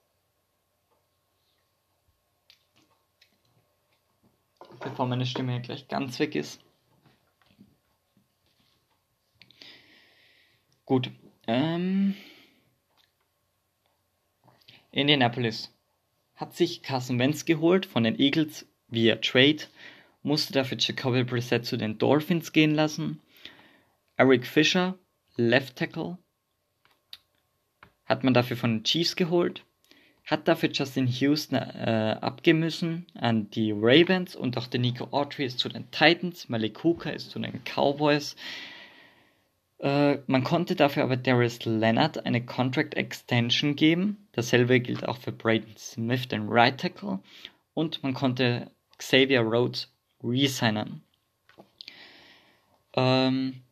Bevor 4.79 5.05
meine 5.05 5.25
Stimme 5.25 5.61
gleich 5.61 5.87
ganz 5.87 6.19
weg 6.19 6.35
ist. 6.35 6.61
Gut. 10.85 11.11
Ähm, 11.47 12.15
Indianapolis 14.91 15.73
hat 16.35 16.55
sich 16.55 16.83
Carson 16.83 17.19
Wentz 17.19 17.45
geholt 17.45 17.85
von 17.85 18.03
den 18.03 18.19
Eagles 18.19 18.65
via 18.89 19.15
Trade 19.15 19.63
musste 20.23 20.53
dafür 20.53 20.77
Jacoby 20.77 21.23
Brissett 21.23 21.65
zu 21.65 21.77
den 21.77 21.97
Dolphins 21.97 22.51
gehen 22.51 22.75
lassen. 22.75 23.21
Eric 24.17 24.45
Fischer, 24.45 24.97
Left 25.35 25.77
Tackle, 25.77 26.17
hat 28.05 28.23
man 28.23 28.33
dafür 28.33 28.57
von 28.57 28.77
den 28.77 28.83
Chiefs 28.83 29.15
geholt. 29.15 29.63
Hat 30.25 30.47
dafür 30.47 30.69
Justin 30.69 31.07
Houston 31.07 31.55
äh, 31.55 32.17
abgeben 32.21 32.59
müssen 32.59 33.07
an 33.15 33.49
die 33.49 33.71
Ravens 33.71 34.35
und 34.35 34.57
auch 34.57 34.67
der 34.67 34.79
Nico 34.79 35.05
Autry 35.11 35.45
ist 35.45 35.59
zu 35.59 35.67
den 35.67 35.89
Titans, 35.89 36.47
Malik 36.47 36.83
Hooker 36.83 37.13
ist 37.13 37.31
zu 37.31 37.39
den 37.39 37.61
Cowboys. 37.63 38.35
Äh, 39.81 40.19
man 40.27 40.43
konnte 40.43 40.75
dafür 40.75 41.03
aber 41.03 41.17
Darius 41.17 41.65
Leonard 41.65 42.25
eine 42.25 42.45
Contract 42.45 42.93
Extension 42.93 43.75
geben. 43.75 44.27
Dasselbe 44.33 44.79
gilt 44.79 45.07
auch 45.07 45.17
für 45.17 45.31
Braden 45.31 45.75
Smith, 45.75 46.27
den 46.27 46.47
Right 46.47 46.79
Tackle. 46.79 47.19
Und 47.73 48.03
man 48.03 48.13
konnte 48.13 48.69
Xavier 48.99 49.41
Rhodes 49.41 49.91
resignen. 50.23 51.01
Ähm, 52.95 53.63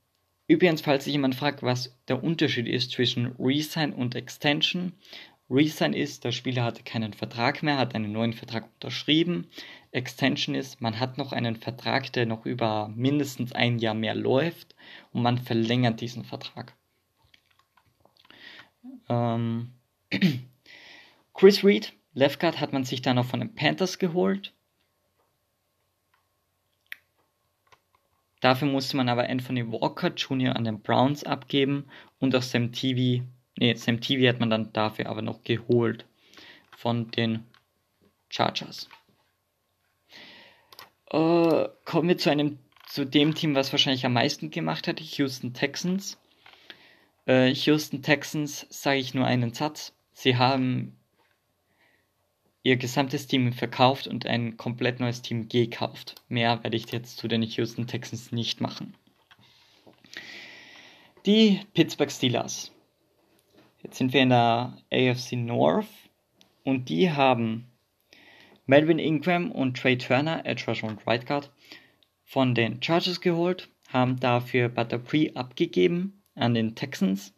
übrigens, 0.48 0.82
falls 0.82 1.04
sich 1.04 1.14
jemand 1.14 1.36
fragt, 1.36 1.62
was 1.62 1.96
der 2.08 2.24
Unterschied 2.24 2.68
ist 2.68 2.92
zwischen 2.92 3.36
Resign 3.38 3.94
und 3.94 4.16
Extension. 4.16 4.94
Resign 5.50 5.94
ist, 5.94 6.24
der 6.24 6.32
Spieler 6.32 6.64
hatte 6.64 6.84
keinen 6.84 7.14
Vertrag 7.14 7.64
mehr, 7.64 7.78
hat 7.78 7.96
einen 7.96 8.12
neuen 8.12 8.34
Vertrag 8.34 8.66
unterschrieben. 8.76 9.48
Extension 9.92 10.54
ist, 10.54 10.80
man 10.80 11.00
hat 11.00 11.18
noch 11.18 11.32
einen 11.32 11.56
Vertrag, 11.56 12.14
der 12.14 12.28
noch 12.28 12.46
über 12.46 12.88
mindestens 12.96 13.54
ein 13.54 13.80
Jahr 13.80 13.96
mehr 13.96 14.14
läuft 14.14 14.76
und 15.12 15.24
man 15.24 15.40
verlängert 15.40 16.02
diesen 16.02 16.24
Vertrag. 16.24 16.76
Ähm 19.10 19.74
Chris 21.34 21.64
Reed, 21.64 21.94
Left 22.14 22.40
Guard, 22.40 22.60
hat 22.60 22.74
man 22.74 22.84
sich 22.84 23.02
dann 23.02 23.16
noch 23.16 23.26
von 23.26 23.40
den 23.40 23.56
Panthers 23.56 23.98
geholt. 23.98 24.54
Dafür 28.40 28.68
musste 28.68 28.98
man 28.98 29.10
aber 29.10 29.30
Anthony 29.30 29.70
Walker 29.72 30.14
Jr. 30.14 30.56
an 30.56 30.64
den 30.64 30.82
Browns 30.82 31.24
abgeben 31.24 31.88
und 32.20 32.36
auch 32.36 32.42
Sam 32.42 32.72
TV, 32.72 33.26
nee, 33.60 33.74
Sam 33.76 34.02
TV 34.02 34.28
hat 34.28 34.40
man 34.40 34.50
dann 34.50 34.74
dafür 34.74 35.08
aber 35.08 35.22
noch 35.22 35.44
geholt 35.44 36.06
von 36.76 37.12
den 37.12 37.46
Chargers. 38.30 38.90
Äh, 41.12 41.68
kommen 41.86 42.08
wir 42.08 42.18
zu 42.18 42.30
einem, 42.30 42.60
zu 42.88 43.06
dem 43.06 43.36
Team, 43.36 43.56
was 43.56 43.72
wahrscheinlich 43.72 44.06
am 44.06 44.14
meisten 44.14 44.52
gemacht 44.52 44.88
hat, 44.88 45.00
Houston 45.00 45.54
Texans. 45.54 46.18
Äh, 47.28 47.54
Houston 47.54 48.02
Texans 48.02 48.66
sage 48.70 49.00
ich 49.00 49.14
nur 49.14 49.26
einen 49.26 49.54
Satz. 49.54 49.94
Sie 50.14 50.38
haben 50.38 50.96
ihr 52.64 52.78
gesamtes 52.78 53.28
Team 53.28 53.54
verkauft 53.54 54.08
und 54.08 54.26
ein 54.26 54.58
komplett 54.58 55.00
neues 55.00 55.22
Team 55.22 55.48
gekauft. 55.48 56.16
Mehr 56.28 56.64
werde 56.64 56.78
ich 56.78 56.92
jetzt 56.92 57.18
zu 57.18 57.28
den 57.28 57.42
Houston 57.42 57.88
Texans 57.88 58.32
nicht 58.32 58.62
machen. 58.62 58.96
Die 61.26 61.62
Pittsburgh 61.74 62.12
Steelers. 62.12 62.72
Jetzt 63.82 63.98
sind 63.98 64.14
wir 64.14 64.22
in 64.22 64.30
der 64.30 64.78
AFC 64.92 65.34
North. 65.34 65.88
Und 66.64 66.90
die 66.90 67.12
haben 67.12 67.66
Melvin 68.66 69.00
Ingram 69.00 69.52
und 69.52 69.78
Trey 69.78 69.98
Turner, 69.98 70.46
Edge 70.46 70.66
Rusher 70.68 70.88
und 70.88 71.06
Right 71.08 71.26
Guard, 71.26 71.52
von 72.24 72.54
den 72.54 72.84
Chargers 72.84 73.22
geholt, 73.22 73.70
haben 73.92 74.20
dafür 74.20 74.70
Butter 74.70 75.00
Pre 75.00 75.32
abgegeben 75.34 76.22
an 76.36 76.54
den 76.54 76.76
Texans, 76.76 77.34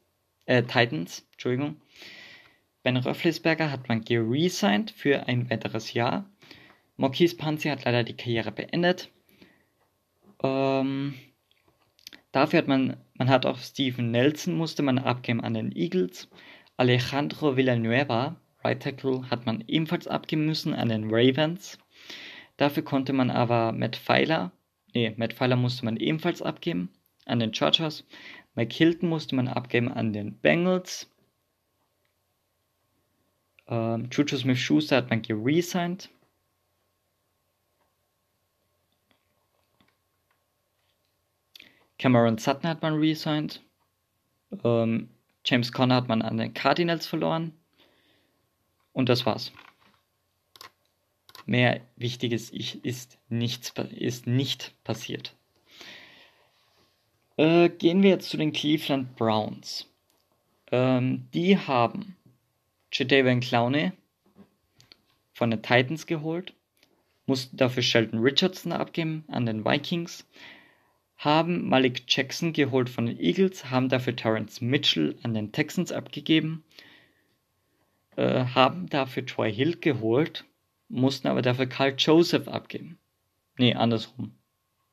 äh, 0.45 0.63
Titans, 0.63 1.25
Entschuldigung. 1.31 1.77
Ben 2.83 2.97
Roethlisberger 2.97 3.71
hat 3.71 3.87
man 3.87 4.03
geresigned 4.03 4.91
für 4.91 5.27
ein 5.27 5.49
weiteres 5.49 5.93
Jahr. 5.93 6.29
Marquise 6.97 7.37
Panzi 7.37 7.69
hat 7.69 7.85
leider 7.85 8.03
die 8.03 8.17
Karriere 8.17 8.51
beendet. 8.51 9.09
Ähm, 10.43 11.13
dafür 12.31 12.59
hat 12.59 12.67
man, 12.67 12.97
man 13.15 13.29
hat 13.29 13.45
auch 13.45 13.59
Steven 13.59 14.11
Nelson 14.11 14.55
musste 14.55 14.83
man 14.83 14.97
abgeben 14.97 15.41
an 15.41 15.53
den 15.53 15.71
Eagles. 15.75 16.29
Alejandro 16.77 17.57
Villanueva, 17.57 18.35
Right 18.63 18.81
Tackle, 18.81 19.29
hat 19.29 19.45
man 19.45 19.63
ebenfalls 19.67 20.07
abgeben 20.07 20.45
müssen 20.45 20.73
an 20.73 20.89
den 20.89 21.13
Ravens. 21.13 21.77
Dafür 22.57 22.83
konnte 22.83 23.13
man 23.13 23.29
aber 23.29 23.71
Matt 23.71 23.95
Pfeiler, 23.95 24.51
nee, 24.93 25.13
Matt 25.17 25.33
Pfeiler 25.33 25.55
musste 25.55 25.85
man 25.85 25.97
ebenfalls 25.97 26.41
abgeben 26.41 26.89
an 27.25 27.39
den 27.39 27.53
Chargers. 27.53 28.03
Mike 28.55 28.75
Hilton 28.75 29.09
musste 29.09 29.35
man 29.35 29.47
abgeben 29.47 29.91
an 29.91 30.13
den 30.13 30.33
Bengals. 30.33 31.09
Ähm, 33.67 34.09
Juju 34.11 34.37
Smith-Schuster 34.37 34.97
hat 34.97 35.09
man 35.09 35.21
geresigned. 35.21 36.09
Cameron 42.01 42.39
Sutton 42.39 42.67
hat 42.67 42.81
man 42.81 42.95
resigned. 42.95 43.61
Ähm, 44.63 45.09
James 45.45 45.71
Conner 45.71 45.95
hat 45.95 46.07
man 46.07 46.23
an 46.23 46.37
den 46.37 46.51
Cardinals 46.51 47.05
verloren. 47.05 47.53
Und 48.91 49.07
das 49.07 49.27
war's. 49.27 49.51
Mehr 51.45 51.81
Wichtiges 51.97 52.49
ist, 52.49 53.19
nichts, 53.29 53.71
ist 53.91 54.25
nicht 54.25 54.73
passiert. 54.83 55.35
Äh, 57.37 57.69
gehen 57.69 58.01
wir 58.01 58.09
jetzt 58.09 58.31
zu 58.31 58.37
den 58.37 58.51
Cleveland 58.51 59.15
Browns. 59.15 59.87
Ähm, 60.71 61.27
die 61.35 61.55
haben 61.55 62.17
Jadavian 62.91 63.41
Clowney 63.41 63.91
von 65.33 65.51
den 65.51 65.61
Titans 65.61 66.07
geholt, 66.07 66.55
mussten 67.27 67.57
dafür 67.57 67.83
Sheldon 67.83 68.21
Richardson 68.21 68.71
abgeben 68.71 69.23
an 69.27 69.45
den 69.45 69.63
Vikings, 69.63 70.25
haben 71.21 71.69
Malik 71.69 72.05
Jackson 72.07 72.51
geholt 72.51 72.89
von 72.89 73.05
den 73.05 73.19
Eagles, 73.19 73.69
haben 73.69 73.89
dafür 73.89 74.15
Terrence 74.15 74.59
Mitchell 74.59 75.19
an 75.21 75.35
den 75.35 75.51
Texans 75.51 75.91
abgegeben, 75.91 76.63
äh, 78.15 78.45
haben 78.45 78.89
dafür 78.89 79.23
Troy 79.23 79.53
Hill 79.53 79.77
geholt, 79.77 80.45
mussten 80.89 81.27
aber 81.27 81.43
dafür 81.43 81.67
Carl 81.67 81.93
Joseph 81.95 82.47
abgeben. 82.47 82.97
Nee, 83.59 83.75
andersrum. 83.75 84.31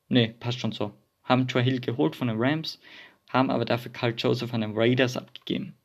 Nee, 0.09 0.35
passt 0.39 0.61
schon 0.61 0.73
so. 0.73 0.93
Haben 1.25 1.49
Troy 1.49 1.65
Hill 1.65 1.81
geholt 1.81 2.15
von 2.15 2.29
den 2.29 2.37
Rams, 2.39 2.79
haben 3.31 3.51
aber 3.51 3.65
dafür 3.65 3.91
Carl 3.91 4.15
Joseph 4.15 4.53
an 4.53 4.61
den 4.61 4.77
Raiders 4.77 5.17
abgegeben. 5.17 5.79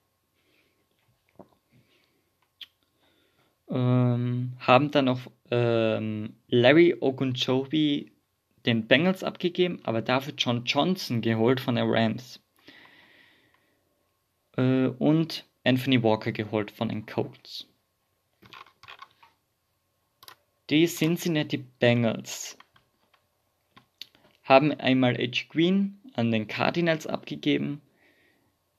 Ähm, 3.70 4.52
haben 4.60 4.92
dann 4.92 5.06
noch 5.06 5.22
ähm, 5.52 6.36
Larry 6.50 6.98
Ogunjobi 7.00 8.13
den 8.66 8.88
Bengals 8.88 9.24
abgegeben, 9.24 9.80
aber 9.84 10.02
dafür 10.02 10.34
John 10.38 10.64
Johnson 10.66 11.22
geholt 11.22 11.60
von 11.60 11.76
den 11.76 11.90
Rams. 11.90 12.42
Äh, 14.58 14.88
und 14.88 15.46
Anthony 15.64 16.02
Walker 16.02 16.32
geholt 16.32 16.72
von 16.72 16.90
den 16.90 17.06
Colts. 17.06 17.68
Die 20.70 20.86
Cincinnati 20.88 21.58
Bengals 21.58 22.58
haben 24.44 24.72
einmal 24.72 25.20
Edge 25.20 25.46
Green 25.50 26.00
an 26.14 26.32
den 26.32 26.48
Cardinals 26.48 27.08
abgegeben, 27.08 27.82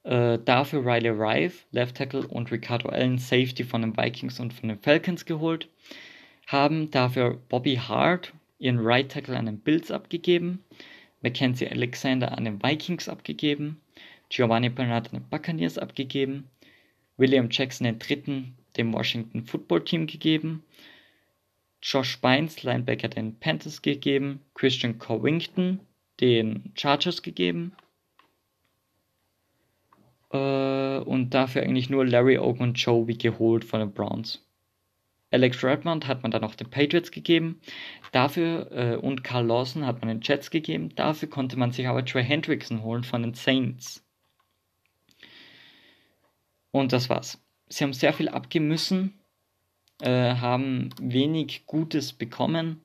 äh, 0.04 0.38
dafür 0.38 0.84
Riley 0.84 1.10
Rive, 1.10 1.64
Left 1.72 1.96
Tackle 1.96 2.26
und 2.26 2.50
Ricardo 2.50 2.88
Allen, 2.88 3.18
Safety 3.18 3.64
von 3.64 3.82
den 3.82 3.96
Vikings 3.96 4.40
und 4.40 4.52
von 4.52 4.68
den 4.68 4.78
Falcons 4.78 5.24
geholt, 5.24 5.68
haben 6.46 6.90
dafür 6.90 7.38
Bobby 7.48 7.76
Hart, 7.76 8.32
ihren 8.64 8.78
Right 8.80 9.12
Tackle 9.12 9.36
an 9.36 9.44
den 9.44 9.58
Bills 9.58 9.90
abgegeben, 9.90 10.64
Mackenzie 11.20 11.68
Alexander 11.68 12.32
an 12.32 12.46
den 12.46 12.62
Vikings 12.62 13.10
abgegeben, 13.10 13.80
Giovanni 14.30 14.70
Bernard 14.70 15.12
an 15.12 15.20
den 15.20 15.28
Buccaneers 15.28 15.76
abgegeben, 15.76 16.48
William 17.18 17.48
Jackson 17.50 17.84
den 17.84 17.98
dritten 17.98 18.56
dem 18.78 18.92
Washington 18.94 19.44
Football 19.44 19.84
Team 19.84 20.06
gegeben, 20.06 20.64
Josh 21.82 22.18
Bynes, 22.20 22.62
Linebacker 22.62 23.08
den 23.08 23.38
Panthers 23.38 23.82
gegeben, 23.82 24.40
Christian 24.54 24.98
Covington 24.98 25.80
den 26.20 26.72
Chargers 26.74 27.20
gegeben 27.20 27.72
äh, 30.30 30.98
und 31.00 31.34
dafür 31.34 31.62
eigentlich 31.62 31.90
nur 31.90 32.06
Larry 32.06 32.38
Oak 32.38 32.60
und 32.60 32.74
Joey 32.74 33.14
geholt 33.14 33.64
von 33.64 33.80
den 33.80 33.92
Browns. 33.92 34.43
Alex 35.34 35.64
Redmond 35.64 36.06
hat 36.06 36.22
man 36.22 36.30
dann 36.30 36.42
noch 36.42 36.54
den 36.54 36.70
Patriots 36.70 37.10
gegeben. 37.10 37.60
Dafür 38.12 38.70
äh, 38.70 38.96
und 38.96 39.24
Carl 39.24 39.44
Lawson 39.44 39.84
hat 39.84 40.00
man 40.00 40.08
den 40.08 40.20
Jets 40.22 40.48
gegeben. 40.48 40.94
Dafür 40.94 41.28
konnte 41.28 41.58
man 41.58 41.72
sich 41.72 41.88
aber 41.88 42.04
Trey 42.04 42.22
Hendrickson 42.22 42.84
holen 42.84 43.02
von 43.02 43.22
den 43.22 43.34
Saints. 43.34 44.04
Und 46.70 46.92
das 46.92 47.10
war's. 47.10 47.42
Sie 47.68 47.82
haben 47.82 47.92
sehr 47.92 48.12
viel 48.12 48.28
abgeben 48.28 49.18
äh, 50.02 50.36
haben 50.36 50.90
wenig 51.00 51.66
Gutes 51.66 52.12
bekommen. 52.12 52.82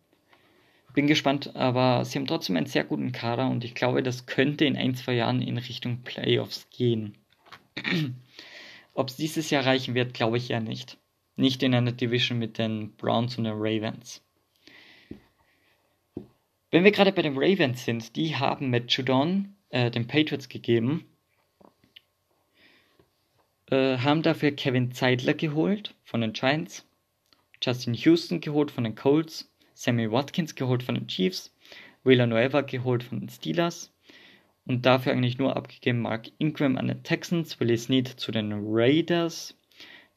Bin 0.95 1.05
gespannt, 1.05 1.55
aber 1.55 2.03
sie 2.03 2.17
haben 2.17 2.25
trotzdem 2.25 2.57
einen 2.57 2.65
sehr 2.65 2.83
guten 2.83 3.11
Kader 3.11 3.47
und 3.47 3.63
ich 3.63 3.75
glaube, 3.75 4.01
das 4.01 4.25
könnte 4.25 4.65
in 4.65 4.75
ein, 4.75 4.95
zwei 4.95 5.13
Jahren 5.13 5.43
in 5.43 5.59
Richtung 5.59 6.01
Playoffs 6.01 6.67
gehen. 6.71 7.15
Ob 8.95 9.09
es 9.09 9.17
dieses 9.17 9.51
Jahr 9.51 9.67
reichen 9.67 9.93
wird, 9.93 10.15
glaube 10.15 10.37
ich 10.37 10.47
ja 10.47 10.59
nicht 10.59 10.97
nicht 11.39 11.63
in 11.63 11.73
einer 11.73 11.91
Division 11.91 12.37
mit 12.37 12.57
den 12.57 12.91
Browns 12.95 13.37
und 13.37 13.45
den 13.45 13.53
Ravens. 13.55 14.21
Wenn 16.71 16.83
wir 16.83 16.91
gerade 16.91 17.11
bei 17.11 17.23
den 17.23 17.37
Ravens 17.37 17.85
sind, 17.85 18.15
die 18.15 18.35
haben 18.35 18.69
Matt 18.69 18.91
Judon 18.91 19.55
äh, 19.69 19.89
den 19.89 20.05
Patriots 20.05 20.49
gegeben, 20.49 21.05
äh, 23.71 23.97
haben 23.97 24.21
dafür 24.21 24.51
Kevin 24.51 24.91
Zeidler 24.91 25.33
geholt 25.33 25.95
von 26.03 26.21
den 26.21 26.33
Giants, 26.33 26.85
Justin 27.63 27.93
Houston 27.95 28.39
geholt 28.39 28.69
von 28.69 28.83
den 28.83 28.95
Colts, 28.95 29.51
Sammy 29.73 30.11
Watkins 30.11 30.55
geholt 30.55 30.83
von 30.83 30.95
den 30.95 31.07
Chiefs, 31.07 31.55
Villanueva 32.03 32.61
geholt 32.61 33.03
von 33.03 33.19
den 33.19 33.29
Steelers 33.29 33.91
und 34.65 34.85
dafür 34.85 35.13
eigentlich 35.13 35.39
nur 35.39 35.55
abgegeben 35.55 36.01
Mark 36.01 36.29
Ingram 36.37 36.77
an 36.77 36.87
den 36.87 37.03
Texans, 37.03 37.59
Willie 37.59 37.77
Snead 37.77 38.07
zu 38.07 38.31
den 38.31 38.53
Raiders, 38.53 39.58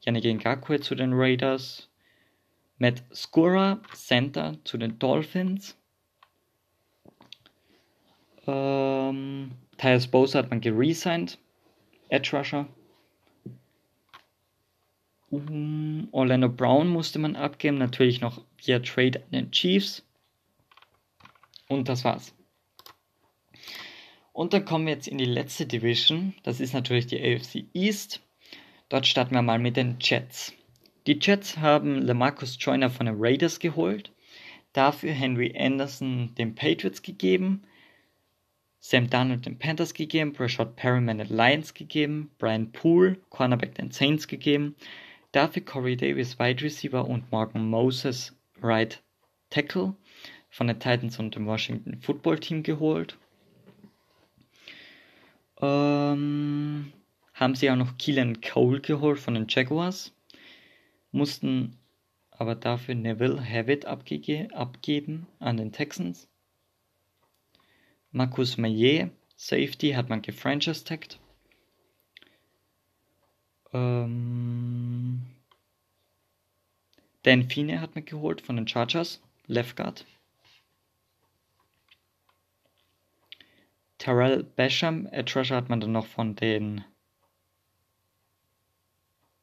Yannick 0.05 0.25
Ngakwe 0.25 0.79
zu 0.79 0.95
den 0.95 1.13
Raiders, 1.13 1.89
Matt 2.77 3.03
Skura, 3.13 3.81
Center 3.93 4.57
zu 4.63 4.77
den 4.77 4.99
Dolphins. 4.99 5.77
Ähm, 8.45 9.51
Tyus 9.77 10.07
Bowser 10.07 10.39
hat 10.39 10.49
man 10.49 10.59
geresigned, 10.59 11.37
Edge 12.09 12.35
Rusher. 12.35 12.67
Um, 15.29 16.09
Orlando 16.11 16.49
Brown 16.49 16.89
musste 16.89 17.17
man 17.17 17.35
abgeben, 17.35 17.77
natürlich 17.77 18.21
noch 18.21 18.41
via 18.57 18.79
Trade 18.79 19.23
an 19.23 19.31
den 19.31 19.51
Chiefs. 19.51 20.05
Und 21.67 21.89
das 21.89 22.03
war's. 22.03 22.35
Und 24.33 24.53
dann 24.53 24.65
kommen 24.65 24.85
wir 24.85 24.93
jetzt 24.93 25.07
in 25.07 25.17
die 25.17 25.25
letzte 25.25 25.65
Division. 25.65 26.33
Das 26.43 26.59
ist 26.59 26.73
natürlich 26.73 27.07
die 27.07 27.19
AFC 27.19 27.65
East. 27.73 28.21
Dort 28.93 29.07
starten 29.07 29.33
wir 29.33 29.41
mal 29.41 29.57
mit 29.57 29.75
den 29.75 29.97
Jets. 29.99 30.53
Die 31.07 31.17
Jets 31.19 31.57
haben 31.57 32.03
LeMarcus 32.03 32.57
Joyner 32.59 32.91
von 32.91 33.07
den 33.07 33.15
Raiders 33.17 33.57
geholt, 33.57 34.11
dafür 34.71 35.13
Henry 35.13 35.51
Anderson 35.57 36.35
den 36.35 36.53
Patriots 36.53 37.01
gegeben, 37.01 37.63
Sam 38.79 39.09
Darnold 39.09 39.47
den 39.47 39.57
Panthers 39.57 39.95
gegeben, 39.95 40.33
Brashad 40.33 40.75
Perryman 40.75 41.17
den 41.17 41.35
Lions 41.35 41.73
gegeben, 41.73 42.29
Brian 42.37 42.71
Poole, 42.71 43.17
Cornerback 43.31 43.73
den 43.73 43.89
Saints 43.89 44.27
gegeben, 44.27 44.75
dafür 45.31 45.65
Corey 45.65 45.97
Davis 45.97 46.37
Wide 46.37 46.63
Receiver 46.63 47.09
und 47.09 47.31
Morgan 47.31 47.67
Moses 47.67 48.37
Right 48.61 49.01
Tackle 49.49 49.95
von 50.51 50.67
den 50.67 50.79
Titans 50.79 51.17
und 51.17 51.33
dem 51.33 51.47
Washington 51.47 51.99
Football 51.99 52.37
Team 52.37 52.61
geholt. 52.61 53.17
Ähm, 55.63 56.93
haben 57.43 57.55
sie 57.55 57.69
auch 57.69 57.75
noch 57.75 57.97
Keelan 57.97 58.41
Cole 58.41 58.79
geholt 58.79 59.19
von 59.19 59.33
den 59.33 59.47
Jaguars, 59.47 60.13
mussten 61.11 61.77
aber 62.31 62.55
dafür 62.55 62.95
Neville 62.95 63.43
Havitt 63.43 63.85
abge 63.85 64.47
abgeben 64.53 65.27
an 65.39 65.57
den 65.57 65.71
Texans. 65.71 66.27
Marcus 68.11 68.57
Maillet, 68.57 69.11
Safety, 69.35 69.91
hat 69.91 70.09
man 70.09 70.21
gefranchise-tagged. 70.21 71.19
Ähm 73.73 75.25
Dan 77.23 77.49
Fine 77.49 77.81
hat 77.81 77.95
man 77.95 78.05
geholt 78.05 78.41
von 78.41 78.55
den 78.55 78.67
Chargers, 78.67 79.21
Left 79.47 79.75
Guard. 79.75 80.05
Terrell 83.97 84.43
Basham, 84.43 85.07
Edge 85.07 85.39
Rusher 85.39 85.55
hat 85.55 85.69
man 85.69 85.79
dann 85.79 85.93
noch 85.93 86.07
von 86.07 86.35
den 86.35 86.83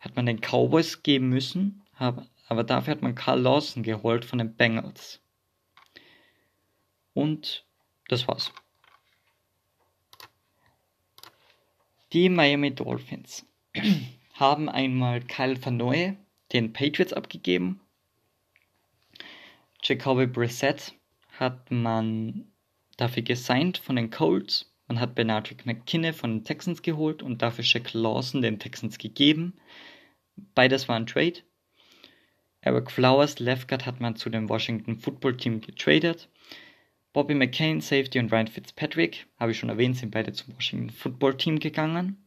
hat 0.01 0.17
man 0.17 0.27
den 0.27 0.41
Cowboys 0.41 1.03
geben 1.03 1.29
müssen, 1.29 1.83
aber 1.97 2.65
dafür 2.65 2.93
hat 2.93 3.03
man 3.03 3.15
Carl 3.15 3.41
Lawson 3.41 3.83
geholt 3.83 4.25
von 4.25 4.39
den 4.39 4.55
Bengals. 4.57 5.21
Und 7.15 7.65
das 8.09 8.27
war's. 8.27 8.53
Die 12.13 12.29
Miami 12.29 12.75
Dolphins 12.75 13.47
haben 14.35 14.69
einmal 14.69 15.21
Kyle 15.21 15.65
Vanoy 15.65 16.17
den 16.53 16.73
Patriots 16.73 17.13
abgegeben. 17.13 17.81
Jacoby 19.83 20.27
Brissett 20.27 20.95
hat 21.39 21.71
man 21.71 22.51
dafür 22.97 23.23
gesigned 23.23 23.79
von 23.79 23.97
den 23.97 24.11
Colts. 24.11 24.73
Man 24.89 24.99
hat 24.99 25.15
Benardrick 25.15 25.67
McKinney 25.67 26.13
von 26.13 26.39
den 26.39 26.45
Texans 26.45 26.83
geholt 26.83 27.23
und 27.23 27.43
dafür 27.43 27.63
Shaq 27.63 27.93
Lawson 27.93 28.43
den 28.43 28.59
Texans 28.59 28.99
gegeben. 28.99 29.55
Beides 30.55 30.89
war 30.89 30.97
ein 30.97 31.07
Trade. 31.07 31.41
Eric 32.63 32.91
Flowers, 32.91 33.39
Left 33.39 33.69
Guard, 33.69 33.87
hat 33.87 34.01
man 34.01 34.17
zu 34.17 34.29
dem 34.31 34.49
Washington 34.49 34.99
Football 34.99 35.37
Team 35.37 35.61
getradet. 35.61 36.29
Bobby 37.13 37.35
McCain, 37.35 37.81
Safety 37.81 38.19
und 38.19 38.33
Ryan 38.33 38.47
Fitzpatrick, 38.47 39.27
habe 39.39 39.53
ich 39.53 39.59
schon 39.59 39.69
erwähnt, 39.69 39.97
sind 39.97 40.11
beide 40.11 40.33
zum 40.33 40.55
Washington 40.55 40.91
Football 40.91 41.37
Team 41.37 41.59
gegangen. 41.59 42.25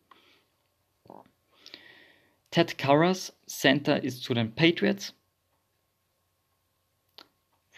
Ted 2.52 2.78
Karras, 2.78 3.36
Center, 3.48 4.04
ist 4.04 4.24
zu 4.24 4.34
den 4.34 4.54
Patriots. 4.54 5.16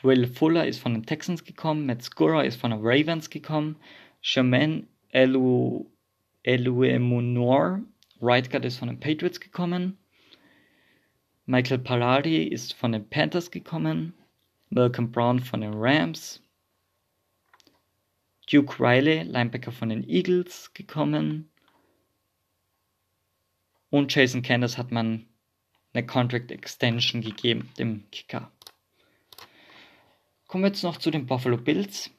Will 0.06 0.28
Fuller 0.28 0.68
ist 0.68 0.80
von 0.80 0.94
den 0.94 1.06
Texans 1.06 1.44
gekommen. 1.44 1.86
Matt 1.86 2.04
Scura 2.04 2.44
ist 2.44 2.60
von 2.60 2.72
den 2.72 2.82
Ravens 2.82 3.30
gekommen. 3.30 3.78
Jermaine 4.22 4.88
Elu, 5.10 5.86
Right 8.22 8.50
Guard, 8.50 8.66
ist 8.66 8.78
von 8.78 8.88
den 8.88 9.00
Patriots 9.00 9.40
gekommen. 9.40 9.98
Michael 11.48 11.80
Palari 11.80 12.44
ist 12.44 12.74
von 12.74 12.92
den 12.92 13.08
Panthers 13.08 13.52
gekommen. 13.52 14.14
Malcolm 14.70 15.12
Brown 15.12 15.40
von 15.40 15.62
den 15.62 15.74
Rams. 15.76 16.42
Duke 18.52 18.80
Riley, 18.80 19.24
Linebacker 19.24 19.72
von 19.72 19.90
den 19.90 20.08
Eagles, 20.10 20.74
gekommen. 20.74 21.52
Und 23.92 24.14
Jason 24.14 24.42
Candace 24.42 24.78
hat 24.78 24.92
man 24.92 25.28
eine 25.94 26.06
Contract 26.06 26.52
Extension 26.52 27.22
gegeben, 27.22 27.70
dem 27.78 28.10
Kicker. 28.12 28.52
Kommen 30.48 30.64
wir 30.64 30.70
jetzt 30.70 30.84
noch 30.84 30.98
zu 30.98 31.12
den 31.12 31.28
Buffalo 31.28 31.58
Bills. 31.58 32.10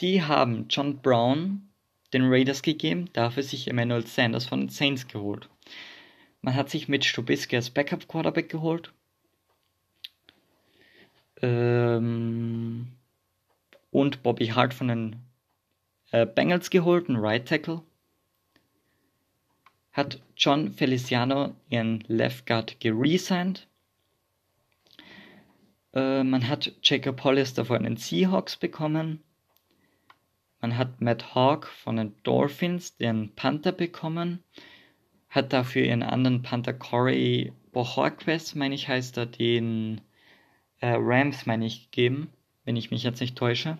Die 0.00 0.22
haben 0.22 0.66
John 0.68 1.00
Brown 1.02 1.70
den 2.12 2.24
Raiders 2.24 2.62
gegeben, 2.62 3.10
dafür 3.12 3.42
sich 3.42 3.68
Emmanuel 3.68 4.06
Sanders 4.06 4.46
von 4.46 4.60
den 4.60 4.68
Saints 4.70 5.06
geholt. 5.06 5.48
Man 6.42 6.54
hat 6.54 6.70
sich 6.70 6.88
mit 6.88 7.04
Stubisky 7.04 7.56
als 7.56 7.70
Backup 7.70 8.08
Quarterback 8.08 8.48
geholt. 8.48 8.92
Ähm, 11.42 12.88
und 13.90 14.22
Bobby 14.22 14.46
Hart 14.48 14.74
von 14.74 14.88
den 14.88 15.16
äh, 16.12 16.26
Bengals 16.26 16.70
geholt, 16.70 17.08
ein 17.08 17.16
Right 17.16 17.46
Tackle. 17.46 17.82
Hat 19.92 20.20
John 20.36 20.72
Feliciano 20.72 21.54
ihren 21.68 22.04
Left 22.06 22.46
Guard 22.46 22.80
geresigned. 22.80 23.66
Äh, 25.92 26.22
man 26.22 26.48
hat 26.48 26.72
Jacob 26.82 27.22
Hollister 27.24 27.64
von 27.64 27.82
den 27.82 27.96
Seahawks 27.96 28.56
bekommen. 28.56 29.22
Man 30.60 30.76
hat 30.76 31.00
Matt 31.00 31.34
Hawk 31.34 31.66
von 31.66 31.96
den 31.96 32.14
Dolphins, 32.22 32.96
den 32.96 33.34
Panther 33.34 33.72
bekommen. 33.72 34.44
Hat 35.30 35.52
dafür 35.52 35.82
ihren 35.82 36.02
anderen 36.02 36.42
Panther 36.42 36.74
Corey 36.74 37.52
Bohorquez, 37.72 38.54
meine 38.54 38.74
ich, 38.74 38.88
heißt 38.88 39.16
er, 39.16 39.26
den 39.26 40.00
äh, 40.80 40.94
Rams, 40.98 41.46
meine 41.46 41.66
ich, 41.66 41.90
gegeben 41.90 42.30
wenn 42.64 42.76
ich 42.76 42.90
mich 42.92 43.02
jetzt 43.02 43.20
nicht 43.20 43.36
täusche. 43.36 43.78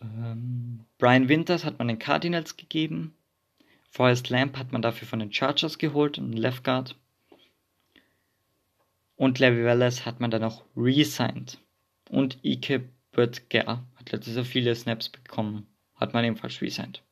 Ähm, 0.00 0.86
Brian 0.96 1.28
Winters 1.28 1.64
hat 1.64 1.78
man 1.78 1.88
den 1.88 1.98
Cardinals 1.98 2.56
gegeben. 2.56 3.14
Forrest 3.90 4.30
Lamp 4.30 4.56
hat 4.56 4.72
man 4.72 4.82
dafür 4.82 5.06
von 5.06 5.18
den 5.18 5.32
Chargers 5.32 5.76
geholt, 5.78 6.18
einen 6.18 6.32
Left 6.32 6.64
Guard. 6.64 6.96
Und 9.16 9.38
Levi 9.38 9.64
Wallace 9.64 10.06
hat 10.06 10.20
man 10.20 10.30
dann 10.30 10.40
noch 10.40 10.64
re-signed. 10.74 11.58
Und 12.08 12.38
Ike 12.42 12.88
Böttger 13.12 13.84
hat 13.96 14.12
letztes 14.12 14.36
Jahr 14.36 14.44
viele 14.44 14.74
Snaps 14.74 15.10
bekommen. 15.10 15.66
Hat 15.96 16.14
man 16.14 16.24
ebenfalls 16.24 16.62
re-signed. 16.62 17.02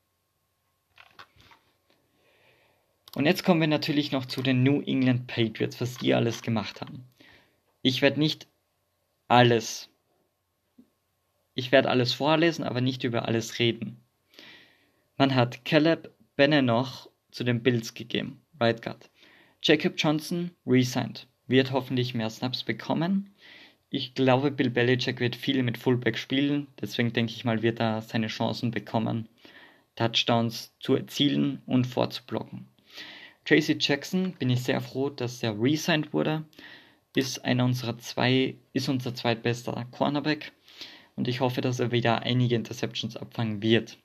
Und 3.15 3.27
jetzt 3.27 3.45
kommen 3.45 3.61
wir 3.61 3.69
natürlich 3.69 4.13
noch 4.13 4.27
zu 4.27 4.43
den 4.43 4.63
New 4.63 4.81
England 4.83 5.27
Patriots, 5.27 5.81
was 5.81 5.97
die 5.97 6.15
alles 6.15 6.43
gemacht 6.43 6.81
haben. 6.81 7.05
Ich 7.83 8.03
werde 8.03 8.21
nicht 8.21 8.47
alles. 9.29 9.89
Ich 11.55 11.73
werde 11.73 11.91
alles 11.91 12.13
vorlesen, 12.13 12.65
aber 12.65 12.81
nicht 12.81 13.05
über 13.05 13.27
alles 13.27 13.59
reden. 13.59 14.05
Man 15.17 15.35
hat 15.35 15.65
Caleb 15.65 16.15
Benenoch 16.37 17.11
zu 17.31 17.45
den 17.45 17.63
Bills 17.63 17.95
gegeben, 17.95 18.43
Right 18.61 18.81
Guard. 18.83 19.11
Jacob 19.63 19.95
Johnson 19.97 20.53
resigned, 20.67 21.27
wird 21.49 21.73
hoffentlich 21.73 22.15
mehr 22.15 22.31
Snaps 22.31 22.63
bekommen. 22.63 23.35
Ich 23.91 24.15
glaube, 24.15 24.51
Bill 24.51 24.71
Belichick 24.71 25.19
wird 25.19 25.35
viel 25.35 25.63
mit 25.63 25.79
Fullback 25.79 26.19
spielen, 26.19 26.69
deswegen 26.81 27.13
denke 27.13 27.33
ich 27.33 27.45
mal, 27.45 27.63
wird 27.63 27.81
er 27.81 28.03
seine 28.03 28.29
Chancen 28.29 28.71
bekommen, 28.71 29.29
Touchdowns 29.97 30.77
zu 30.79 30.95
erzielen 30.95 31.63
und 31.67 31.87
vorzublocken. 31.87 32.69
Tracy 33.49 33.79
Jackson 33.81 34.33
bin 34.33 34.51
ich 34.51 34.63
sehr 34.63 34.83
froh, 34.83 35.09
dass 35.09 35.43
er 35.43 35.59
resigned 35.59 36.13
wurde 36.13 36.45
ist 37.15 37.45
einer 37.45 37.65
unserer 37.65 37.99
zwei, 37.99 38.57
ist 38.73 38.89
unser 38.89 39.15
zweitbester 39.15 39.87
Cornerback 39.91 40.53
und 41.17 41.27
ich 41.27 41.41
hoffe, 41.41 41.61
dass 41.61 41.81
er 41.81 41.91
wieder 41.91 42.23
einige 42.23 42.55
Interceptions 42.55 43.17
abfangen 43.17 43.63
wird. 43.63 43.99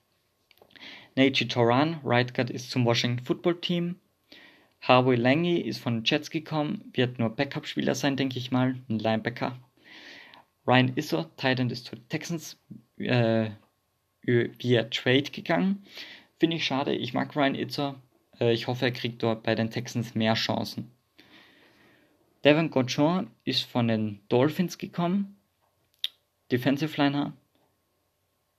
Neji 1.15 1.47
Toran, 1.47 1.99
Right 2.03 2.33
Guard, 2.33 2.49
ist 2.49 2.71
zum 2.71 2.85
Washington 2.85 3.23
Football 3.23 3.59
Team. 3.61 3.97
Harvey 4.81 5.15
Lange 5.15 5.61
ist 5.61 5.79
von 5.79 5.97
den 5.97 6.03
Jets 6.05 6.29
gekommen, 6.29 6.89
wird 6.93 7.19
nur 7.19 7.29
Backup-Spieler 7.29 7.93
sein, 7.93 8.17
denke 8.17 8.39
ich 8.39 8.51
mal, 8.51 8.75
ein 8.89 8.99
Linebacker. 8.99 9.59
Ryan 10.65 10.95
Isser, 10.95 11.29
Titan, 11.37 11.69
ist 11.69 11.85
zu 11.85 11.95
Texans 12.09 12.57
äh, 12.97 13.51
via 14.23 14.83
Trade 14.85 15.29
gegangen. 15.31 15.83
Finde 16.39 16.55
ich 16.55 16.65
schade, 16.65 16.95
ich 16.95 17.13
mag 17.13 17.35
Ryan 17.35 17.55
Itzer. 17.55 18.01
Äh, 18.39 18.53
ich 18.53 18.67
hoffe, 18.67 18.85
er 18.85 18.91
kriegt 18.91 19.23
dort 19.23 19.43
bei 19.43 19.55
den 19.55 19.69
Texans 19.69 20.15
mehr 20.15 20.33
Chancen. 20.33 20.91
Devin 22.43 22.69
Gochon 22.69 23.29
ist 23.45 23.63
von 23.63 23.87
den 23.87 24.19
Dolphins 24.27 24.77
gekommen. 24.77 25.37
Defensive 26.51 27.01
Liner. 27.01 27.33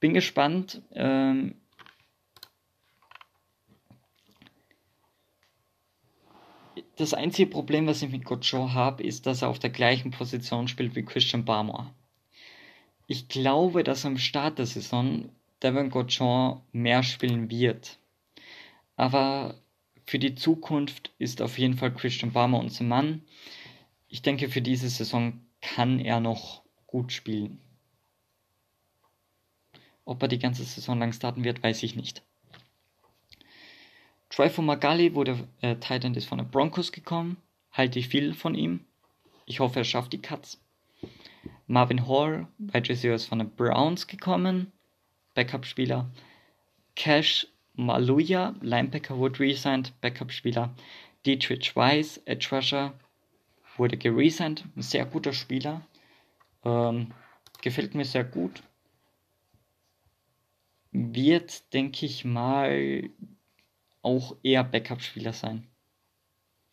Bin 0.01 0.15
gespannt. 0.15 0.83
Ähm, 0.93 1.55
das 6.97 7.13
einzige 7.13 7.51
Problem, 7.51 7.87
was 7.87 8.03
ich 8.03 8.11
mit 8.11 8.25
Gochon 8.25 8.73
habe, 8.73 9.03
ist, 9.03 9.27
dass 9.27 9.43
er 9.43 9.49
auf 9.49 9.59
der 9.59 9.71
gleichen 9.71 10.11
Position 10.11 10.67
spielt 10.69 10.95
wie 10.97 11.05
Christian 11.05 11.45
Barmore. 11.45 11.91
Ich 13.07 13.29
glaube, 13.29 13.85
dass 13.85 14.07
am 14.07 14.17
Start 14.17 14.59
der 14.59 14.67
Saison 14.67 15.29
Devin 15.63 15.91
Gochon 15.91 16.63
mehr 16.73 17.03
spielen 17.03 17.51
wird. 17.51 17.99
Aber 18.97 19.57
für 20.07 20.19
die 20.19 20.35
Zukunft 20.35 21.13
ist 21.19 21.43
auf 21.43 21.59
jeden 21.59 21.75
Fall 21.75 21.93
Christian 21.93 22.33
Barmore 22.33 22.63
unser 22.63 22.85
Mann 22.85 23.23
ich 24.15 24.23
denke, 24.23 24.49
für 24.49 24.63
diese 24.63 24.89
Saison 24.89 25.41
kann 25.61 25.99
er 25.99 26.21
noch 26.21 26.63
gut 26.87 27.13
spielen. 27.13 27.59
Ob 30.05 30.23
er 30.23 30.29
die 30.29 30.39
ganze 30.39 30.63
Saison 30.63 31.01
lang 31.01 31.13
starten 31.13 31.43
wird, 31.43 31.65
weiß 31.65 31.83
ich 31.83 31.97
nicht. 31.97 32.23
Trifo 34.31 34.63
Magali 34.63 35.17
wurde 35.17 35.49
äh, 35.63 35.75
Titan 35.75 36.15
ist 36.15 36.27
von 36.27 36.39
den 36.39 36.49
Broncos 36.49 36.93
gekommen. 36.93 37.39
Halte 37.73 37.99
ich 37.99 38.07
viel 38.07 38.35
von 38.35 38.55
ihm. 38.55 38.85
Ich 39.47 39.59
hoffe, 39.59 39.81
er 39.81 39.85
schafft 39.85 40.13
die 40.13 40.23
Cuts. 40.23 40.63
Marvin 41.67 42.07
Hall 42.07 42.47
bei 42.59 42.79
ist 42.79 43.27
von 43.27 43.41
den 43.41 43.51
Browns 43.51 44.07
gekommen. 44.07 44.71
Backup-Spieler. 45.35 46.09
Cash 46.95 47.49
Maluya, 47.77 48.55
Linebacker, 48.61 49.19
wurde 49.19 49.41
resigned. 49.41 49.93
Backup-Spieler. 50.01 50.75
Dietrich 51.27 51.75
Weiss, 51.75 52.19
Edge 52.27 52.49
Rusher, 52.53 52.95
wurde 53.77 53.97
geresigned, 53.97 54.65
ein 54.77 54.83
sehr 54.83 55.07
guter 55.07 55.33
Spieler. 55.33 55.87
Ähm, 56.65 57.13
gefällt 57.63 57.95
mir 57.95 58.05
sehr 58.05 58.25
gut. 58.25 58.63
Wird, 60.93 61.73
denke 61.73 62.07
ich 62.07 62.25
mal, 62.25 63.11
auch 64.03 64.37
eher 64.43 64.63
Backup-Spieler 64.63 65.33
sein. 65.33 65.67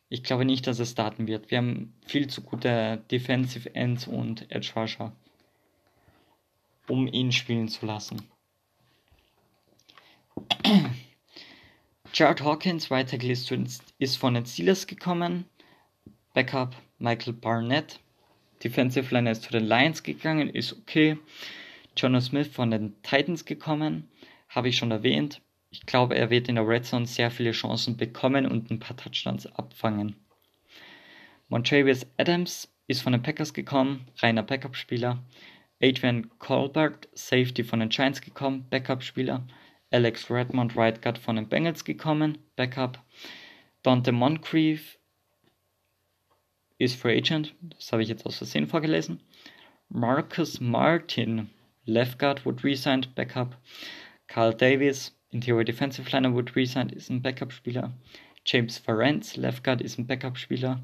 Ich 0.10 0.24
glaube 0.24 0.46
nicht, 0.46 0.68
dass 0.68 0.80
er 0.80 0.86
starten 0.86 1.28
wird. 1.28 1.50
Wir 1.50 1.60
haben 1.60 1.94
viel 2.06 2.28
zu 2.28 2.42
gute 2.42 3.02
Defensive 3.10 3.74
Ends 3.74 4.06
und 4.08 4.52
Edge 4.52 4.74
Rusher, 4.76 5.16
um 6.88 7.08
ihn 7.08 7.32
spielen 7.32 7.70
zu 7.70 7.86
lassen. 7.86 8.22
Jared 12.14 12.42
Hawkins, 12.42 12.92
Right 12.92 13.10
Tackle, 13.10 13.32
ist 13.32 14.18
von 14.18 14.34
den 14.34 14.46
Steelers 14.46 14.88
gekommen. 14.88 15.46
Backup 16.34 16.76
Michael 17.00 17.34
Barnett. 17.34 18.00
Defensive 18.64 19.14
Line 19.14 19.32
ist 19.32 19.44
zu 19.44 19.52
den 19.52 19.66
Lions 19.66 20.04
gegangen, 20.04 20.50
ist 20.50 20.74
okay. 20.74 21.18
Jono 21.98 22.20
Smith 22.20 22.48
von 22.48 22.72
den 22.72 23.02
Titans 23.02 23.46
gekommen, 23.46 24.10
habe 24.50 24.70
ich 24.70 24.78
schon 24.78 24.92
erwähnt. 24.92 25.42
Ich 25.72 25.86
glaube, 25.86 26.16
er 26.16 26.30
wird 26.30 26.48
in 26.48 26.56
der 26.56 26.68
Red 26.68 26.86
Zone 26.86 27.06
sehr 27.06 27.32
viele 27.32 27.52
Chancen 27.52 27.98
bekommen 27.98 28.46
und 28.46 28.70
ein 28.72 28.80
paar 28.80 28.98
Touchdowns 28.98 29.48
abfangen. 29.48 30.16
Montravius 31.50 32.06
Adams 32.18 32.70
ist 32.88 33.02
von 33.02 33.14
den 33.14 33.24
Packers 33.24 33.54
gekommen, 33.54 34.08
reiner 34.18 34.44
Backup-Spieler. 34.44 35.24
Adrian 35.82 36.30
Colbert, 36.38 37.08
Safety 37.14 37.64
von 37.64 37.80
den 37.80 37.90
Giants 37.90 38.22
gekommen, 38.22 38.68
Backup-Spieler. 38.70 39.46
Alex 39.92 40.32
Redmond, 40.32 40.76
Right 40.76 41.02
Guard 41.02 41.18
von 41.18 41.36
den 41.36 41.50
Bengals 41.50 41.84
gekommen, 41.84 42.38
Backup. 42.56 43.00
Dante 43.84 44.12
Moncrief 44.12 44.98
ist 46.78 47.00
Free 47.00 47.18
Agent, 47.18 47.54
das 47.62 47.92
habe 47.92 48.02
ich 48.02 48.10
jetzt 48.10 48.26
aus 48.26 48.38
Versehen 48.38 48.68
vorgelesen. 48.68 49.22
Marcus 49.90 50.62
Martin, 50.62 51.50
Left 51.86 52.18
Guard, 52.18 52.46
would 52.46 52.64
resigned, 52.64 53.14
Backup. 53.14 53.58
Carl 54.28 54.54
Davis, 54.54 55.14
Interior 55.32 55.66
Defensive 55.66 56.10
Liner 56.10 56.34
would 56.34 56.56
resigned, 56.56 56.94
ist 56.94 57.10
ein 57.10 57.22
Backup-Spieler. 57.22 57.92
James 58.46 58.78
Ferenc, 58.78 59.36
Left 59.36 59.64
Guard, 59.64 59.82
ist 59.82 60.00
ein 60.00 60.08
Backup-Spieler. 60.08 60.82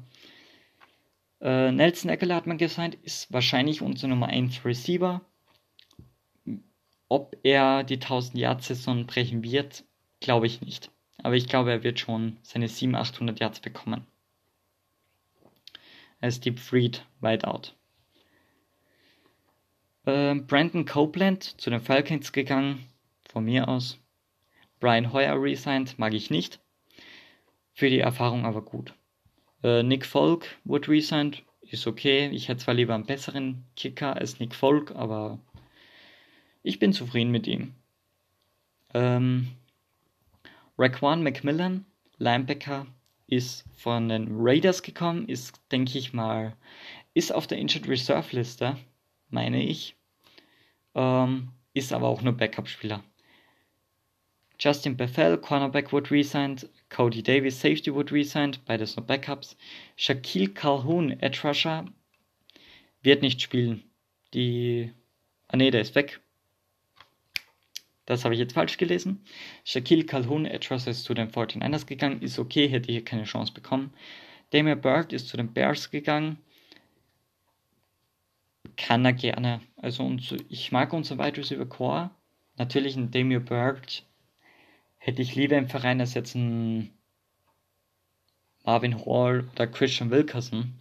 Äh, 1.40 1.72
Nelson 1.72 2.10
Eckler 2.10 2.34
hat 2.34 2.46
man 2.46 2.58
gesigned, 2.58 2.96
ist 3.02 3.32
wahrscheinlich 3.32 3.80
unser 3.80 4.08
Nummer 4.08 4.26
1 4.26 4.64
Receiver. 4.64 5.22
Ob 7.08 7.36
er 7.42 7.84
die 7.84 7.94
1000 7.94 8.38
Yard 8.38 8.62
Saison 8.62 9.06
brechen 9.06 9.42
wird, 9.42 9.84
glaube 10.20 10.46
ich 10.46 10.60
nicht. 10.60 10.90
Aber 11.22 11.34
ich 11.34 11.48
glaube, 11.48 11.70
er 11.70 11.82
wird 11.82 11.98
schon 11.98 12.36
seine 12.42 12.68
700, 12.68 13.08
800 13.08 13.40
Yards 13.40 13.60
bekommen. 13.60 14.06
Deep 16.20 16.58
Freed, 16.58 17.04
wide 17.20 17.46
out. 17.46 17.74
Äh, 20.04 20.34
Brandon 20.34 20.84
Copeland 20.84 21.60
zu 21.60 21.70
den 21.70 21.80
Falcons 21.80 22.32
gegangen, 22.32 22.86
von 23.28 23.44
mir 23.44 23.68
aus. 23.68 23.98
Brian 24.80 25.12
Hoyer 25.12 25.40
resigned, 25.40 25.98
mag 25.98 26.14
ich 26.14 26.30
nicht. 26.30 26.60
Für 27.72 27.90
die 27.90 28.00
Erfahrung 28.00 28.44
aber 28.44 28.62
gut. 28.62 28.94
Äh, 29.62 29.82
Nick 29.82 30.06
Folk 30.06 30.56
wurde 30.64 30.88
resigned, 30.88 31.44
ist 31.62 31.86
okay. 31.86 32.28
Ich 32.30 32.48
hätte 32.48 32.64
zwar 32.64 32.74
lieber 32.74 32.94
einen 32.94 33.06
besseren 33.06 33.64
Kicker 33.76 34.16
als 34.16 34.40
Nick 34.40 34.54
Folk, 34.54 34.94
aber 34.94 35.40
ich 36.62 36.78
bin 36.78 36.92
zufrieden 36.92 37.30
mit 37.30 37.46
ihm. 37.46 37.74
Ähm, 38.94 39.48
Raquan 40.78 41.22
McMillan, 41.22 41.84
Linebacker, 42.18 42.86
ist 43.26 43.64
von 43.76 44.08
den 44.08 44.28
Raiders 44.30 44.82
gekommen, 44.82 45.28
ist, 45.28 45.60
denke 45.70 45.98
ich 45.98 46.12
mal, 46.12 46.56
ist 47.14 47.32
auf 47.32 47.46
der 47.46 47.58
Injured 47.58 47.88
Reserve 47.88 48.34
Liste, 48.34 48.76
meine 49.28 49.62
ich. 49.62 49.96
Ähm, 50.94 51.50
ist 51.74 51.92
aber 51.92 52.08
auch 52.08 52.22
nur 52.22 52.32
Backup-Spieler. 52.32 53.02
Justin 54.60 54.96
Bethel, 54.96 55.38
Cornerback, 55.38 55.92
would 55.92 56.10
resigned. 56.10 56.68
Cody 56.88 57.22
Davis, 57.22 57.60
Safety, 57.60 57.94
would 57.94 58.10
resigned. 58.10 58.64
Beides 58.64 58.96
nur 58.96 59.06
Backups. 59.06 59.56
Shaquille 59.96 60.48
Calhoun, 60.48 61.12
Edge 61.20 61.40
Rusher, 61.44 61.84
wird 63.02 63.22
nicht 63.22 63.40
spielen. 63.40 63.84
Die. 64.34 64.92
Ah, 65.46 65.56
ne, 65.56 65.70
der 65.70 65.82
ist 65.82 65.94
weg. 65.94 66.20
Das 68.08 68.24
habe 68.24 68.32
ich 68.32 68.40
jetzt 68.40 68.54
falsch 68.54 68.78
gelesen. 68.78 69.22
Shaquille 69.64 70.06
Calhoun, 70.06 70.46
Rusher, 70.46 70.88
ist 70.90 71.04
zu 71.04 71.12
den 71.12 71.30
49ers 71.30 71.84
gegangen. 71.84 72.22
Ist 72.22 72.38
okay, 72.38 72.66
hätte 72.66 72.90
hier 72.90 73.04
keine 73.04 73.24
Chance 73.24 73.52
bekommen. 73.52 73.92
Damien 74.48 74.80
Bird 74.80 75.12
ist 75.12 75.28
zu 75.28 75.36
den 75.36 75.52
Bears 75.52 75.90
gegangen. 75.90 76.38
Kann 78.78 79.04
er 79.04 79.12
gerne. 79.12 79.60
Also, 79.76 80.10
ich 80.48 80.72
mag 80.72 80.94
unser 80.94 81.18
Wide 81.18 81.36
Receiver 81.36 81.66
Core. 81.66 82.08
Natürlich 82.56 82.96
ein 82.96 83.10
Damien 83.10 83.44
Bird 83.44 84.06
hätte 84.96 85.20
ich 85.20 85.34
lieber 85.34 85.58
im 85.58 85.68
Verein 85.68 86.00
als 86.00 86.14
jetzt 86.14 86.34
ein 86.34 86.90
Marvin 88.64 89.04
Hall 89.04 89.50
oder 89.52 89.66
Christian 89.66 90.10
Wilkerson. 90.10 90.72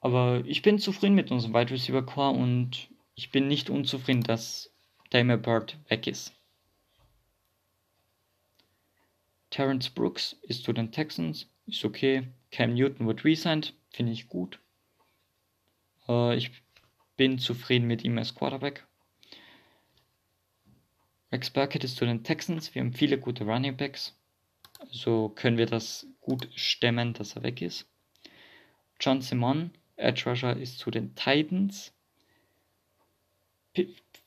Aber 0.00 0.42
ich 0.46 0.62
bin 0.62 0.78
zufrieden 0.78 1.16
mit 1.16 1.30
unserem 1.30 1.52
Wide 1.52 1.70
Receiver 1.70 2.02
Core 2.02 2.38
und 2.38 2.88
ich 3.14 3.30
bin 3.30 3.46
nicht 3.46 3.68
unzufrieden, 3.68 4.22
dass 4.22 4.70
Damien 5.10 5.42
Bird 5.42 5.76
weg 5.88 6.06
ist. 6.06 6.32
Terence 9.50 9.90
Brooks 9.90 10.36
ist 10.42 10.64
zu 10.64 10.72
den 10.72 10.92
Texans, 10.92 11.48
ist 11.66 11.84
okay. 11.84 12.28
Cam 12.52 12.74
Newton 12.74 13.06
wird 13.06 13.24
resigned, 13.24 13.74
finde 13.90 14.12
ich 14.12 14.28
gut. 14.28 14.60
Äh, 16.08 16.36
ich 16.36 16.50
bin 17.16 17.38
zufrieden 17.38 17.86
mit 17.86 18.04
ihm 18.04 18.16
als 18.18 18.34
Quarterback. 18.34 18.86
Rex 21.32 21.50
Burkett 21.50 21.84
ist 21.84 21.96
zu 21.96 22.06
den 22.06 22.24
Texans. 22.24 22.74
Wir 22.74 22.82
haben 22.82 22.92
viele 22.92 23.18
gute 23.18 23.44
Running 23.44 23.76
Backs. 23.76 24.16
Also 24.78 25.28
können 25.28 25.58
wir 25.58 25.66
das 25.66 26.06
gut 26.20 26.48
stemmen, 26.54 27.12
dass 27.12 27.36
er 27.36 27.42
weg 27.42 27.60
ist. 27.62 27.86
John 28.98 29.20
Simon, 29.20 29.72
Edge 29.96 30.28
Rusher, 30.28 30.56
ist 30.56 30.78
zu 30.78 30.90
den 30.90 31.14
Titans. 31.14 31.92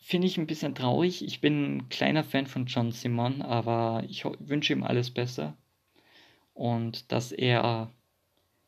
Finde 0.05 0.27
ich 0.27 0.37
ein 0.37 0.47
bisschen 0.47 0.75
traurig. 0.75 1.23
Ich 1.23 1.39
bin 1.39 1.77
ein 1.77 1.89
kleiner 1.89 2.25
Fan 2.25 2.45
von 2.45 2.65
John 2.65 2.91
Simon, 2.91 3.41
aber 3.41 4.03
ich 4.09 4.25
wünsche 4.25 4.73
ihm 4.73 4.83
alles 4.83 5.09
Besser. 5.09 5.55
Und 6.53 7.09
dass 7.13 7.31
er 7.31 7.89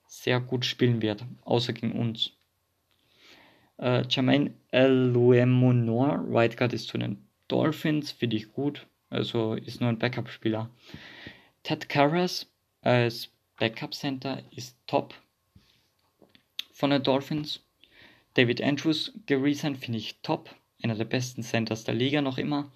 sehr 0.08 0.40
gut 0.40 0.64
spielen 0.66 1.02
wird, 1.02 1.26
außer 1.44 1.74
gegen 1.74 1.92
uns. 1.92 2.32
Äh, 3.78 4.06
Jermaine 4.08 4.54
Eluemunor, 4.72 6.24
Right 6.30 6.56
Guard, 6.56 6.72
ist 6.72 6.88
zu 6.88 6.98
den 6.98 7.28
Dolphins 7.50 8.14
finde 8.14 8.38
ich 8.38 8.54
gut, 8.54 8.88
also 9.10 9.56
ist 9.56 9.82
nur 9.82 9.90
ein 9.90 10.00
Backup-Spieler. 10.00 10.70
Ted 11.64 11.90
Karras 11.90 12.48
als 12.82 13.30
Backup-Center 13.60 14.42
ist 14.52 14.78
top 14.88 15.14
von 16.72 16.92
den 16.92 17.04
Dolphins. 17.04 17.60
David 18.36 18.62
Andrews 18.62 19.12
geresigned 19.26 19.78
finde 19.78 19.98
ich 19.98 20.16
top, 20.22 20.56
einer 20.82 20.96
der 20.96 21.06
besten 21.06 21.44
Centers 21.44 21.84
der 21.84 21.96
Liga 21.96 22.22
noch 22.22 22.38
immer. 22.38 22.72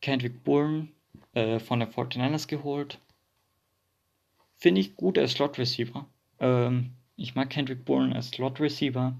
Kendrick 0.00 0.44
Bourne 0.44 0.88
äh, 1.34 1.58
von 1.58 1.80
den 1.80 1.90
49ers 1.90 2.48
geholt. 2.48 2.98
Finde 4.56 4.80
ich 4.80 4.96
gut 4.96 5.18
als 5.18 5.32
Slot 5.32 5.58
Receiver. 5.58 6.06
Ähm, 6.38 6.92
ich 7.16 7.34
mag 7.34 7.50
Kendrick 7.50 7.84
Bourne 7.84 8.14
als 8.14 8.28
Slot 8.28 8.60
Receiver. 8.60 9.18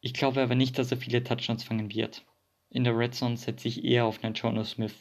Ich 0.00 0.14
glaube 0.14 0.42
aber 0.42 0.54
nicht, 0.54 0.78
dass 0.78 0.90
er 0.90 0.98
viele 0.98 1.24
Touchdowns 1.24 1.64
fangen 1.64 1.92
wird. 1.92 2.24
In 2.70 2.84
der 2.84 2.96
Red 2.96 3.14
Zone 3.14 3.36
setze 3.36 3.68
ich 3.68 3.84
eher 3.84 4.04
auf 4.04 4.22
einen 4.22 4.34
Jono 4.34 4.64
Smith 4.64 4.94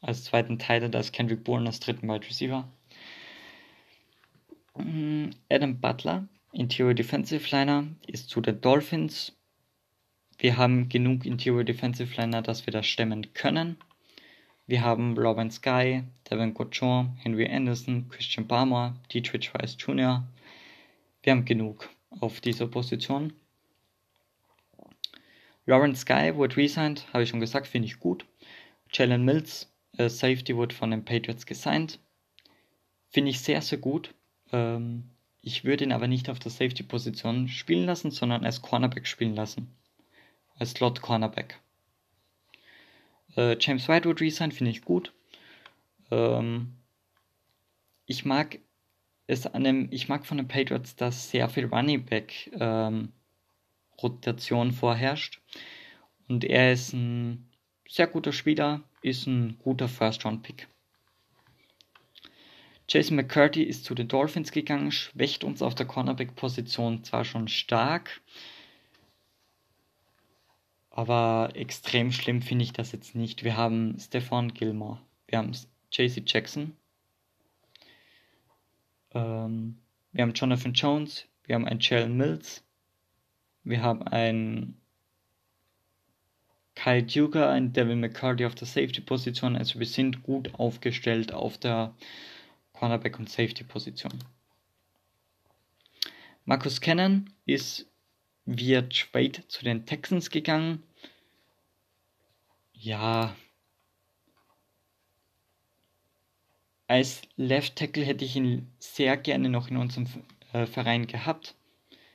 als 0.00 0.24
zweiten 0.24 0.58
Teil 0.58 0.94
als 0.94 1.12
Kendrick 1.12 1.44
Bourne 1.44 1.66
als 1.66 1.80
dritten 1.80 2.08
Wide 2.08 2.26
Receiver. 2.26 2.68
Mm, 4.76 5.30
Adam 5.50 5.80
Butler, 5.80 6.28
Interior 6.52 6.94
Defensive 6.94 7.54
Liner, 7.54 7.86
ist 8.06 8.28
zu 8.28 8.40
den 8.40 8.60
Dolphins. 8.60 9.36
Wir 10.40 10.56
haben 10.56 10.88
genug 10.88 11.26
Interior 11.26 11.64
Defensive 11.64 12.18
Liner, 12.18 12.40
dass 12.40 12.64
wir 12.64 12.72
das 12.72 12.86
stemmen 12.86 13.34
können. 13.34 13.76
Wir 14.66 14.80
haben 14.80 15.18
Robin 15.18 15.50
Sky, 15.50 16.02
Devin 16.30 16.54
Gochon, 16.54 17.14
Henry 17.18 17.46
Anderson, 17.46 18.08
Christian 18.08 18.48
Palmer, 18.48 18.96
Dietrich 19.12 19.52
Rice 19.52 19.76
Jr. 19.78 20.26
Wir 21.22 21.32
haben 21.32 21.44
genug 21.44 21.90
auf 22.20 22.40
dieser 22.40 22.68
Position. 22.68 23.34
Lawrence 25.66 26.00
Sky 26.00 26.34
wurde 26.34 26.56
resigned, 26.56 27.06
habe 27.12 27.24
ich 27.24 27.28
schon 27.28 27.40
gesagt, 27.40 27.66
finde 27.66 27.88
ich 27.88 28.00
gut. 28.00 28.24
Jalen 28.90 29.26
Mills, 29.26 29.70
äh, 29.98 30.08
Safety, 30.08 30.56
wurde 30.56 30.74
von 30.74 30.90
den 30.90 31.04
Patriots 31.04 31.44
gesigned. 31.44 31.98
Finde 33.10 33.30
ich 33.30 33.40
sehr, 33.40 33.60
sehr 33.60 33.76
gut. 33.76 34.14
Ähm, 34.52 35.10
ich 35.42 35.64
würde 35.64 35.84
ihn 35.84 35.92
aber 35.92 36.08
nicht 36.08 36.30
auf 36.30 36.38
der 36.38 36.50
Safety-Position 36.50 37.48
spielen 37.48 37.84
lassen, 37.84 38.10
sondern 38.10 38.46
als 38.46 38.62
Cornerback 38.62 39.06
spielen 39.06 39.34
lassen. 39.34 39.68
Als 40.60 40.72
Slot-Cornerback. 40.72 41.58
Äh, 43.34 43.56
James 43.58 43.88
White 43.88 44.06
wurde 44.06 44.20
resigned, 44.20 44.52
finde 44.52 44.70
ich 44.70 44.82
gut. 44.82 45.12
Ähm, 46.10 46.74
ich 48.04 48.26
mag 48.26 48.58
es 49.26 49.46
an 49.46 49.64
dem, 49.64 49.88
ich 49.90 50.08
mag 50.08 50.26
von 50.26 50.36
den 50.36 50.48
Patriots, 50.48 50.94
dass 50.96 51.30
sehr 51.30 51.48
viel 51.48 51.64
Running 51.64 52.04
Back 52.04 52.50
ähm, 52.52 53.12
Rotation 54.02 54.72
vorherrscht. 54.72 55.40
Und 56.28 56.44
er 56.44 56.72
ist 56.72 56.92
ein 56.92 57.48
sehr 57.88 58.06
guter 58.06 58.32
Spieler, 58.32 58.82
ist 59.00 59.26
ein 59.26 59.56
guter 59.60 59.88
First-Round-Pick. 59.88 60.68
Jason 62.86 63.16
McCurdy 63.16 63.62
ist 63.62 63.86
zu 63.86 63.94
den 63.94 64.08
Dolphins 64.08 64.52
gegangen, 64.52 64.92
schwächt 64.92 65.42
uns 65.42 65.62
auf 65.62 65.74
der 65.74 65.86
Cornerback-Position 65.86 67.02
zwar 67.02 67.24
schon 67.24 67.48
stark, 67.48 68.20
aber 71.00 71.56
extrem 71.56 72.12
schlimm 72.12 72.42
finde 72.42 72.62
ich 72.64 72.74
das 72.74 72.92
jetzt 72.92 73.14
nicht. 73.14 73.42
Wir 73.42 73.56
haben 73.56 73.98
Stefan 73.98 74.52
Gilmore, 74.52 75.00
wir 75.28 75.38
haben 75.38 75.52
JC 75.90 76.22
Jackson, 76.26 76.76
ähm, 79.12 79.78
wir 80.12 80.22
haben 80.22 80.34
Jonathan 80.34 80.74
Jones, 80.74 81.24
wir 81.44 81.54
haben 81.54 81.64
einen 81.66 81.80
Jalen 81.80 82.18
Mills, 82.18 82.62
wir 83.64 83.80
haben 83.80 84.02
einen 84.02 84.78
Kyle 86.74 87.02
Duker, 87.02 87.48
einen 87.48 87.72
Devin 87.72 88.00
McCarty 88.00 88.44
auf 88.44 88.54
der 88.54 88.66
Safety-Position. 88.66 89.56
Also 89.56 89.78
wir 89.78 89.86
sind 89.86 90.22
gut 90.22 90.52
aufgestellt 90.54 91.32
auf 91.32 91.56
der 91.56 91.94
Cornerback- 92.74 93.18
und 93.18 93.30
Safety-Position. 93.30 94.22
Marcus 96.44 96.82
Cannon 96.82 97.30
ist 97.46 97.86
via 98.44 98.82
Trade 98.82 99.48
zu 99.48 99.64
den 99.64 99.86
Texans 99.86 100.28
gegangen. 100.28 100.82
Ja. 102.82 103.36
Als 106.86 107.20
Left 107.36 107.76
Tackle 107.76 108.04
hätte 108.04 108.24
ich 108.24 108.36
ihn 108.36 108.72
sehr 108.78 109.18
gerne 109.18 109.50
noch 109.50 109.68
in 109.68 109.76
unserem 109.76 110.06
äh, 110.54 110.64
Verein 110.64 111.06
gehabt. 111.06 111.54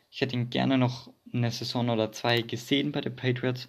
Ich 0.09 0.21
hätte 0.21 0.35
ihn 0.35 0.49
gerne 0.49 0.79
noch 0.79 1.13
eine 1.31 1.51
Saison 1.51 1.89
oder 1.89 2.11
zwei 2.11 2.41
gesehen 2.41 2.91
bei 2.91 3.01
den 3.01 3.15
Patriots. 3.15 3.67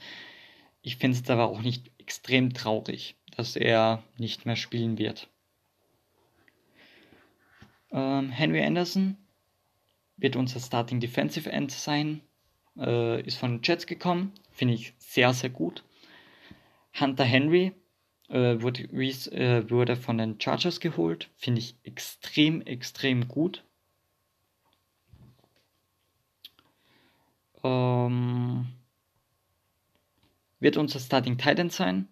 Ich 0.80 0.96
finde 0.96 1.18
es 1.18 1.28
aber 1.28 1.48
auch 1.48 1.60
nicht 1.60 1.90
extrem 1.98 2.54
traurig, 2.54 3.14
dass 3.36 3.56
er 3.56 4.02
nicht 4.16 4.46
mehr 4.46 4.56
spielen 4.56 4.96
wird. 4.96 5.28
Ähm, 7.92 8.30
Henry 8.30 8.64
Anderson 8.64 9.18
wird 10.16 10.34
unser 10.34 10.60
Starting 10.60 11.00
Defensive 11.00 11.52
End 11.52 11.72
sein. 11.72 12.22
Äh, 12.78 13.20
ist 13.20 13.36
von 13.36 13.58
den 13.58 13.60
Jets 13.62 13.86
gekommen. 13.86 14.32
Finde 14.50 14.74
ich 14.74 14.94
sehr, 14.98 15.34
sehr 15.34 15.50
gut. 15.50 15.84
Hunter 16.98 17.24
Henry 17.24 17.72
äh, 18.28 18.60
wurde, 18.60 18.82
äh, 18.82 19.70
wurde 19.70 19.96
von 19.96 20.18
den 20.18 20.40
Chargers 20.40 20.80
geholt. 20.80 21.30
Finde 21.36 21.60
ich 21.60 21.76
extrem, 21.82 22.62
extrem 22.62 23.28
gut. 23.28 23.64
Ähm, 27.62 28.66
wird 30.60 30.76
unser 30.76 31.00
Starting 31.00 31.38
Titan 31.38 31.70
sein, 31.70 32.08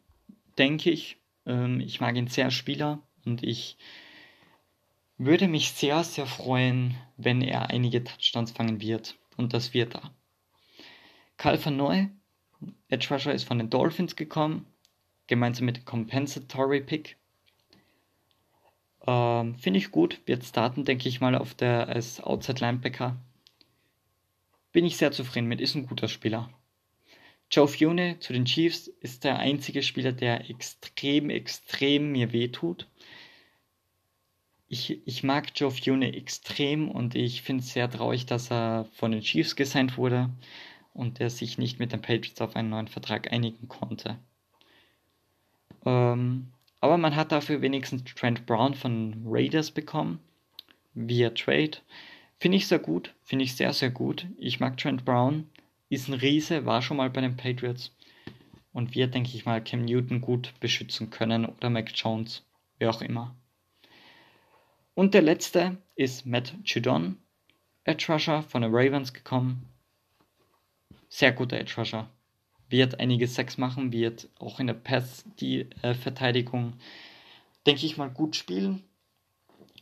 denke 0.59 0.91
ich. 0.91 1.19
Ähm, 1.47 1.81
ich 1.81 2.01
mag 2.01 2.17
ihn 2.17 2.29
sehr 2.29 2.51
Spieler 2.51 3.03
und 3.25 3.43
ich 3.43 3.77
würde 5.17 5.49
mich 5.49 5.73
sehr, 5.73 6.03
sehr 6.05 6.27
freuen, 6.27 6.97
wenn 7.17 7.41
er 7.41 7.71
einige 7.71 8.03
Touchdowns 8.03 8.53
fangen 8.53 8.81
wird. 8.81 9.17
Und 9.37 9.53
das 9.53 9.75
wird 9.75 9.95
er. 9.95 10.13
Karl 11.37 11.65
van 11.65 11.77
Neu, 11.77 12.07
Edge 12.89 13.09
Rusher, 13.11 13.35
ist 13.35 13.45
von 13.45 13.59
den 13.59 13.71
Dolphins 13.71 14.17
gekommen, 14.17 14.67
gemeinsam 15.27 15.67
mit 15.67 15.85
Compensatory 15.85 16.81
Pick. 16.81 17.17
Ähm, 19.07 19.55
Finde 19.57 19.79
ich 19.79 19.91
gut, 19.91 20.21
wird 20.27 20.45
starten, 20.45 20.85
denke 20.85 21.09
ich 21.09 21.21
mal, 21.21 21.35
auf 21.35 21.55
der 21.55 21.89
als 21.89 22.21
Outside 22.21 22.61
Linebacker. 22.61 23.17
Bin 24.73 24.85
ich 24.85 24.97
sehr 24.97 25.13
zufrieden 25.13 25.49
mit, 25.49 25.61
ist 25.61 25.75
ein 25.75 25.87
guter 25.87 26.09
Spieler. 26.09 26.51
Joe 27.51 27.69
Fione 27.69 28.19
zu 28.19 28.33
den 28.33 28.47
Chiefs 28.47 28.89
ist 28.89 29.25
der 29.25 29.39
einzige 29.39 29.83
Spieler, 29.83 30.13
der 30.13 30.51
extrem, 30.51 31.31
extrem 31.31 32.13
mir 32.13 32.33
wehtut 32.33 32.89
ich, 34.75 35.07
ich 35.07 35.23
mag 35.23 35.53
Joe 35.55 35.71
Fione 35.71 36.15
extrem 36.15 36.91
und 36.91 37.15
ich 37.15 37.43
finde 37.43 37.63
es 37.63 37.73
sehr 37.73 37.89
traurig, 37.91 38.27
dass 38.27 38.51
er 38.51 38.87
von 38.95 39.13
den 39.13 39.21
Chiefs 39.21 39.57
gesigned 39.57 39.97
wurde 39.97 40.31
und 40.93 41.19
der 41.19 41.31
sich 41.31 41.59
nicht 41.59 41.79
mit 41.79 41.93
den 41.93 42.03
Patriots 42.03 42.41
auf 42.41 42.57
einen 42.57 42.71
neuen 42.71 42.89
Vertrag 42.89 43.33
einigen 43.33 43.69
konnte. 43.69 44.19
Ähm, 45.85 46.49
aber 46.81 46.99
man 46.99 47.17
hat 47.17 47.33
dafür 47.33 47.63
wenigstens 47.63 48.05
Trent 48.05 48.47
Brown 48.47 48.75
von 48.75 49.23
Raiders 49.27 49.71
bekommen, 49.71 50.21
via 50.95 51.31
Trade. 51.31 51.79
Finde 52.39 52.59
ich 52.59 52.69
sehr 52.69 52.79
gut, 52.79 53.15
finde 53.23 53.45
ich 53.45 53.57
sehr, 53.57 53.73
sehr 53.73 53.91
gut. 53.91 54.27
Ich 54.39 54.61
mag 54.61 54.77
Trent 54.77 55.05
Brown, 55.05 55.49
ist 55.89 56.09
ein 56.09 56.15
Riese, 56.15 56.67
war 56.67 56.83
schon 56.83 56.97
mal 56.97 57.11
bei 57.11 57.21
den 57.21 57.37
Patriots 57.37 57.91
und 58.73 58.95
wird, 58.95 59.15
denke 59.15 59.31
ich 59.35 59.47
mal, 59.47 59.63
Cam 59.63 59.85
Newton 59.85 60.21
gut 60.21 60.53
beschützen 60.61 61.11
können 61.11 61.47
oder 61.47 61.71
Mac 61.71 61.91
Jones, 61.95 62.45
wie 62.79 62.87
auch 62.87 63.01
immer. 63.01 63.35
Und 64.95 65.15
der 65.15 65.23
letzte 65.23 65.79
ist 65.97 66.27
Matt 66.27 66.55
Judon, 66.65 67.17
Edge 67.85 68.13
Rusher 68.13 68.43
von 68.43 68.63
den 68.63 68.75
Ravens 68.75 69.13
gekommen. 69.13 69.69
Sehr 71.09 71.33
guter 71.33 71.57
Edge 71.57 71.75
Rusher. 71.77 72.11
Wird 72.75 72.99
einige 72.99 73.29
Sex 73.29 73.57
machen, 73.57 73.93
wird 73.93 74.29
auch 74.41 74.59
in 74.59 74.67
der 74.67 74.75
Pass 74.75 75.25
die 75.39 75.69
äh, 75.83 75.95
Verteidigung, 75.95 76.73
denke 77.69 77.87
ich 77.87 77.97
mal, 77.97 78.11
gut 78.11 78.35
spielen. 78.35 78.83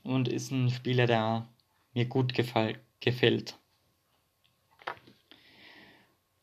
Und 0.03 0.29
ist 0.29 0.51
ein 0.51 0.69
Spieler, 0.69 1.07
der 1.07 1.49
mir 1.95 2.05
gut 2.05 2.35
gefall, 2.35 2.79
gefällt. 3.01 3.57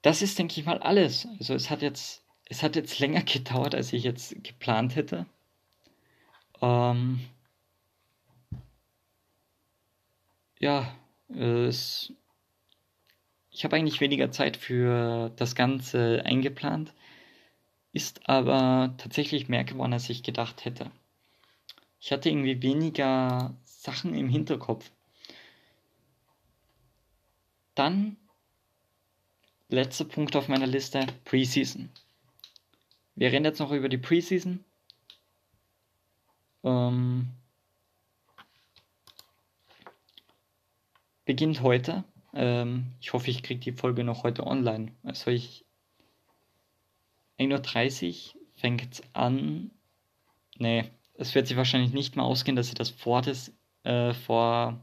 Das 0.02 0.24
ist, 0.24 0.40
denke 0.40 0.60
ich 0.60 0.66
mal, 0.66 0.80
alles. 0.80 1.28
Also 1.38 1.54
es 1.54 1.70
hat 1.70 1.84
jetzt, 1.84 2.24
es 2.46 2.64
hat 2.64 2.76
jetzt 2.76 2.98
länger 2.98 3.22
gedauert, 3.26 3.76
als 3.76 3.94
ich 3.94 4.04
jetzt 4.04 4.44
geplant 4.44 4.96
hätte. 4.96 5.28
Ähm, 6.64 7.20
ja, 10.58 10.96
es, 11.28 12.12
ich 13.60 13.66
habe 13.66 13.76
eigentlich 13.76 14.00
weniger 14.00 14.32
Zeit 14.32 14.56
für 14.56 15.34
das 15.36 15.54
Ganze 15.54 16.24
eingeplant, 16.24 16.94
ist 17.92 18.30
aber 18.30 18.94
tatsächlich 18.98 19.50
mehr 19.50 19.66
geworden, 19.66 19.92
als 19.92 20.10
ich 20.10 20.24
gedacht 20.24 20.64
hätte. 20.64 20.90
Ich 22.00 22.14
hatte 22.14 22.30
irgendwie 22.30 22.62
weniger 22.62 23.54
Sachen 23.66 24.14
im 24.14 24.30
Hinterkopf. 24.30 24.90
Dann 27.76 28.16
letzter 29.68 30.06
Punkt 30.06 30.38
auf 30.38 30.48
meiner 30.48 30.66
Liste, 30.66 31.06
Preseason. 31.26 31.90
Wir 33.16 33.30
reden 33.34 33.44
jetzt 33.44 33.60
noch 33.60 33.74
über 33.74 33.90
die 33.90 33.98
Preseason. 33.98 34.64
Ähm, 36.64 37.28
beginnt 41.26 41.62
heute. 41.62 42.06
Ähm, 42.34 42.88
ich 43.02 43.14
hoffe, 43.14 43.30
ich 43.30 43.44
kriege 43.44 43.60
die 43.60 43.72
Folge 43.72 44.04
noch 44.04 44.24
heute 44.24 44.46
online. 44.46 44.92
Also 45.04 45.32
ich 45.32 45.66
1.30 47.40 48.36
Uhr 48.36 48.42
fängt 48.56 48.94
es 48.94 49.04
an. 49.14 49.72
Nee, 50.58 50.86
es 51.16 51.36
wird 51.36 51.48
sich 51.48 51.58
wahrscheinlich 51.58 51.94
nicht 51.94 52.16
mehr 52.16 52.26
ausgehen, 52.26 52.56
dass 52.56 52.68
ich 52.68 52.76
das 52.76 52.90
vor 52.90 53.22
das, 53.22 53.54
äh, 53.84 54.14
vor 54.14 54.80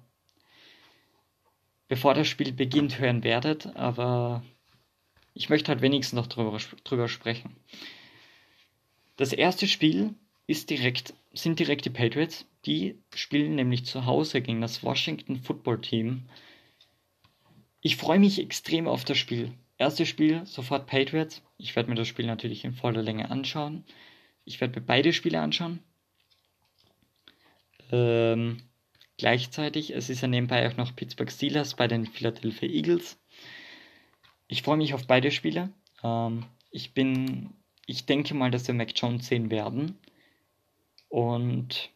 bevor 1.89 2.15
das 2.15 2.27
Spiel 2.29 2.53
beginnt 2.53 2.99
hören 2.99 3.23
werdet, 3.23 3.77
aber 3.77 4.43
ich 5.35 5.49
möchte 5.51 5.69
halt 5.71 5.83
wenigstens 5.83 6.17
noch 6.17 6.27
drüber, 6.27 6.59
drüber 6.85 7.09
sprechen. 7.09 7.55
Das 9.17 9.33
erste 9.33 9.67
Spiel 9.67 10.15
ist 10.47 10.71
direkt, 10.71 11.15
sind 11.33 11.59
direkt 11.59 11.85
die 11.85 11.91
Patriots. 11.91 12.47
Die 12.65 12.99
spielen 13.15 13.55
nämlich 13.55 13.85
zu 13.85 14.07
Hause 14.07 14.41
gegen 14.41 14.61
das 14.61 14.83
Washington 14.83 15.37
Football 15.37 15.81
Team. 15.81 16.25
Ich 17.87 17.95
freue 17.95 18.19
mich 18.19 18.41
extrem 18.41 18.89
auf 18.89 19.05
das 19.05 19.17
Spiel. 19.17 19.53
Erstes 19.79 20.09
Spiel, 20.09 20.45
sofort 20.45 20.89
Patriots. 20.89 21.41
Ich 21.57 21.77
werde 21.77 21.89
mir 21.89 21.95
das 21.95 22.09
Spiel 22.09 22.27
natürlich 22.27 22.65
in 22.65 22.75
voller 22.75 23.01
Länge 23.01 23.31
anschauen. 23.31 23.85
Ich 24.45 24.61
werde 24.61 24.81
mir 24.81 24.85
beide 24.85 25.13
Spiele 25.13 25.41
anschauen. 25.41 25.79
Ähm, 27.93 28.61
gleichzeitig, 29.19 29.95
es 29.95 30.11
ist 30.11 30.21
ja 30.21 30.27
nebenbei 30.27 30.69
auch 30.69 30.77
noch 30.77 30.97
Pittsburgh 30.97 31.31
Steelers 31.31 31.77
bei 31.77 31.87
den 31.87 32.07
Philadelphia 32.07 32.69
Eagles. 32.69 33.21
Ich 34.49 34.63
freue 34.63 34.79
mich 34.79 34.93
auf 34.93 35.07
beide 35.07 35.31
Spiele. 35.31 35.73
Ähm, 36.03 36.45
ich 36.73 36.93
bin, 36.93 37.51
ich 37.87 38.05
denke 38.05 38.35
mal, 38.35 38.51
dass 38.51 38.67
wir 38.67 38.75
Mac 38.75 38.95
Jones 38.97 39.29
sehen 39.29 39.49
werden. 39.49 39.97
Und 41.09 41.91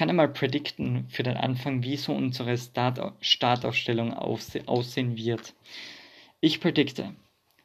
kann 0.00 0.08
einmal 0.08 0.28
predikten 0.28 1.06
für 1.10 1.22
den 1.22 1.36
Anfang, 1.36 1.82
wie 1.82 1.98
so 1.98 2.14
unsere 2.14 2.56
Start 2.56 2.98
Startaufstellung 3.20 4.14
aussehen 4.14 5.14
wird. 5.14 5.54
Ich 6.40 6.58
predikte 6.58 7.14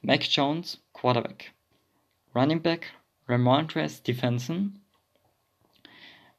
Mac 0.02 0.26
Jones, 0.30 0.84
Quarterback. 0.92 1.54
Running 2.36 2.62
Back, 2.62 2.92
Ramondre 3.30 3.88
Stevenson. 3.88 4.82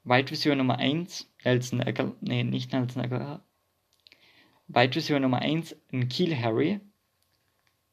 Wide 0.05 0.30
Receiver 0.30 0.55
Nummer 0.55 0.78
1, 0.78 1.32
Nelson 1.44 1.80
Aguilar. 1.80 2.14
Nee, 2.20 2.44
nicht 2.44 2.74
Nelson 2.74 3.01
Aguilar. 3.01 3.42
Wide 4.68 4.94
Receiver 4.97 5.18
Nummer 5.18 5.38
1, 5.38 5.76
Kiel 6.11 6.36
Harry. 6.36 6.78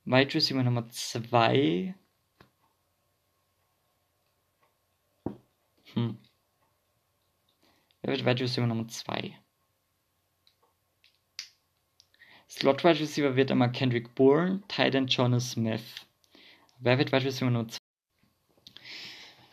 Wide 0.03 0.33
Receiver 0.33 0.61
Nummer 0.61 0.89
2. 0.89 1.95
Hm. 5.93 6.17
Wer 8.03 8.17
wird 8.17 8.25
Wide 8.25 8.43
Receiver 8.43 8.67
Nummer 8.67 8.87
2? 8.87 9.33
Slot 12.49 12.83
Wide 12.83 12.99
Receiver 12.99 13.35
wird 13.37 13.49
einmal 13.49 13.71
Kendrick 13.71 14.13
Bourne, 14.13 14.61
Titan 14.67 15.07
Jonas 15.07 15.51
Smith. 15.51 16.05
Wer 16.79 16.97
wird 16.97 17.13
Wide 17.13 17.23
Receiver 17.23 17.49
Nummer 17.49 17.69
2? 17.69 17.77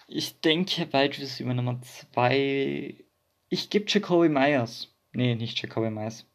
Ich 0.08 0.40
denke 0.40 0.92
Wide 0.92 1.18
Receiver 1.18 1.54
Nummer 1.54 1.80
2. 1.80 3.04
Ich 3.48 3.70
gebe 3.70 3.84
Jacoby 3.88 4.28
Myers. 4.28 4.92
Nee, 5.12 5.36
nicht 5.36 5.62
Jacoby 5.62 5.90
Myers. 5.90 6.26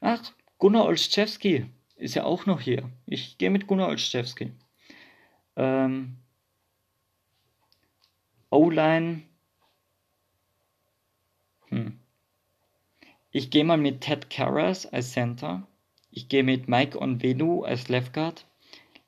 Ach, 0.00 0.32
Gunnar 0.58 0.86
Olszewski 0.86 1.66
ist 1.94 2.16
ja 2.16 2.24
auch 2.24 2.46
noch 2.46 2.60
hier. 2.60 2.90
Ich 3.06 3.38
gehe 3.38 3.50
mit 3.50 3.68
Gunnar 3.68 3.88
Olszewski. 3.88 4.50
Ähm, 5.54 6.16
O-Line. 8.50 9.22
Hm. 11.72 11.98
Ich 13.30 13.50
gehe 13.50 13.64
mal 13.64 13.78
mit 13.78 14.02
Ted 14.02 14.28
Karras 14.28 14.84
als 14.84 15.12
Center. 15.12 15.66
Ich 16.10 16.28
gehe 16.28 16.44
mit 16.44 16.68
Mike 16.68 17.00
Onvenu 17.00 17.64
als 17.64 17.88
Left 17.88 18.12
Guard. 18.12 18.44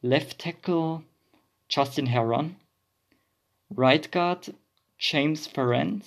Left 0.01 0.39
Tackle 0.39 1.03
Justin 1.69 2.07
Heron. 2.07 2.57
Right 3.77 4.11
Guard 4.11 4.55
James 4.99 5.47
Ferenc. 5.47 6.05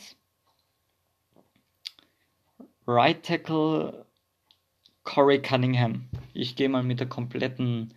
Right 2.87 3.21
Tackle 3.21 4.05
Corey 5.03 5.39
Cunningham. 5.39 6.09
Ich 6.33 6.55
gehe 6.55 6.69
mal 6.69 6.81
mit 6.81 6.99
der 6.99 7.07
kompletten 7.07 7.93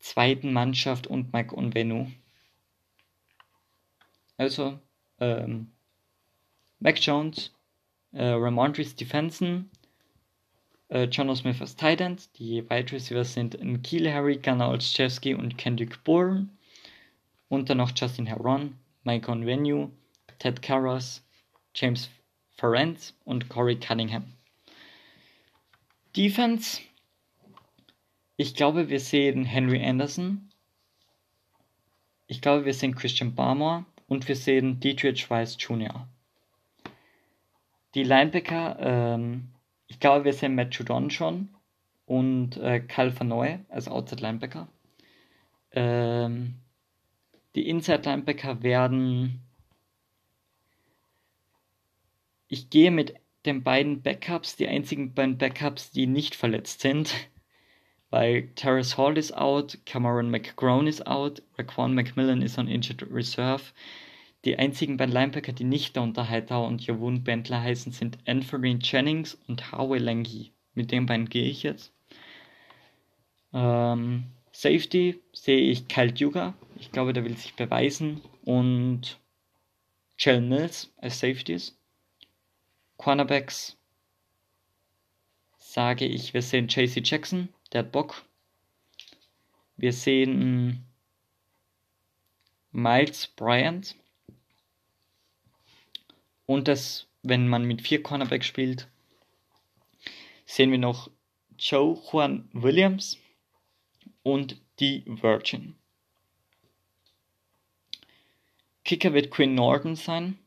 zweiten 0.00 0.52
Mannschaft 0.52 1.06
und 1.06 1.32
Mike 1.32 1.56
Onvenu. 1.56 2.10
Also, 4.36 4.78
ähm, 5.18 5.70
Mac 6.84 6.98
Jones, 7.00 7.50
äh, 8.14 8.28
Ramondre 8.28 8.84
Stevenson, 8.84 9.68
äh, 10.88 11.04
John 11.04 11.34
Smith 11.34 11.60
als 11.60 11.76
Titan. 11.76 12.16
Die 12.36 12.62
Wide 12.70 12.92
Receivers 12.92 13.34
sind 13.34 13.58
Kiel 13.82 14.10
Harry, 14.10 14.36
Gunnar 14.36 14.70
Olszewski 14.70 15.34
und 15.34 15.58
Kendrick 15.58 16.02
Bourne. 16.04 16.48
Und 17.48 17.68
dann 17.68 17.78
noch 17.78 17.92
Justin 17.94 18.26
Heron, 18.26 18.76
Mike 19.02 19.30
Onvenu, 19.30 19.90
Ted 20.38 20.62
Karras, 20.62 21.22
James 21.74 22.08
Ferenc 22.56 23.12
und 23.24 23.48
Corey 23.48 23.78
Cunningham. 23.78 24.32
Defense. 26.16 26.80
Ich 28.36 28.54
glaube, 28.54 28.88
wir 28.88 29.00
sehen 29.00 29.44
Henry 29.44 29.84
Anderson. 29.84 30.50
Ich 32.26 32.40
glaube, 32.40 32.64
wir 32.64 32.74
sehen 32.74 32.94
Christian 32.94 33.34
Barmore 33.34 33.84
und 34.06 34.26
wir 34.26 34.36
sehen 34.36 34.80
Dietrich 34.80 35.28
Weiss 35.28 35.56
Jr. 35.58 36.08
Die 37.94 38.02
Linebacker, 38.02 38.76
ähm, 38.80 39.48
ich 39.86 40.00
glaube, 40.00 40.24
wir 40.24 40.32
sehen 40.32 40.54
Matt 40.54 40.74
Judon 40.74 41.10
schon 41.10 41.48
und 42.06 42.56
äh, 42.56 42.80
Kyle 42.80 43.18
Vanoy 43.18 43.60
als 43.68 43.88
Outside 43.88 44.22
Linebacker. 44.22 44.68
Ähm, 45.72 46.56
die 47.54 47.68
Inside 47.68 48.02
Linebacker 48.04 48.62
werden. 48.62 49.40
Ich 52.48 52.70
gehe 52.70 52.90
mit 52.90 53.14
den 53.46 53.62
beiden 53.62 54.02
Backups, 54.02 54.56
die 54.56 54.66
einzigen 54.66 55.14
beiden 55.14 55.38
Backups, 55.38 55.90
die 55.90 56.06
nicht 56.06 56.34
verletzt 56.34 56.80
sind, 56.80 57.14
weil 58.10 58.48
Terrace 58.54 58.98
Hall 58.98 59.16
ist 59.18 59.36
out, 59.36 59.78
Cameron 59.86 60.30
McGrone 60.30 60.88
ist 60.88 61.06
out, 61.06 61.42
Raquan 61.58 61.94
McMillan 61.94 62.42
ist 62.42 62.58
on 62.58 62.68
Injured 62.68 63.06
Reserve. 63.10 63.62
Die 64.44 64.58
einzigen 64.58 64.98
beiden 64.98 65.14
Linebacker, 65.14 65.52
die 65.52 65.64
nicht 65.64 65.96
unter 65.96 66.28
Hightower 66.28 66.68
und 66.68 66.86
Javon 66.86 67.24
Bentler 67.24 67.62
heißen, 67.62 67.92
sind 67.92 68.18
Anthony 68.26 68.78
Jennings 68.80 69.38
und 69.48 69.72
Howie 69.72 69.98
Lange. 69.98 70.50
Mit 70.74 70.90
den 70.90 71.06
beiden 71.06 71.28
gehe 71.28 71.48
ich 71.48 71.62
jetzt. 71.62 71.92
Ähm, 73.54 74.24
Safety 74.52 75.20
sehe 75.32 75.70
ich 75.70 75.88
Kyle 75.88 76.12
Duga. 76.12 76.54
Ich 76.76 76.92
glaube, 76.92 77.12
der 77.12 77.24
will 77.24 77.36
sich 77.36 77.54
beweisen. 77.54 78.20
Und 78.42 79.18
Jalen 80.18 80.48
Mills 80.48 80.92
als 80.98 81.20
Safeties. 81.20 81.78
Cornerbacks 82.98 83.76
sage 85.58 86.04
ich, 86.04 86.34
wir 86.34 86.42
sehen 86.42 86.68
JC 86.68 87.00
Jackson, 87.04 87.48
der 87.72 87.80
hat 87.80 87.92
Bock. 87.92 88.24
Wir 89.76 89.92
sehen 89.92 90.84
Miles 92.70 93.26
Bryant. 93.26 93.96
Und 96.46 96.68
das, 96.68 97.06
wenn 97.22 97.48
man 97.48 97.64
mit 97.64 97.82
vier 97.82 98.02
Cornerbacks 98.02 98.46
spielt, 98.46 98.88
sehen 100.46 100.70
wir 100.70 100.78
noch 100.78 101.10
Joe 101.58 102.00
Juan 102.10 102.48
Williams 102.52 103.18
und 104.22 104.60
die 104.80 105.04
Virgin. 105.06 105.76
Kicker 108.84 109.14
wird 109.14 109.30
Quinn 109.30 109.54
Norton 109.54 109.96
sein. 109.96 110.38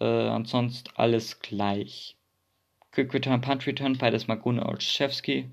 Äh, 0.00 0.04
ansonsten 0.04 0.90
alles 0.96 1.40
gleich. 1.40 2.16
Quick 2.90 3.14
Return, 3.14 3.40
Punt 3.40 3.66
Return, 3.66 3.96
beides 3.96 4.26
Maguna 4.26 4.66
Olszewski. 4.66 5.50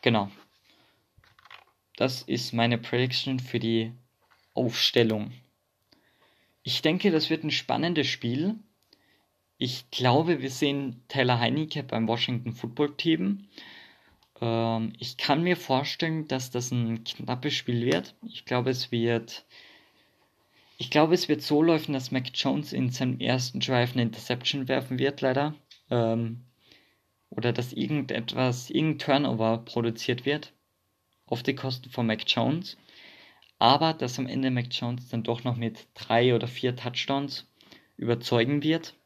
Genau. 0.00 0.30
Das 1.96 2.22
ist 2.22 2.52
meine 2.52 2.78
Prediction 2.78 3.38
für 3.38 3.58
die 3.58 3.92
Aufstellung. 4.54 5.32
Ich 6.62 6.82
denke, 6.82 7.10
das 7.10 7.30
wird 7.30 7.44
ein 7.44 7.50
spannendes 7.50 8.06
Spiel. 8.06 8.56
Ich 9.58 9.90
glaube, 9.90 10.40
wir 10.40 10.50
sehen 10.50 11.02
Taylor 11.08 11.38
Heinecke 11.38 11.82
beim 11.82 12.08
Washington 12.08 12.52
Football 12.52 12.96
Team. 12.96 13.48
Ähm, 14.40 14.92
ich 14.98 15.16
kann 15.16 15.42
mir 15.42 15.56
vorstellen, 15.56 16.28
dass 16.28 16.50
das 16.50 16.70
ein 16.70 17.04
knappes 17.04 17.54
Spiel 17.54 17.84
wird. 17.86 18.14
Ich 18.26 18.44
glaube, 18.44 18.70
es 18.70 18.92
wird. 18.92 19.44
Ich 20.78 20.90
glaube, 20.90 21.14
es 21.14 21.28
wird 21.28 21.42
so 21.42 21.62
laufen, 21.62 21.92
dass 21.92 22.10
Mac 22.10 22.30
Jones 22.34 22.72
in 22.72 22.90
seinem 22.90 23.20
ersten 23.20 23.60
Drive 23.60 23.92
eine 23.92 24.02
Interception 24.02 24.66
werfen 24.66 24.98
wird, 24.98 25.20
leider. 25.20 25.54
Ähm, 25.90 26.40
oder 27.30 27.52
dass 27.52 27.72
irgendetwas, 27.72 28.68
irgendein 28.68 28.98
Turnover 28.98 29.58
produziert 29.58 30.26
wird. 30.26 30.52
Auf 31.26 31.42
die 31.42 31.54
Kosten 31.54 31.88
von 31.90 32.06
Mac 32.06 32.24
Jones. 32.26 32.76
Aber 33.62 33.94
dass 33.94 34.18
am 34.18 34.26
Ende 34.26 34.50
Mac 34.50 34.66
Jones 34.72 35.08
dann 35.10 35.22
doch 35.22 35.44
noch 35.44 35.54
mit 35.54 35.86
drei 35.94 36.34
oder 36.34 36.48
vier 36.48 36.74
Touchdowns 36.74 37.48
überzeugen 37.96 38.64
wird. 38.64 38.96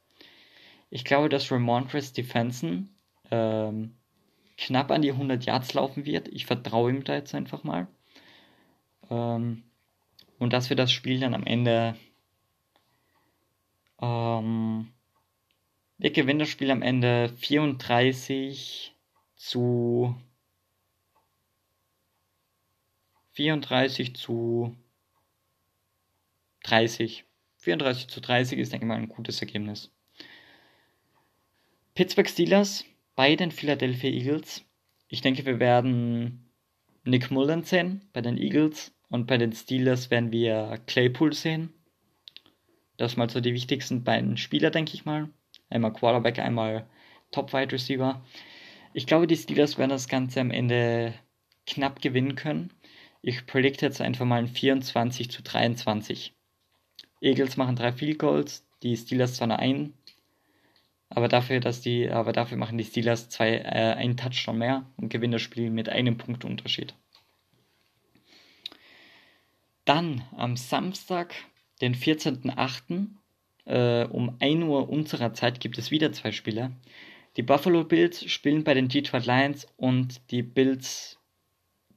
Ich 0.88 1.04
glaube, 1.04 1.28
dass 1.28 1.52
Ramondre 1.52 2.00
Stevenson 2.00 2.88
ähm, 3.30 3.98
knapp 4.56 4.90
an 4.90 5.02
die 5.02 5.12
100 5.12 5.44
Yards 5.44 5.74
laufen 5.74 6.06
wird. 6.06 6.28
Ich 6.28 6.46
vertraue 6.46 6.90
ihm 6.90 7.04
da 7.04 7.16
jetzt 7.16 7.34
einfach 7.34 7.64
mal. 7.64 7.86
Ähm, 9.10 9.62
und 10.38 10.54
dass 10.54 10.70
wir 10.70 10.76
das 10.76 10.90
Spiel 10.90 11.20
dann 11.20 11.34
am 11.34 11.44
Ende. 11.44 11.94
Ähm, 14.00 14.90
wir 15.98 16.12
gewinnen 16.12 16.38
das 16.38 16.48
Spiel 16.48 16.70
am 16.70 16.80
Ende 16.80 17.28
34 17.28 18.94
zu 19.34 20.16
34 23.36 24.16
zu 24.16 24.74
30. 26.64 27.24
34 27.58 28.08
zu 28.08 28.20
30 28.20 28.58
ist, 28.58 28.72
denke 28.72 28.86
ich 28.86 28.88
mal, 28.88 28.96
ein 28.96 29.10
gutes 29.10 29.40
Ergebnis. 29.40 29.92
Pittsburgh 31.94 32.28
Steelers 32.28 32.84
bei 33.14 33.36
den 33.36 33.50
Philadelphia 33.50 34.10
Eagles. 34.10 34.64
Ich 35.08 35.20
denke, 35.20 35.44
wir 35.44 35.60
werden 35.60 36.50
Nick 37.04 37.30
Mullen 37.30 37.62
sehen 37.62 38.08
bei 38.14 38.22
den 38.22 38.38
Eagles 38.38 38.94
und 39.10 39.26
bei 39.26 39.36
den 39.36 39.52
Steelers 39.52 40.10
werden 40.10 40.32
wir 40.32 40.80
Claypool 40.86 41.34
sehen. 41.34 41.74
Das 42.96 43.18
mal 43.18 43.28
so 43.28 43.40
die 43.40 43.52
wichtigsten 43.52 44.02
beiden 44.02 44.38
Spieler, 44.38 44.70
denke 44.70 44.94
ich 44.94 45.04
mal. 45.04 45.28
Einmal 45.68 45.92
Quarterback, 45.92 46.38
einmal 46.38 46.88
Top 47.32 47.52
Wide 47.52 47.72
Receiver. 47.72 48.24
Ich 48.94 49.06
glaube, 49.06 49.26
die 49.26 49.36
Steelers 49.36 49.76
werden 49.76 49.90
das 49.90 50.08
Ganze 50.08 50.40
am 50.40 50.50
Ende 50.50 51.12
knapp 51.66 52.00
gewinnen 52.00 52.34
können. 52.34 52.72
Ich 53.28 53.44
predikte 53.44 53.84
jetzt 53.84 54.00
einfach 54.00 54.24
mal 54.24 54.38
ein 54.38 54.46
24 54.46 55.32
zu 55.32 55.42
23. 55.42 56.32
Eagles 57.20 57.56
machen 57.56 57.74
drei 57.74 57.90
Field 57.90 58.20
Goals, 58.20 58.64
die 58.84 58.96
Steelers 58.96 59.34
zwar 59.34 59.48
nur 59.48 59.58
ein, 59.58 59.94
aber 61.08 61.26
dafür, 61.26 61.58
dass 61.58 61.80
die, 61.80 62.08
aber 62.08 62.32
dafür 62.32 62.56
machen 62.56 62.78
die 62.78 62.84
Steelers 62.84 63.28
zwei, 63.28 63.56
äh, 63.56 63.94
einen 63.96 64.16
Touchdown 64.16 64.58
mehr 64.58 64.86
und 64.96 65.08
gewinnen 65.08 65.32
das 65.32 65.42
Spiel 65.42 65.70
mit 65.70 65.88
einem 65.88 66.18
Punkt 66.18 66.44
Unterschied. 66.44 66.94
Dann 69.84 70.22
am 70.36 70.56
Samstag, 70.56 71.34
den 71.80 71.96
14.08. 71.96 73.08
Äh, 73.64 74.04
um 74.04 74.36
1 74.38 74.62
Uhr 74.62 74.88
unserer 74.88 75.34
Zeit 75.34 75.58
gibt 75.58 75.78
es 75.78 75.90
wieder 75.90 76.12
zwei 76.12 76.30
Spiele. 76.30 76.70
Die 77.36 77.42
Buffalo 77.42 77.82
Bills 77.82 78.24
spielen 78.30 78.62
bei 78.62 78.74
den 78.74 78.86
Detroit 78.86 79.26
Lions 79.26 79.66
und 79.76 80.30
die 80.30 80.44
Bills 80.44 81.15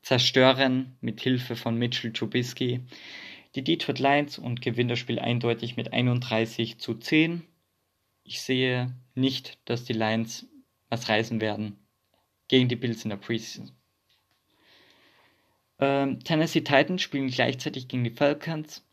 zerstören 0.02 0.98
mit 1.02 1.22
Hilfe 1.22 1.56
von 1.56 1.78
Mitchell 1.78 2.14
Trubisky 2.14 2.82
die 3.56 3.64
Detroit 3.64 4.00
Lions 4.00 4.38
und 4.38 4.62
gewinnt 4.62 4.92
das 4.92 5.00
Spiel 5.00 5.20
eindeutig 5.20 5.76
mit 5.76 5.92
31 5.92 6.80
zu 6.80 6.96
10. 6.96 7.44
Ich 8.24 8.42
sehe 8.42 8.96
nicht, 9.16 9.58
dass 9.66 9.86
die 9.86 9.94
Lions 9.94 10.48
was 10.90 11.10
reißen 11.10 11.42
werden 11.42 11.78
gegen 12.48 12.68
die 12.68 12.76
Bills 12.76 13.04
in 13.04 13.10
der 13.10 13.18
Preseason. 13.18 13.72
Ähm, 15.80 16.20
Tennessee 16.24 16.62
Titans 16.62 17.02
spielen 17.02 17.30
gleichzeitig 17.30 17.88
gegen 17.88 18.04
die 18.04 18.12
Falcons. 18.12 18.86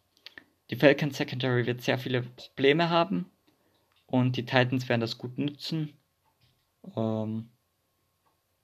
Die 0.71 0.77
Falcons 0.77 1.17
Secondary 1.17 1.67
wird 1.67 1.83
sehr 1.83 1.99
viele 1.99 2.23
Probleme 2.23 2.91
haben 2.91 3.31
und 4.07 4.37
die 4.37 4.45
Titans 4.45 4.89
werden 4.89 5.01
das 5.01 5.19
gut 5.19 5.39
nutzen. 5.39 5.95
Ähm, 6.97 7.51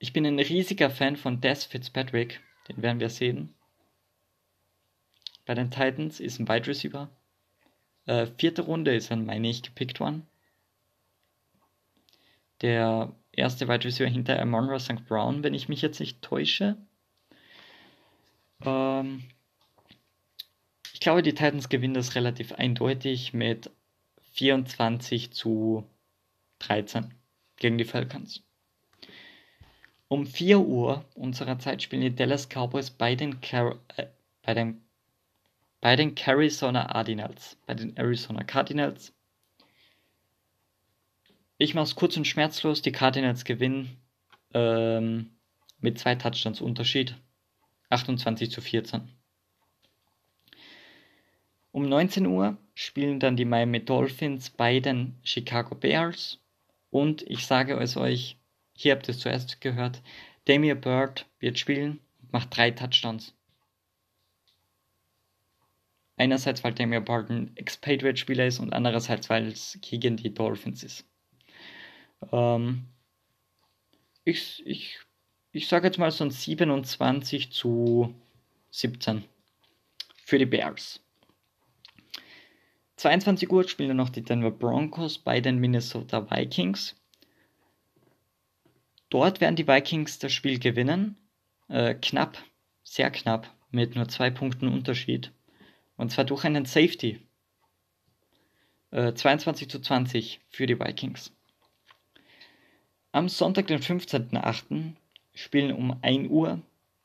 ich 0.03 0.13
bin 0.13 0.27
ein 0.27 0.41
riesiger 0.41 0.91
Fan 0.91 1.17
von 1.17 1.41
Des 1.41 1.65
Fitzpatrick, 1.65 2.41
den 2.69 2.83
werden 2.83 2.99
wir 2.99 3.09
sehen. 3.09 3.55
Bei 5.47 5.55
den 5.55 5.71
Titans 5.71 6.19
ist 6.19 6.41
ein 6.41 6.49
Wide 6.49 6.67
Receiver. 6.67 7.09
Äh, 8.07 8.27
vierte 8.37 8.63
Runde 8.63 8.97
ist 8.97 9.13
dann, 9.13 9.25
meine 9.25 9.49
ich, 9.49 9.63
gepickt 9.63 10.01
worden. 10.01 10.27
Der 12.63 13.15
erste 13.31 13.69
Wide 13.69 13.85
Receiver 13.85 14.11
hinter 14.11 14.41
Amon 14.43 14.77
St. 14.81 15.07
Brown, 15.07 15.45
wenn 15.45 15.55
ich 15.55 15.69
mich 15.69 15.83
jetzt 15.83 16.01
nicht 16.01 16.21
täusche. 16.21 16.77
Ähm, 18.65 19.23
ich 20.93 20.99
glaube, 20.99 21.23
die 21.23 21.35
Titans 21.35 21.69
gewinnen 21.69 21.95
das 21.95 22.17
relativ 22.17 22.51
eindeutig 22.55 23.35
mit 23.35 23.71
24 24.33 25.31
zu 25.33 25.89
13 26.59 27.15
gegen 27.55 27.79
die 27.79 27.85
Falcons. 27.85 28.43
Um 30.13 30.27
4 30.27 30.61
Uhr 30.61 31.07
unserer 31.15 31.59
Zeit 31.59 31.83
spielen 31.83 32.03
die 32.03 32.15
Dallas 32.15 32.47
Cowboys 32.47 32.91
bei 32.91 33.15
den, 33.15 33.41
Car 33.41 33.79
äh, 33.97 34.09
bei 34.43 34.53
den, 34.53 34.83
bei 35.81 35.97
den 35.97 36.15
Arizona 36.15 36.85
Cardinals. 36.85 37.57
Bei 37.65 37.73
den 37.73 37.97
Arizona 37.97 38.45
Cardinals. 38.45 39.15
Ich 41.57 41.73
mache 41.73 41.85
es 41.85 41.95
kurz 41.95 42.19
und 42.19 42.27
schmerzlos. 42.27 42.83
Die 42.83 42.93
Cardinals 42.93 43.47
gewinnen 43.47 43.97
ähm, 44.53 45.31
mit 45.81 45.99
zwei 45.99 46.15
Touchdowns 46.15 46.61
Unterschied. 46.61 47.17
28 47.89 48.51
zu 48.51 48.61
14. 48.61 49.09
Um 51.71 51.89
19 51.89 52.27
Uhr 52.27 52.59
spielen 52.75 53.19
dann 53.19 53.39
die 53.39 53.47
Miami 53.47 53.83
Dolphins 53.83 54.51
bei 54.51 54.79
den 54.79 55.19
Chicago 55.23 55.75
Bears. 55.75 56.39
Und 56.91 57.23
ich 57.23 57.47
sage 57.47 57.79
es 57.79 57.97
euch, 57.97 58.37
hier 58.83 58.93
habt 58.93 59.09
ihr 59.09 59.15
es 59.15 59.21
zuerst 59.21 59.61
gehört, 59.61 60.03
Damien 60.47 60.81
Bird 60.81 61.27
wird 61.39 61.59
spielen 61.59 62.01
und 62.21 62.33
macht 62.33 62.57
drei 62.57 62.71
Touchdowns. 62.71 63.35
Einerseits, 66.17 66.63
weil 66.63 66.75
Damien 66.75 67.05
Bird 67.05 67.31
ein 67.31 67.57
Expatriate-Spieler 67.57 68.47
ist 68.47 68.59
und 68.59 68.73
andererseits, 68.73 69.31
weil 69.31 69.49
es 69.49 69.79
gegen 69.81 70.17
die 70.17 70.35
Dolphins 70.35 70.83
ist. 70.83 71.05
Ähm, 72.33 72.87
ich, 74.25 74.63
ich 74.67 74.99
ich 75.53 75.69
sage 75.69 75.87
jetzt 75.87 75.99
mal 75.99 76.11
so 76.11 76.25
ein 76.25 76.31
27 76.31 77.53
zu 77.53 78.15
17 78.71 79.25
für 80.25 80.39
die 80.39 80.47
Bears. 80.47 81.01
22 82.97 83.51
Uhr 83.51 83.69
spielen 83.69 83.91
dann 83.91 83.97
noch 83.99 84.09
die 84.09 84.23
Denver 84.23 84.51
Broncos 84.51 85.19
bei 85.19 85.41
den 85.41 85.59
Minnesota 85.59 86.31
Vikings. 86.31 86.97
Dort 89.13 89.43
werden 89.43 89.57
die 89.57 89.69
Vikings 89.69 90.21
das 90.21 90.33
Spiel 90.33 90.59
gewinnen. 90.59 91.19
Äh, 91.69 91.97
knapp, 91.97 92.39
sehr 92.83 93.11
knapp, 93.11 93.55
mit 93.71 93.95
nur 93.95 94.09
zwei 94.09 94.31
Punkten 94.31 94.69
Unterschied. 94.69 95.33
Und 95.99 96.11
zwar 96.11 96.25
durch 96.25 96.45
einen 96.45 96.65
Safety. 96.65 97.21
Äh, 98.91 99.13
22 99.13 99.69
zu 99.69 99.81
20 99.81 100.41
für 100.49 100.67
die 100.67 100.81
Vikings. 100.81 101.31
Am 103.13 103.29
Sonntag, 103.29 103.67
den 103.67 103.81
15.08., 103.81 104.95
spielen 105.35 105.77
um 105.77 105.95
1 106.01 106.31
Uhr 106.31 106.63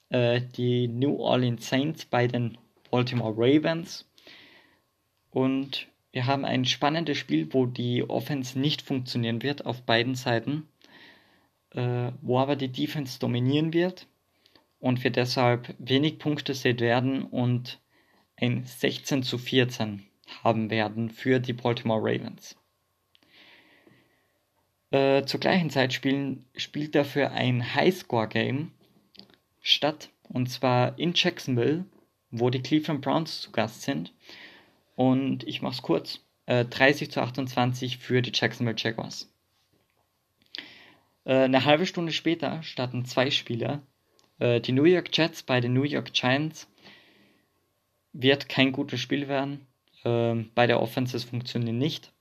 äh, 0.08 0.40
die 0.56 0.88
New 0.88 1.18
Orleans 1.18 1.68
Saints 1.68 2.06
bei 2.06 2.28
den 2.28 2.58
Baltimore 2.90 3.34
Ravens. 3.36 4.10
Und 5.30 5.90
wir 6.14 6.26
haben 6.26 6.46
ein 6.46 6.64
spannendes 6.64 7.18
Spiel, 7.18 7.54
wo 7.54 7.66
die 7.66 8.10
Offense 8.10 8.58
nicht 8.58 8.82
funktionieren 8.82 9.44
wird 9.44 9.66
auf 9.66 9.82
beiden 9.82 10.16
Seiten, 10.16 10.70
äh, 11.78 12.12
wo 12.22 12.40
aber 12.40 12.56
die 12.56 12.72
Defense 12.72 13.20
dominieren 13.20 13.72
wird 13.72 14.08
und 14.80 15.04
wir 15.04 15.12
deshalb 15.12 15.76
wenig 15.78 16.18
Punkte 16.18 16.56
sehen 16.56 16.80
werden 16.80 17.24
und 17.24 17.80
ein 18.36 18.66
16 18.66 19.22
zu 19.22 19.38
14 19.38 20.04
haben 20.44 20.72
werden 20.72 21.12
für 21.12 21.40
die 21.40 21.54
Baltimore 21.54 22.02
Ravens. 22.02 22.56
Äh, 24.90 25.26
zur 25.26 25.40
gleichen 25.40 25.70
Zeit 25.70 25.94
spielen, 25.94 26.46
spielt 26.56 26.96
dafür 26.96 27.32
ein 27.32 27.76
Highscore-Game 27.76 28.72
statt, 29.62 30.10
und 30.30 30.50
zwar 30.50 30.98
in 30.98 31.14
Jacksonville, 31.14 31.86
wo 32.32 32.50
die 32.50 32.62
Cleveland 32.62 33.02
Browns 33.02 33.42
zu 33.42 33.52
Gast 33.52 33.84
sind. 33.84 34.14
Und 34.96 35.44
ich 35.44 35.62
mache 35.62 35.74
es 35.74 35.82
kurz: 35.82 36.22
äh, 36.48 36.66
30 36.66 37.12
zu 37.12 37.22
28 37.22 37.98
für 37.98 38.22
die 38.22 38.32
Jacksonville 38.34 38.78
Jaguars. 38.78 39.32
Äh, 41.28 41.44
eine 41.44 41.66
halbe 41.66 41.86
Stunde 41.86 42.14
später 42.14 42.64
starten 42.64 43.06
zwei 43.06 43.30
Spieler. 43.30 43.84
Äh, 44.40 44.62
die 44.62 44.72
New 44.72 44.86
York 44.86 45.16
Jets 45.16 45.44
bei 45.44 45.60
den 45.60 45.74
New 45.74 45.84
York 45.84 46.14
Giants 46.14 46.70
wird 48.14 48.48
kein 48.50 48.72
gutes 48.72 49.02
Spiel 49.02 49.28
werden. 49.28 49.68
Ähm, 50.06 50.52
beide 50.56 50.80
Offenses 50.80 51.26
funktionieren 51.26 51.78
nicht. 51.78 52.14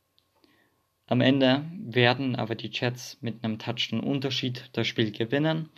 Am 1.06 1.20
Ende 1.20 1.64
werden 1.78 2.34
aber 2.34 2.56
die 2.56 2.70
Jets 2.72 3.18
mit 3.20 3.44
einem 3.44 3.60
Touchdown-Unterschied 3.60 4.70
das 4.72 4.88
Spiel 4.88 5.12
gewinnen. 5.12 5.70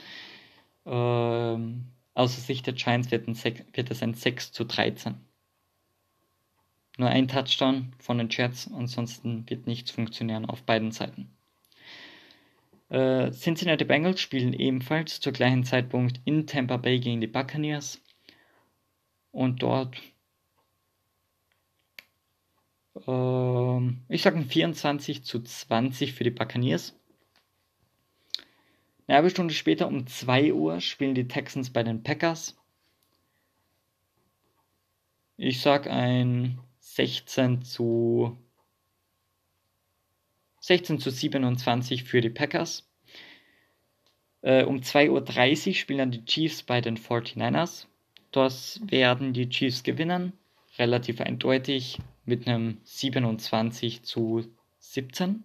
Ähm, 0.86 1.88
aus 2.14 2.46
Sicht 2.46 2.66
der 2.66 2.72
Giants 2.72 3.10
wird, 3.10 3.26
wird 3.76 3.90
es 3.90 4.02
ein 4.02 4.14
6 4.14 4.52
zu 4.52 4.64
13. 4.64 5.16
Nur 6.96 7.10
ein 7.10 7.28
Touchdown 7.28 7.92
von 7.98 8.16
den 8.16 8.30
Jets, 8.30 8.72
ansonsten 8.72 9.48
wird 9.50 9.66
nichts 9.66 9.90
funktionieren 9.90 10.46
auf 10.46 10.62
beiden 10.62 10.92
Seiten. 10.92 11.37
Äh, 12.90 13.30
Cincinnati 13.32 13.84
Bengals 13.84 14.20
spielen 14.20 14.52
ebenfalls 14.52 15.20
zur 15.20 15.32
gleichen 15.32 15.64
Zeitpunkt 15.64 16.20
in 16.24 16.46
Tampa 16.46 16.76
Bay 16.78 17.00
gegen 17.00 17.20
die 17.20 17.26
Buccaneers. 17.26 18.00
Und 19.30 19.62
dort 19.62 19.96
ähm, 23.06 24.02
ich 24.08 24.22
sage 24.22 24.42
24 24.42 25.24
zu 25.24 25.42
20 25.42 26.14
für 26.14 26.24
die 26.24 26.30
Buccaneers. 26.30 26.94
Eine 29.06 29.16
halbe 29.16 29.30
Stunde 29.30 29.54
später 29.54 29.86
um 29.86 30.06
2 30.06 30.52
Uhr 30.52 30.80
spielen 30.80 31.14
die 31.14 31.28
Texans 31.28 31.70
bei 31.70 31.82
den 31.82 32.02
Packers. 32.02 32.56
Ich 35.36 35.60
sage 35.60 35.90
ein 35.90 36.58
16 36.80 37.62
zu 37.62 38.36
16 40.60 40.98
zu 40.98 41.10
27 41.10 42.04
für 42.04 42.20
die 42.20 42.30
Packers. 42.30 42.87
Äh, 44.42 44.64
um 44.64 44.78
2.30 44.78 45.68
Uhr 45.68 45.74
spielen 45.74 45.98
dann 45.98 46.10
die 46.10 46.24
Chiefs 46.24 46.62
bei 46.62 46.80
den 46.80 46.96
49ers. 46.96 47.86
Das 48.30 48.80
werden 48.84 49.32
die 49.32 49.48
Chiefs 49.48 49.82
gewinnen. 49.82 50.32
Relativ 50.78 51.20
eindeutig 51.20 51.98
mit 52.24 52.46
einem 52.46 52.78
27 52.84 54.02
zu 54.02 54.44
17. 54.78 55.44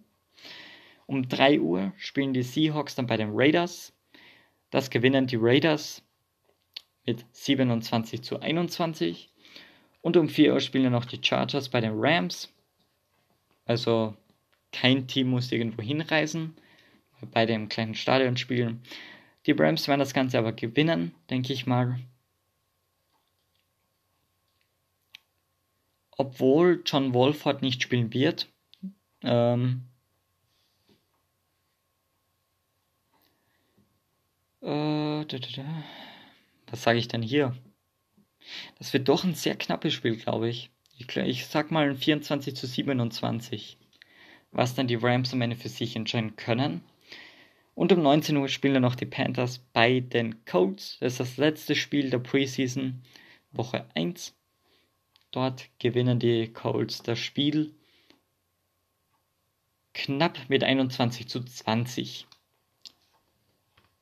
Um 1.06 1.28
3 1.28 1.60
Uhr 1.60 1.92
spielen 1.96 2.32
die 2.32 2.42
Seahawks 2.42 2.94
dann 2.94 3.06
bei 3.06 3.16
den 3.16 3.30
Raiders. 3.32 3.92
Das 4.70 4.90
gewinnen 4.90 5.26
die 5.26 5.38
Raiders 5.38 6.02
mit 7.06 7.24
27 7.32 8.22
zu 8.22 8.40
21. 8.40 9.30
Und 10.02 10.16
um 10.16 10.28
4 10.28 10.52
Uhr 10.52 10.60
spielen 10.60 10.84
dann 10.84 10.92
noch 10.92 11.04
die 11.04 11.20
Chargers 11.22 11.68
bei 11.68 11.80
den 11.80 11.92
Rams. 11.94 12.52
Also 13.66 14.14
kein 14.72 15.06
Team 15.06 15.28
muss 15.28 15.52
irgendwo 15.52 15.82
hinreisen, 15.82 16.54
bei 17.26 17.46
dem 17.46 17.68
kleinen 17.68 17.94
Stadion 17.94 18.36
spielen. 18.36 18.82
Die 19.46 19.52
Rams 19.52 19.88
werden 19.88 20.00
das 20.00 20.14
Ganze 20.14 20.38
aber 20.38 20.52
gewinnen, 20.52 21.14
denke 21.30 21.52
ich 21.52 21.66
mal. 21.66 21.98
obwohl 26.16 26.82
John 26.84 27.14
Wolford 27.14 27.62
nicht 27.62 27.82
spielen 27.82 28.12
wird. 28.12 28.48
Ähm, 29.22 29.82
äh. 34.62 35.24
Was 36.70 36.82
sage 36.82 36.98
ich 36.98 37.08
denn 37.08 37.22
hier? 37.22 37.56
Das 38.78 38.92
wird 38.92 39.08
doch 39.08 39.24
ein 39.24 39.34
sehr 39.34 39.56
knappes 39.56 39.94
Spiel, 39.94 40.16
glaube 40.16 40.48
ich. 40.48 40.70
ich. 40.98 41.16
Ich 41.16 41.46
sag 41.46 41.70
mal 41.70 41.88
ein 41.88 41.96
24 41.96 42.54
zu 42.54 42.66
27, 42.66 43.78
was 44.52 44.74
dann 44.74 44.86
die 44.86 44.96
Rams 44.96 45.32
am 45.32 45.40
Ende 45.40 45.56
für 45.56 45.68
sich 45.68 45.96
entscheiden 45.96 46.36
können. 46.36 46.82
Und 47.74 47.92
um 47.92 48.02
19 48.02 48.36
Uhr 48.36 48.48
spielen 48.48 48.74
dann 48.74 48.82
noch 48.82 48.94
die 48.94 49.06
Panthers 49.06 49.58
bei 49.72 50.00
den 50.00 50.44
Colts. 50.44 50.98
Das 51.00 51.14
ist 51.14 51.20
das 51.20 51.36
letzte 51.36 51.74
Spiel 51.74 52.10
der 52.10 52.18
Preseason, 52.18 53.02
Woche 53.50 53.86
1. 53.94 54.34
Dort 55.32 55.68
gewinnen 55.78 56.20
die 56.20 56.52
Colts 56.52 57.02
das 57.02 57.18
Spiel 57.18 57.74
knapp 59.94 60.38
mit 60.48 60.62
21 60.62 61.28
zu 61.28 61.42
20. 61.42 62.26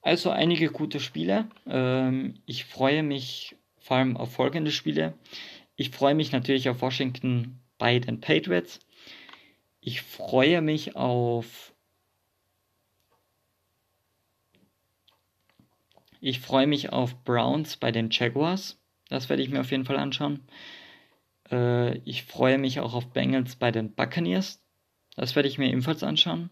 Also 0.00 0.30
einige 0.30 0.70
gute 0.70 0.98
Spiele. 0.98 1.48
Ähm, 1.66 2.34
ich 2.44 2.64
freue 2.64 3.02
mich 3.02 3.56
vor 3.78 3.98
allem 3.98 4.16
auf 4.16 4.32
folgende 4.32 4.72
Spiele. 4.72 5.14
Ich 5.76 5.90
freue 5.90 6.14
mich 6.14 6.32
natürlich 6.32 6.68
auf 6.68 6.82
Washington 6.82 7.60
bei 7.78 7.98
den 7.98 8.20
Patriots. 8.20 8.80
Ich 9.80 10.02
freue 10.02 10.60
mich 10.60 10.96
auf. 10.96 11.72
Ich 16.24 16.38
freue 16.38 16.68
mich 16.68 16.92
auf 16.92 17.24
Browns 17.24 17.76
bei 17.76 17.90
den 17.90 18.10
Jaguars. 18.10 18.80
Das 19.08 19.28
werde 19.28 19.42
ich 19.42 19.50
mir 19.50 19.60
auf 19.60 19.72
jeden 19.72 19.84
Fall 19.84 19.96
anschauen. 19.96 20.38
Äh, 21.50 21.98
ich 22.04 22.22
freue 22.22 22.58
mich 22.58 22.78
auch 22.78 22.94
auf 22.94 23.08
Bengals 23.08 23.56
bei 23.56 23.72
den 23.72 23.92
Buccaneers. 23.92 24.62
Das 25.16 25.34
werde 25.34 25.48
ich 25.48 25.58
mir 25.58 25.68
ebenfalls 25.68 26.04
anschauen. 26.04 26.50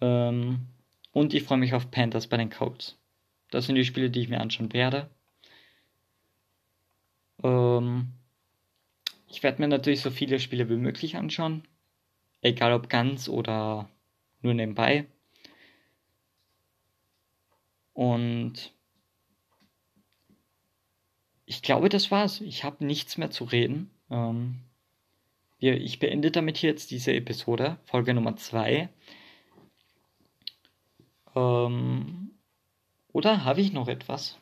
Ähm, 0.00 0.68
und 1.10 1.34
ich 1.34 1.42
freue 1.42 1.58
mich 1.58 1.74
auf 1.74 1.90
Panthers 1.90 2.28
bei 2.28 2.36
den 2.36 2.50
Colts. 2.50 2.96
Das 3.50 3.66
sind 3.66 3.74
die 3.74 3.84
Spiele, 3.84 4.10
die 4.10 4.20
ich 4.20 4.28
mir 4.28 4.40
anschauen 4.40 4.72
werde. 4.72 5.10
Ähm, 7.42 8.12
ich 9.26 9.42
werde 9.42 9.60
mir 9.60 9.66
natürlich 9.66 10.02
so 10.02 10.10
viele 10.10 10.38
Spiele 10.38 10.70
wie 10.70 10.76
möglich 10.76 11.16
anschauen. 11.16 11.64
Egal 12.42 12.72
ob 12.74 12.88
ganz 12.88 13.28
oder 13.28 13.90
nur 14.40 14.54
nebenbei. 14.54 15.08
Und 17.94 18.72
ich 21.46 21.62
glaube, 21.62 21.88
das 21.88 22.10
war's. 22.10 22.40
Ich 22.40 22.64
habe 22.64 22.84
nichts 22.84 23.18
mehr 23.18 23.30
zu 23.30 23.44
reden. 23.44 23.90
Ähm, 24.10 24.60
ich 25.58 25.98
beende 25.98 26.30
damit 26.30 26.56
hier 26.56 26.70
jetzt 26.70 26.90
diese 26.90 27.12
Episode, 27.12 27.78
Folge 27.84 28.14
Nummer 28.14 28.36
2. 28.36 28.88
Ähm, 31.36 32.30
oder 33.12 33.44
habe 33.44 33.60
ich 33.60 33.72
noch 33.72 33.88
etwas? 33.88 34.38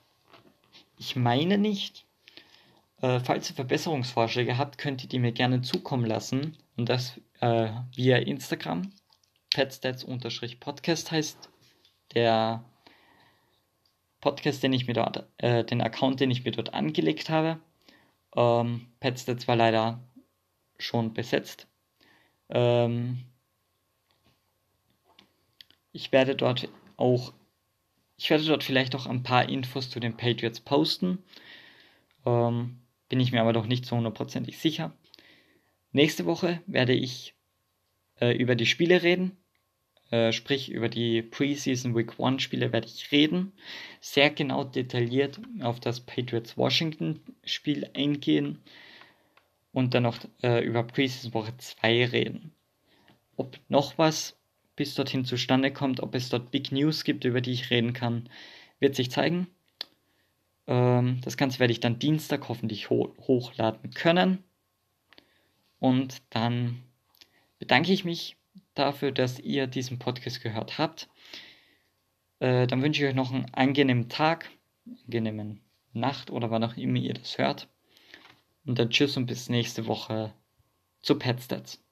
Ich 0.99 1.17
meine 1.17 1.59
nicht. 1.59 2.07
Äh, 3.03 3.21
falls 3.21 3.51
ihr 3.51 3.57
Verbesserungsvorschläge 3.57 4.57
habt, 4.59 4.79
könnt 4.79 5.03
ihr 5.03 5.09
die 5.09 5.19
mir 5.19 5.33
gerne 5.33 5.63
zukommen 5.63 6.05
lassen. 6.05 6.57
Und 6.77 6.89
das 6.89 7.21
äh, 7.41 7.71
via 7.95 8.19
Instagram. 8.19 8.93
Petstats-Podcast 9.53 11.11
heißt 11.11 11.51
der 12.15 12.65
Podcast, 14.21 14.63
den 14.63 14.73
ich 14.73 14.87
mir 14.87 14.95
dort, 14.95 15.27
äh, 15.39 15.65
den 15.65 15.81
Account, 15.81 16.21
den 16.21 16.31
ich 16.31 16.45
mir 16.45 16.53
dort 16.53 16.75
angelegt 16.75 17.31
habe. 17.31 17.61
Ähm, 18.37 18.87
Petstats 19.01 19.49
war 19.49 19.57
leider 19.57 20.03
schon 20.79 21.15
besetzt. 21.15 21.67
Ähm, 22.49 23.25
ich 25.93 26.13
werde 26.13 26.37
dort 26.37 26.69
auch, 26.97 27.33
ich 28.17 28.31
werde 28.31 28.45
dort 28.45 28.65
vielleicht 28.65 28.95
auch 28.95 29.07
ein 29.07 29.23
paar 29.23 29.49
Infos 29.49 29.91
zu 29.91 30.01
den 30.01 30.17
Patriots 30.17 30.61
posten. 30.61 31.19
Ähm, 32.27 32.81
bin 33.09 33.21
ich 33.21 33.33
mir 33.33 33.41
aber 33.41 33.53
noch 33.53 33.67
nicht 33.67 33.87
so 33.87 33.97
hundertprozentig 33.97 34.59
sicher. 34.59 34.93
Nächste 35.93 36.27
Woche 36.27 36.63
werde 36.67 36.93
ich 36.93 37.35
äh, 38.21 38.37
über 38.37 38.55
die 38.55 38.67
Spiele 38.67 39.03
reden. 39.03 39.37
Äh, 40.11 40.33
sprich, 40.33 40.71
über 40.71 40.89
die 40.89 41.23
Preseason 41.23 41.95
Week 41.95 42.19
1 42.19 42.43
Spiele 42.43 42.73
werde 42.73 42.89
ich 42.89 43.13
reden. 43.13 43.53
Sehr 44.01 44.31
genau 44.31 44.65
detailliert 44.65 45.41
auf 45.61 45.79
das 45.79 46.01
Patriots 46.01 46.57
Washington 46.57 47.21
Spiel 47.45 47.89
eingehen. 47.95 48.59
Und 49.73 49.95
dann 49.95 50.03
noch 50.03 50.19
äh, 50.43 50.65
über 50.65 50.83
Preseason 50.83 51.33
Woche 51.33 51.57
2 51.57 52.07
reden. 52.07 52.53
Ob 53.37 53.59
noch 53.69 53.99
was 53.99 54.37
bis 54.75 54.95
dorthin 54.95 55.25
zustande 55.25 55.73
kommt, 55.73 56.01
ob 56.01 56.15
es 56.15 56.29
dort 56.29 56.51
Big 56.51 56.73
News 56.73 57.05
gibt, 57.05 57.25
über 57.25 57.41
die 57.41 57.53
ich 57.53 57.71
reden 57.71 57.93
kann, 57.93 58.29
wird 58.81 58.97
sich 58.97 59.11
zeigen. 59.11 59.47
Ähm, 60.67 61.21
das 61.23 61.37
Ganze 61.37 61.61
werde 61.61 61.73
ich 61.73 61.81
dann 61.81 62.01
Dienstag 62.01 62.49
hoffentlich 62.49 62.91
ho 62.91 63.15
hochladen 63.29 63.91
können. 63.91 64.43
Und 65.79 66.23
dann 66.31 66.83
bedanke 67.59 67.93
ich 67.93 68.05
mich 68.05 68.37
dafür, 68.75 69.13
dass 69.13 69.39
ihr 69.39 69.67
diesen 69.67 69.99
Podcast 69.99 70.43
gehört 70.43 70.79
habt. 70.79 71.09
Äh, 72.39 72.67
dann 72.67 72.83
wünsche 72.83 73.03
ich 73.03 73.09
euch 73.09 73.15
noch 73.15 73.33
einen 73.33 73.53
angenehmen 73.53 74.09
Tag, 74.09 74.51
angenehmen 75.05 75.61
Nacht 75.93 76.31
oder 76.31 76.51
wann 76.51 76.65
auch 76.65 76.77
immer 76.77 76.99
ihr 76.99 77.15
das 77.15 77.39
hört. 77.39 77.69
Und 78.65 78.79
dann 78.79 78.91
tschüss 78.91 79.17
und 79.17 79.27
bis 79.27 79.49
nächste 79.49 79.87
Woche 79.87 80.33
zu 81.01 81.19
Petstats. 81.19 81.83